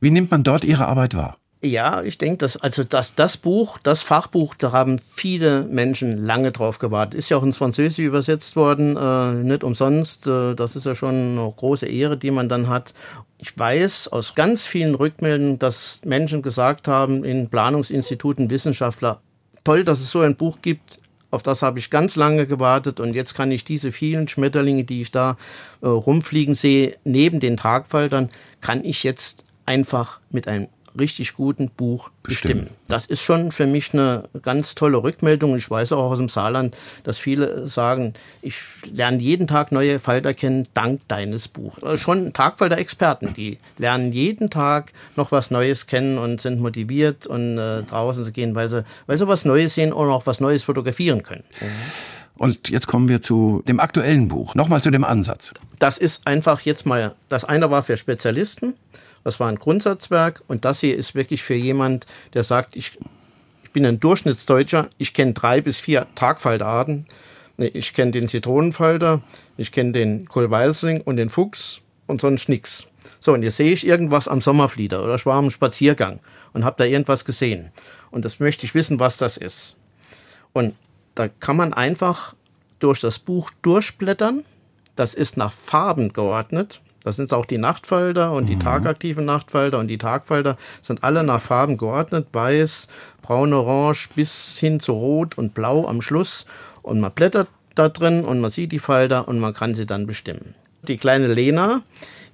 wie 0.00 0.12
nimmt 0.12 0.30
man 0.30 0.44
dort 0.44 0.62
ihre 0.62 0.86
Arbeit 0.86 1.16
wahr? 1.16 1.38
Ja, 1.60 2.02
ich 2.02 2.18
denke, 2.18 2.38
dass 2.38 2.56
also 2.56 2.84
dass 2.84 3.16
das 3.16 3.36
Buch, 3.36 3.78
das 3.82 4.02
Fachbuch, 4.02 4.54
da 4.54 4.70
haben 4.70 5.00
viele 5.00 5.64
Menschen 5.64 6.24
lange 6.24 6.52
drauf 6.52 6.78
gewartet. 6.78 7.18
Ist 7.18 7.30
ja 7.30 7.36
auch 7.36 7.42
ins 7.42 7.56
Französische 7.56 8.02
übersetzt 8.02 8.54
worden, 8.54 8.96
äh, 8.96 9.42
nicht 9.42 9.64
umsonst. 9.64 10.28
Äh, 10.28 10.54
das 10.54 10.76
ist 10.76 10.86
ja 10.86 10.94
schon 10.94 11.36
eine 11.36 11.52
große 11.56 11.86
Ehre, 11.86 12.16
die 12.16 12.30
man 12.30 12.48
dann 12.48 12.68
hat. 12.68 12.94
Ich 13.38 13.58
weiß 13.58 14.06
aus 14.08 14.36
ganz 14.36 14.66
vielen 14.66 14.94
Rückmeldungen, 14.94 15.58
dass 15.58 16.00
Menschen 16.04 16.42
gesagt 16.42 16.86
haben 16.86 17.24
in 17.24 17.48
Planungsinstituten, 17.48 18.50
Wissenschaftler, 18.50 19.20
toll, 19.64 19.82
dass 19.82 19.98
es 19.98 20.12
so 20.12 20.20
ein 20.20 20.36
Buch 20.36 20.58
gibt. 20.62 20.98
Auf 21.32 21.42
das 21.42 21.62
habe 21.62 21.80
ich 21.80 21.90
ganz 21.90 22.14
lange 22.14 22.46
gewartet 22.46 23.00
und 23.00 23.14
jetzt 23.14 23.34
kann 23.34 23.50
ich 23.50 23.64
diese 23.64 23.90
vielen 23.90 24.28
Schmetterlinge, 24.28 24.84
die 24.84 25.02
ich 25.02 25.10
da 25.10 25.36
äh, 25.82 25.88
rumfliegen 25.88 26.54
sehe, 26.54 26.96
neben 27.02 27.40
den 27.40 27.56
Tragfaltern, 27.56 28.30
kann 28.60 28.84
ich 28.84 29.02
jetzt 29.02 29.44
einfach 29.66 30.20
mit 30.30 30.46
einem 30.46 30.68
richtig 30.98 31.34
guten 31.34 31.70
Buch 31.70 32.10
bestimmen. 32.22 32.60
Bestimmen. 32.60 32.76
Das 32.88 33.06
ist 33.06 33.22
schon 33.22 33.52
für 33.52 33.66
mich 33.66 33.92
eine 33.92 34.24
ganz 34.42 34.74
tolle 34.74 35.02
Rückmeldung. 35.02 35.56
Ich 35.56 35.70
weiß 35.70 35.92
auch 35.92 36.10
aus 36.10 36.18
dem 36.18 36.28
Saarland, 36.28 36.76
dass 37.04 37.18
viele 37.18 37.68
sagen, 37.68 38.14
ich 38.42 38.56
lerne 38.92 39.18
jeden 39.18 39.46
Tag 39.46 39.72
neue 39.72 39.98
Falter 39.98 40.34
kennen 40.34 40.68
dank 40.74 41.00
deines 41.08 41.48
Buchs. 41.48 41.82
Also 41.82 41.96
schon 41.96 42.32
Tagfalter-Experten, 42.32 43.34
die 43.34 43.58
lernen 43.78 44.12
jeden 44.12 44.50
Tag 44.50 44.92
noch 45.16 45.32
was 45.32 45.50
Neues 45.50 45.86
kennen 45.86 46.18
und 46.18 46.40
sind 46.40 46.60
motiviert 46.60 47.26
und 47.26 47.58
äh, 47.58 47.82
draußen 47.82 48.24
zu 48.24 48.32
gehen, 48.32 48.54
weil 48.54 48.68
sie, 48.68 48.84
weil 49.06 49.18
sie 49.18 49.28
was 49.28 49.44
Neues 49.44 49.74
sehen 49.74 49.92
und 49.92 50.08
auch 50.10 50.26
was 50.26 50.40
Neues 50.40 50.62
fotografieren 50.62 51.22
können. 51.22 51.44
Und 52.36 52.68
jetzt 52.68 52.86
kommen 52.86 53.08
wir 53.08 53.20
zu 53.20 53.62
dem 53.66 53.80
aktuellen 53.80 54.28
Buch. 54.28 54.54
Nochmal 54.54 54.80
zu 54.80 54.90
dem 54.90 55.04
Ansatz. 55.04 55.52
Das 55.78 55.98
ist 55.98 56.26
einfach 56.26 56.60
jetzt 56.60 56.86
mal, 56.86 57.14
das 57.28 57.44
eine 57.44 57.70
war 57.70 57.82
für 57.82 57.96
Spezialisten, 57.96 58.74
das 59.24 59.40
war 59.40 59.48
ein 59.48 59.56
Grundsatzwerk 59.56 60.42
und 60.48 60.64
das 60.64 60.80
hier 60.80 60.96
ist 60.96 61.14
wirklich 61.14 61.42
für 61.42 61.54
jemand, 61.54 62.06
der 62.34 62.42
sagt, 62.42 62.76
ich, 62.76 62.98
ich 63.62 63.70
bin 63.72 63.84
ein 63.84 64.00
Durchschnittsdeutscher, 64.00 64.88
ich 64.98 65.12
kenne 65.12 65.32
drei 65.32 65.60
bis 65.60 65.80
vier 65.80 66.06
Tagfalterarten. 66.14 67.06
Ich 67.60 67.92
kenne 67.92 68.12
den 68.12 68.28
Zitronenfalter, 68.28 69.20
ich 69.56 69.72
kenne 69.72 69.90
den 69.90 70.28
Kohlweißling 70.28 71.00
und 71.00 71.16
den 71.16 71.28
Fuchs 71.28 71.82
und 72.06 72.20
sonst 72.20 72.48
nix. 72.48 72.86
So, 73.18 73.32
und 73.32 73.42
jetzt 73.42 73.56
sehe 73.56 73.72
ich 73.72 73.84
irgendwas 73.84 74.28
am 74.28 74.40
Sommerflieder 74.40 75.02
oder 75.02 75.16
ich 75.16 75.26
war 75.26 75.38
am 75.38 75.50
Spaziergang 75.50 76.20
und 76.52 76.64
habe 76.64 76.76
da 76.78 76.84
irgendwas 76.84 77.24
gesehen. 77.24 77.72
Und 78.12 78.24
das 78.24 78.38
möchte 78.38 78.64
ich 78.64 78.74
wissen, 78.74 79.00
was 79.00 79.16
das 79.16 79.36
ist. 79.36 79.74
Und 80.52 80.76
da 81.16 81.26
kann 81.28 81.56
man 81.56 81.74
einfach 81.74 82.36
durch 82.78 83.00
das 83.00 83.18
Buch 83.18 83.50
durchblättern. 83.62 84.44
Das 84.94 85.14
ist 85.14 85.36
nach 85.36 85.52
Farben 85.52 86.12
geordnet. 86.12 86.80
Das 87.04 87.16
sind 87.16 87.32
auch 87.32 87.46
die 87.46 87.58
Nachtfalter 87.58 88.32
und 88.32 88.46
die 88.46 88.58
tagaktiven 88.58 89.24
Nachtfalter 89.24 89.78
und 89.78 89.88
die 89.88 89.98
Tagfalter 89.98 90.56
sind 90.82 91.04
alle 91.04 91.22
nach 91.22 91.40
Farben 91.40 91.76
geordnet. 91.76 92.26
Weiß, 92.32 92.88
braun, 93.22 93.52
orange 93.52 94.08
bis 94.14 94.58
hin 94.58 94.80
zu 94.80 94.92
rot 94.92 95.38
und 95.38 95.54
blau 95.54 95.86
am 95.86 96.02
Schluss. 96.02 96.46
Und 96.82 97.00
man 97.00 97.12
blättert 97.12 97.48
da 97.74 97.88
drin 97.88 98.24
und 98.24 98.40
man 98.40 98.50
sieht 98.50 98.72
die 98.72 98.78
Falter 98.78 99.28
und 99.28 99.38
man 99.38 99.54
kann 99.54 99.74
sie 99.74 99.86
dann 99.86 100.06
bestimmen. 100.06 100.54
Die 100.82 100.96
kleine 100.96 101.28
Lena, 101.28 101.82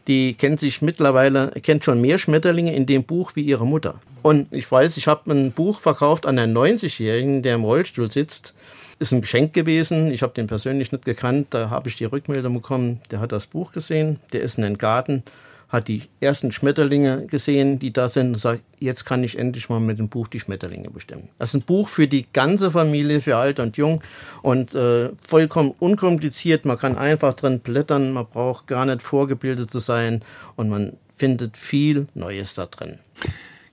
die 0.06 0.34
kennt 0.34 0.60
sich 0.60 0.82
mittlerweile, 0.82 1.50
kennt 1.62 1.84
schon 1.84 2.00
mehr 2.00 2.18
Schmetterlinge 2.18 2.74
in 2.74 2.86
dem 2.86 3.04
Buch 3.04 3.32
wie 3.34 3.42
ihre 3.42 3.66
Mutter. 3.66 4.00
Und 4.22 4.48
ich 4.52 4.70
weiß, 4.70 4.96
ich 4.96 5.06
habe 5.06 5.30
ein 5.30 5.52
Buch 5.52 5.80
verkauft 5.80 6.24
an 6.24 6.38
einen 6.38 6.56
90-Jährigen, 6.56 7.42
der 7.42 7.56
im 7.56 7.64
Rollstuhl 7.64 8.10
sitzt. 8.10 8.54
Ist 8.98 9.12
ein 9.12 9.20
Geschenk 9.20 9.52
gewesen. 9.52 10.10
Ich 10.12 10.22
habe 10.22 10.32
den 10.34 10.46
persönlich 10.46 10.92
nicht 10.92 11.04
gekannt. 11.04 11.48
Da 11.50 11.70
habe 11.70 11.88
ich 11.88 11.96
die 11.96 12.04
Rückmeldung 12.04 12.54
bekommen. 12.54 13.00
Der 13.10 13.20
hat 13.20 13.32
das 13.32 13.46
Buch 13.46 13.72
gesehen. 13.72 14.20
Der 14.32 14.42
ist 14.42 14.56
in 14.56 14.62
den 14.62 14.78
Garten, 14.78 15.24
hat 15.68 15.88
die 15.88 16.02
ersten 16.20 16.52
Schmetterlinge 16.52 17.26
gesehen, 17.26 17.78
die 17.78 17.92
da 17.92 18.08
sind 18.08 18.28
und 18.28 18.36
sagt, 18.36 18.62
jetzt 18.78 19.04
kann 19.04 19.24
ich 19.24 19.38
endlich 19.38 19.68
mal 19.68 19.80
mit 19.80 19.98
dem 19.98 20.08
Buch 20.08 20.28
die 20.28 20.38
Schmetterlinge 20.38 20.90
bestimmen. 20.90 21.28
Das 21.38 21.50
ist 21.50 21.54
ein 21.54 21.66
Buch 21.66 21.88
für 21.88 22.06
die 22.06 22.26
ganze 22.32 22.70
Familie, 22.70 23.20
für 23.20 23.36
alt 23.36 23.58
und 23.58 23.76
jung 23.76 24.00
und 24.42 24.74
äh, 24.74 25.10
vollkommen 25.20 25.74
unkompliziert. 25.78 26.64
Man 26.64 26.78
kann 26.78 26.96
einfach 26.96 27.34
drin 27.34 27.60
blättern, 27.60 28.12
man 28.12 28.26
braucht 28.26 28.68
gar 28.68 28.86
nicht 28.86 29.02
vorgebildet 29.02 29.70
zu 29.70 29.80
sein 29.80 30.22
und 30.56 30.68
man 30.68 30.92
findet 31.16 31.56
viel 31.56 32.06
Neues 32.14 32.54
da 32.54 32.66
drin. 32.66 32.98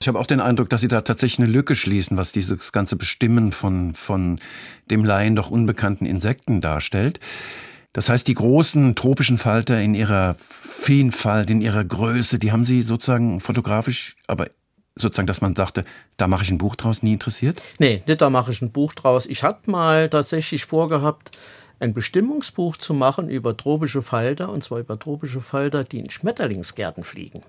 Ich 0.01 0.07
habe 0.07 0.19
auch 0.19 0.25
den 0.25 0.39
Eindruck, 0.39 0.67
dass 0.69 0.81
Sie 0.81 0.87
da 0.87 1.01
tatsächlich 1.01 1.45
eine 1.45 1.53
Lücke 1.53 1.75
schließen, 1.75 2.17
was 2.17 2.31
dieses 2.31 2.71
ganze 2.71 2.95
Bestimmen 2.95 3.51
von, 3.51 3.93
von 3.93 4.39
dem 4.89 5.05
Laien 5.05 5.35
doch 5.35 5.51
unbekannten 5.51 6.07
Insekten 6.07 6.59
darstellt. 6.59 7.19
Das 7.93 8.09
heißt, 8.09 8.27
die 8.27 8.33
großen 8.33 8.95
tropischen 8.95 9.37
Falter 9.37 9.79
in 9.79 9.93
ihrer 9.93 10.37
Vielfalt, 10.39 11.51
in 11.51 11.61
ihrer 11.61 11.83
Größe, 11.83 12.39
die 12.39 12.51
haben 12.51 12.65
Sie 12.65 12.81
sozusagen 12.81 13.39
fotografisch, 13.41 14.15
aber 14.25 14.47
sozusagen, 14.95 15.27
dass 15.27 15.41
man 15.41 15.55
sagte, 15.55 15.85
da 16.17 16.27
mache 16.27 16.45
ich 16.45 16.49
ein 16.49 16.57
Buch 16.57 16.75
draus, 16.75 17.03
nie 17.03 17.13
interessiert? 17.13 17.61
Nee, 17.77 18.01
nicht, 18.07 18.21
da 18.21 18.31
mache 18.31 18.51
ich 18.51 18.61
ein 18.63 18.71
Buch 18.71 18.93
draus. 18.93 19.27
Ich 19.27 19.43
hatte 19.43 19.69
mal 19.69 20.09
tatsächlich 20.09 20.65
vorgehabt, 20.65 21.37
ein 21.81 21.95
Bestimmungsbuch 21.95 22.77
zu 22.77 22.93
machen 22.93 23.27
über 23.27 23.57
tropische 23.57 24.03
Falter, 24.03 24.49
und 24.49 24.63
zwar 24.63 24.79
über 24.79 24.99
tropische 24.99 25.41
Falter, 25.41 25.83
die 25.83 25.99
in 25.99 26.09
Schmetterlingsgärten 26.11 27.03
fliegen. 27.03 27.41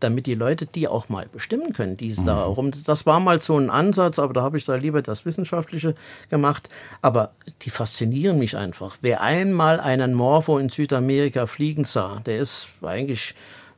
Damit 0.00 0.26
die 0.26 0.34
Leute 0.34 0.66
die 0.66 0.88
auch 0.88 1.08
mal 1.08 1.26
bestimmen 1.30 1.72
können, 1.72 1.96
die 1.96 2.08
es 2.08 2.24
da 2.24 2.44
rum. 2.44 2.72
Das 2.84 3.06
war 3.06 3.20
mal 3.20 3.40
so 3.40 3.56
ein 3.56 3.70
Ansatz, 3.70 4.18
aber 4.18 4.32
da 4.32 4.42
habe 4.42 4.58
ich 4.58 4.64
da 4.64 4.74
lieber 4.74 5.02
das 5.02 5.24
Wissenschaftliche 5.24 5.94
gemacht. 6.28 6.68
Aber 7.00 7.32
die 7.62 7.70
faszinieren 7.70 8.38
mich 8.38 8.56
einfach. 8.56 8.98
Wer 9.02 9.20
einmal 9.20 9.78
einen 9.78 10.14
Morpho 10.14 10.58
in 10.58 10.68
Südamerika 10.68 11.46
fliegen 11.46 11.84
sah, 11.84 12.20
der 12.26 12.38
ist 12.38 12.68
eigentlich 12.82 13.34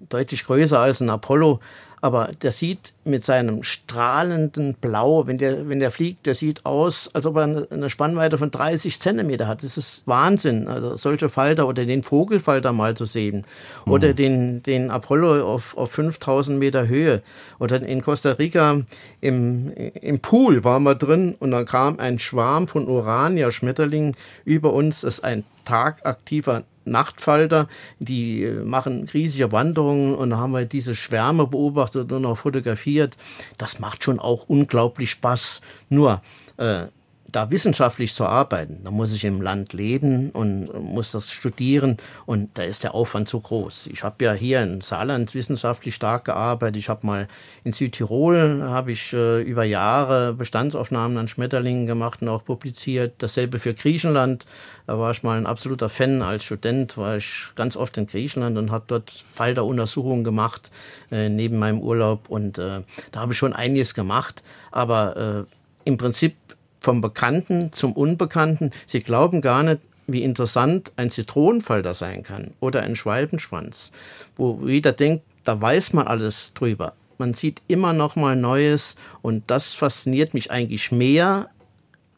deutlich 0.09 0.45
größer 0.45 0.79
als 0.79 1.01
ein 1.01 1.11
Apollo. 1.11 1.61
Aber 2.01 2.31
der 2.43 2.53
sieht 2.53 2.95
mit 3.05 3.25
seinem 3.25 3.63
strahlenden 3.63 4.75
Blau, 4.75 5.27
wenn 5.27 5.39
der, 5.39 5.69
wenn 5.69 5.81
der 5.81 5.91
fliegt, 5.91 6.27
der 6.27 6.35
sieht 6.35 6.65
aus, 6.65 7.11
als 7.15 7.27
ob 7.27 7.37
er 7.37 7.67
eine- 7.71 7.91
Spannweite 7.91 8.39
von 8.39 8.51
30 8.51 9.01
Zentimeter 9.01 9.49
hat. 9.49 9.63
Das 9.63 9.77
ist 9.77 10.07
Wahnsinn. 10.07 10.69
Also 10.69 10.95
solche 10.97 11.29
Falter 11.29 11.67
oder 11.67 11.85
den 11.85 12.03
Vogelfalter 12.03 12.73
mal 12.73 12.97
zu 12.97 13.05
sehen. 13.05 13.45
Oder 13.87 14.13
den, 14.15 14.63
den 14.63 14.91
Apollo 14.91 15.43
auf, 15.53 15.77
auf 15.77 15.91
5000 15.91 16.59
Meter 16.59 16.87
Höhe. 16.87 17.23
Oder 17.59 17.83
in 17.83 18.03
Costa 18.03 18.33
Rica 18.33 18.83
im, 19.21 19.73
im 19.73 20.21
Pool 20.21 20.65
waren 20.65 20.83
wir 20.83 20.95
drin 20.95 21.35
und 21.41 21.51
dann 21.51 21.65
kam 21.67 21.99
ein 21.99 22.19
Schwarm 22.19 22.69
von 22.69 22.87
Urania-Schmetterlingen 22.89 24.15
über 24.45 24.73
uns. 24.73 25.01
Das 25.01 25.15
ist 25.15 25.25
ein 25.25 25.45
tagaktiver 25.65 26.63
Nachtfalter, 26.91 27.69
die 27.99 28.45
äh, 28.45 28.65
machen 28.65 29.09
riesige 29.13 29.53
Wanderungen 29.53 30.15
und 30.15 30.37
haben 30.37 30.53
wir 30.53 30.65
diese 30.65 30.95
Schwärme 30.95 31.47
beobachtet 31.47 32.13
und 32.13 32.25
auch 32.27 32.37
fotografiert. 32.37 33.17
Das 33.57 33.79
macht 33.79 34.05
schon 34.05 34.19
auch 34.19 34.49
unglaublich 34.49 35.11
Spaß. 35.11 35.61
Nur 35.89 36.23
äh, 36.57 36.87
da 37.31 37.51
wissenschaftlich 37.51 38.15
zu 38.15 38.25
arbeiten, 38.25 38.81
da 38.85 38.91
muss 38.91 39.13
ich 39.13 39.25
im 39.25 39.43
Land 39.43 39.75
leben 39.75 40.31
und 40.31 40.73
muss 40.83 41.13
das 41.13 41.31
studieren 41.31 41.99
und 42.25 42.57
da 42.57 42.63
ist 42.63 42.85
der 42.85 42.95
Aufwand 42.95 43.29
zu 43.29 43.39
groß. 43.41 43.89
Ich 43.89 44.03
habe 44.03 44.25
ja 44.25 44.33
hier 44.33 44.63
in 44.63 44.81
Saarland 44.81 45.35
wissenschaftlich 45.35 45.95
stark 45.95 46.25
gearbeitet. 46.25 46.77
Ich 46.77 46.89
habe 46.89 47.07
mal 47.07 47.29
in 47.65 47.73
Südtirol 47.73 48.63
habe 48.63 48.93
ich 48.93 49.13
äh, 49.13 49.43
über 49.43 49.65
Jahre 49.65 50.33
Bestandsaufnahmen 50.33 51.19
an 51.19 51.29
Schmetterlingen 51.29 51.87
gemacht 51.87 52.23
und 52.23 52.29
auch 52.29 52.45
publiziert. 52.45 53.15
Dasselbe 53.19 53.59
für 53.59 53.75
Griechenland. 53.75 54.47
Da 54.87 54.99
war 54.99 55.11
ich 55.11 55.23
mal 55.23 55.37
ein 55.37 55.47
absoluter 55.47 55.91
Fan 55.91 56.23
als 56.23 56.45
Student, 56.45 56.97
war 56.97 57.19
ich 57.19 57.49
ganz 57.57 57.77
oft 57.77 57.99
in 57.99 58.07
Griechenland 58.07 58.57
und 58.57 58.71
habe 58.71 58.85
dort 58.87 59.11
Falteruntersuchungen 59.11 60.25
gemacht 60.25 60.71
äh, 61.11 61.29
neben 61.29 61.59
meinem 61.59 61.81
Urlaub 61.81 62.31
und 62.31 62.57
äh, 62.57 62.81
da 63.13 63.21
habe 63.21 63.35
ich 63.35 63.39
schon 63.39 63.53
einiges 63.53 63.93
gemacht. 63.93 64.43
Aber 64.71 65.47
äh, 65.47 65.55
im 65.85 65.97
Prinzip 65.97 66.37
vom 66.81 67.01
Bekannten 67.01 67.73
zum 67.73 67.93
Unbekannten. 67.93 68.71
Sie 68.87 69.01
glauben 69.01 69.41
gar 69.41 69.63
nicht, 69.63 69.81
wie 70.07 70.23
interessant 70.23 70.93
ein 70.97 71.11
Zitronenfalter 71.11 71.95
sein 71.95 72.23
kann 72.23 72.53
oder 72.61 72.83
ein 72.83 72.97
Schwalbenschwanz, 72.97 73.93
wo 74.37 74.67
jeder 74.67 74.93
denkt, 74.93 75.25
da 75.45 75.61
weiß 75.61 75.93
man 75.93 76.07
alles 76.07 76.55
drüber. 76.55 76.95
Man 77.19 77.35
sieht 77.35 77.63
immer 77.69 77.93
noch 77.93 78.17
mal 78.17 78.37
Neues 78.37 78.97
und 79.23 79.45
das 79.49 79.75
fasziniert 79.75 80.35
mich 80.35 80.51
eigentlich 80.51 80.93
mehr, 80.93 81.51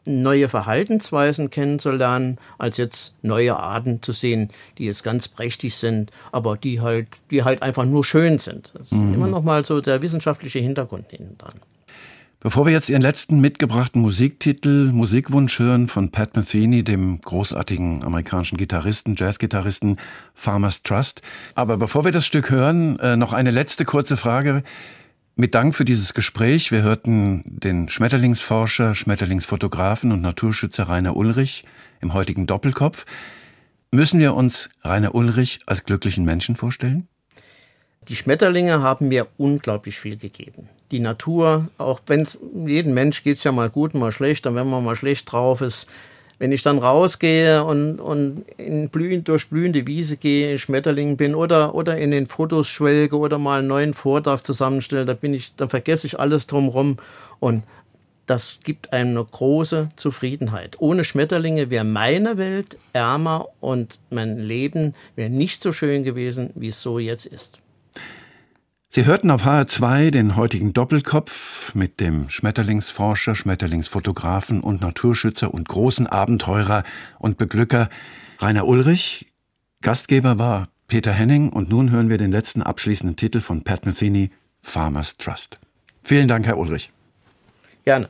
neue 0.05 0.49
Verhaltensweisen 0.49 1.49
kennenzulernen, 1.49 2.39
als 2.57 2.77
jetzt 2.77 3.13
neue 3.21 3.57
Arten 3.57 4.01
zu 4.01 4.11
sehen, 4.11 4.49
die 4.77 4.85
jetzt 4.85 5.03
ganz 5.03 5.27
prächtig 5.27 5.75
sind, 5.75 6.11
aber 6.31 6.57
die 6.57 6.81
halt, 6.81 7.07
die 7.29 7.43
halt 7.43 7.61
einfach 7.61 7.85
nur 7.85 8.03
schön 8.03 8.39
sind. 8.39 8.73
Das 8.75 8.91
ist 8.91 8.99
immer 8.99 9.27
noch 9.27 9.43
mal 9.43 9.63
so 9.63 9.81
der 9.81 10.01
wissenschaftliche 10.01 10.59
Hintergrund 10.59 11.11
hinten 11.11 11.37
dran. 11.37 11.53
Bevor 12.43 12.65
wir 12.65 12.73
jetzt 12.73 12.89
Ihren 12.89 13.03
letzten 13.03 13.39
mitgebrachten 13.39 14.01
Musiktitel, 14.01 14.91
Musikwunsch 14.91 15.59
hören 15.59 15.87
von 15.87 16.09
Pat 16.09 16.35
Metheny, 16.35 16.83
dem 16.83 17.21
großartigen 17.21 18.03
amerikanischen 18.03 18.57
Gitarristen, 18.57 19.15
Jazzgitarristen 19.15 19.99
Farmers 20.33 20.81
Trust. 20.81 21.21
Aber 21.53 21.77
bevor 21.77 22.03
wir 22.03 22.11
das 22.11 22.25
Stück 22.25 22.49
hören, 22.49 22.97
äh, 22.97 23.15
noch 23.15 23.33
eine 23.33 23.51
letzte 23.51 23.85
kurze 23.85 24.17
Frage. 24.17 24.63
Mit 25.35 25.53
Dank 25.53 25.75
für 25.75 25.85
dieses 25.85 26.15
Gespräch. 26.15 26.71
Wir 26.71 26.81
hörten 26.81 27.43
den 27.45 27.89
Schmetterlingsforscher, 27.89 28.95
Schmetterlingsfotografen 28.95 30.11
und 30.11 30.21
Naturschützer 30.21 30.89
Rainer 30.89 31.15
Ulrich 31.15 31.63
im 31.99 32.15
heutigen 32.15 32.47
Doppelkopf. 32.47 33.05
Müssen 33.91 34.19
wir 34.19 34.33
uns 34.33 34.71
Rainer 34.81 35.13
Ulrich 35.13 35.59
als 35.67 35.83
glücklichen 35.83 36.25
Menschen 36.25 36.55
vorstellen? 36.55 37.07
Die 38.11 38.17
Schmetterlinge 38.17 38.81
haben 38.81 39.07
mir 39.07 39.27
unglaublich 39.37 39.97
viel 39.97 40.17
gegeben. 40.17 40.67
Die 40.91 40.99
Natur, 40.99 41.69
auch 41.77 42.01
wenn 42.07 42.23
es 42.23 42.37
jedem 42.65 42.93
Mensch 42.93 43.23
geht's 43.23 43.45
ja 43.45 43.53
mal 43.53 43.69
gut, 43.69 43.93
mal 43.93 44.11
schlecht, 44.11 44.45
und 44.45 44.55
wenn 44.55 44.69
man 44.69 44.83
mal 44.83 44.97
schlecht 44.97 45.31
drauf 45.31 45.61
ist, 45.61 45.87
wenn 46.37 46.51
ich 46.51 46.61
dann 46.61 46.77
rausgehe 46.77 47.63
und, 47.63 48.01
und 48.01 48.43
in 48.57 48.89
blühend, 48.89 49.29
durch 49.29 49.47
blühende 49.47 49.87
Wiese 49.87 50.17
gehe, 50.17 50.59
Schmetterling 50.59 51.15
bin 51.15 51.35
oder, 51.35 51.73
oder 51.73 51.97
in 51.99 52.11
den 52.11 52.25
Fotos 52.27 52.67
schwelge 52.67 53.17
oder 53.17 53.37
mal 53.37 53.59
einen 53.59 53.69
neuen 53.69 53.93
Vortrag 53.93 54.45
zusammenstelle, 54.45 55.05
da 55.05 55.13
bin 55.13 55.33
ich, 55.33 55.55
dann 55.55 55.69
vergesse 55.69 56.05
ich 56.05 56.19
alles 56.19 56.47
drumherum 56.47 56.97
und 57.39 57.63
das 58.25 58.59
gibt 58.61 58.91
einem 58.91 59.11
eine 59.11 59.23
große 59.23 59.87
Zufriedenheit. 59.95 60.75
Ohne 60.79 61.05
Schmetterlinge 61.05 61.69
wäre 61.69 61.85
meine 61.85 62.37
Welt 62.37 62.77
ärmer 62.91 63.47
und 63.61 63.99
mein 64.09 64.37
Leben 64.37 64.95
wäre 65.15 65.29
nicht 65.29 65.63
so 65.63 65.71
schön 65.71 66.03
gewesen, 66.03 66.49
wie 66.55 66.67
es 66.67 66.81
so 66.81 66.99
jetzt 66.99 67.25
ist. 67.25 67.60
Sie 68.93 69.05
hörten 69.05 69.31
auf 69.31 69.45
HR2 69.45 70.11
den 70.11 70.35
heutigen 70.35 70.73
Doppelkopf 70.73 71.73
mit 71.73 72.01
dem 72.01 72.29
Schmetterlingsforscher, 72.29 73.35
Schmetterlingsfotografen 73.35 74.59
und 74.59 74.81
Naturschützer 74.81 75.53
und 75.53 75.69
großen 75.69 76.07
Abenteurer 76.07 76.83
und 77.17 77.37
Beglücker 77.37 77.89
Rainer 78.39 78.67
Ulrich. 78.67 79.31
Gastgeber 79.81 80.39
war 80.39 80.67
Peter 80.89 81.13
Henning 81.13 81.47
und 81.53 81.69
nun 81.69 81.89
hören 81.89 82.09
wir 82.09 82.17
den 82.17 82.33
letzten 82.33 82.61
abschließenden 82.61 83.15
Titel 83.15 83.39
von 83.39 83.63
Pat 83.63 83.85
Metheny, 83.85 84.29
Farmers 84.59 85.15
Trust. 85.15 85.57
Vielen 86.03 86.27
Dank, 86.27 86.45
Herr 86.45 86.57
Ulrich. 86.57 86.91
Gerne. 87.85 88.09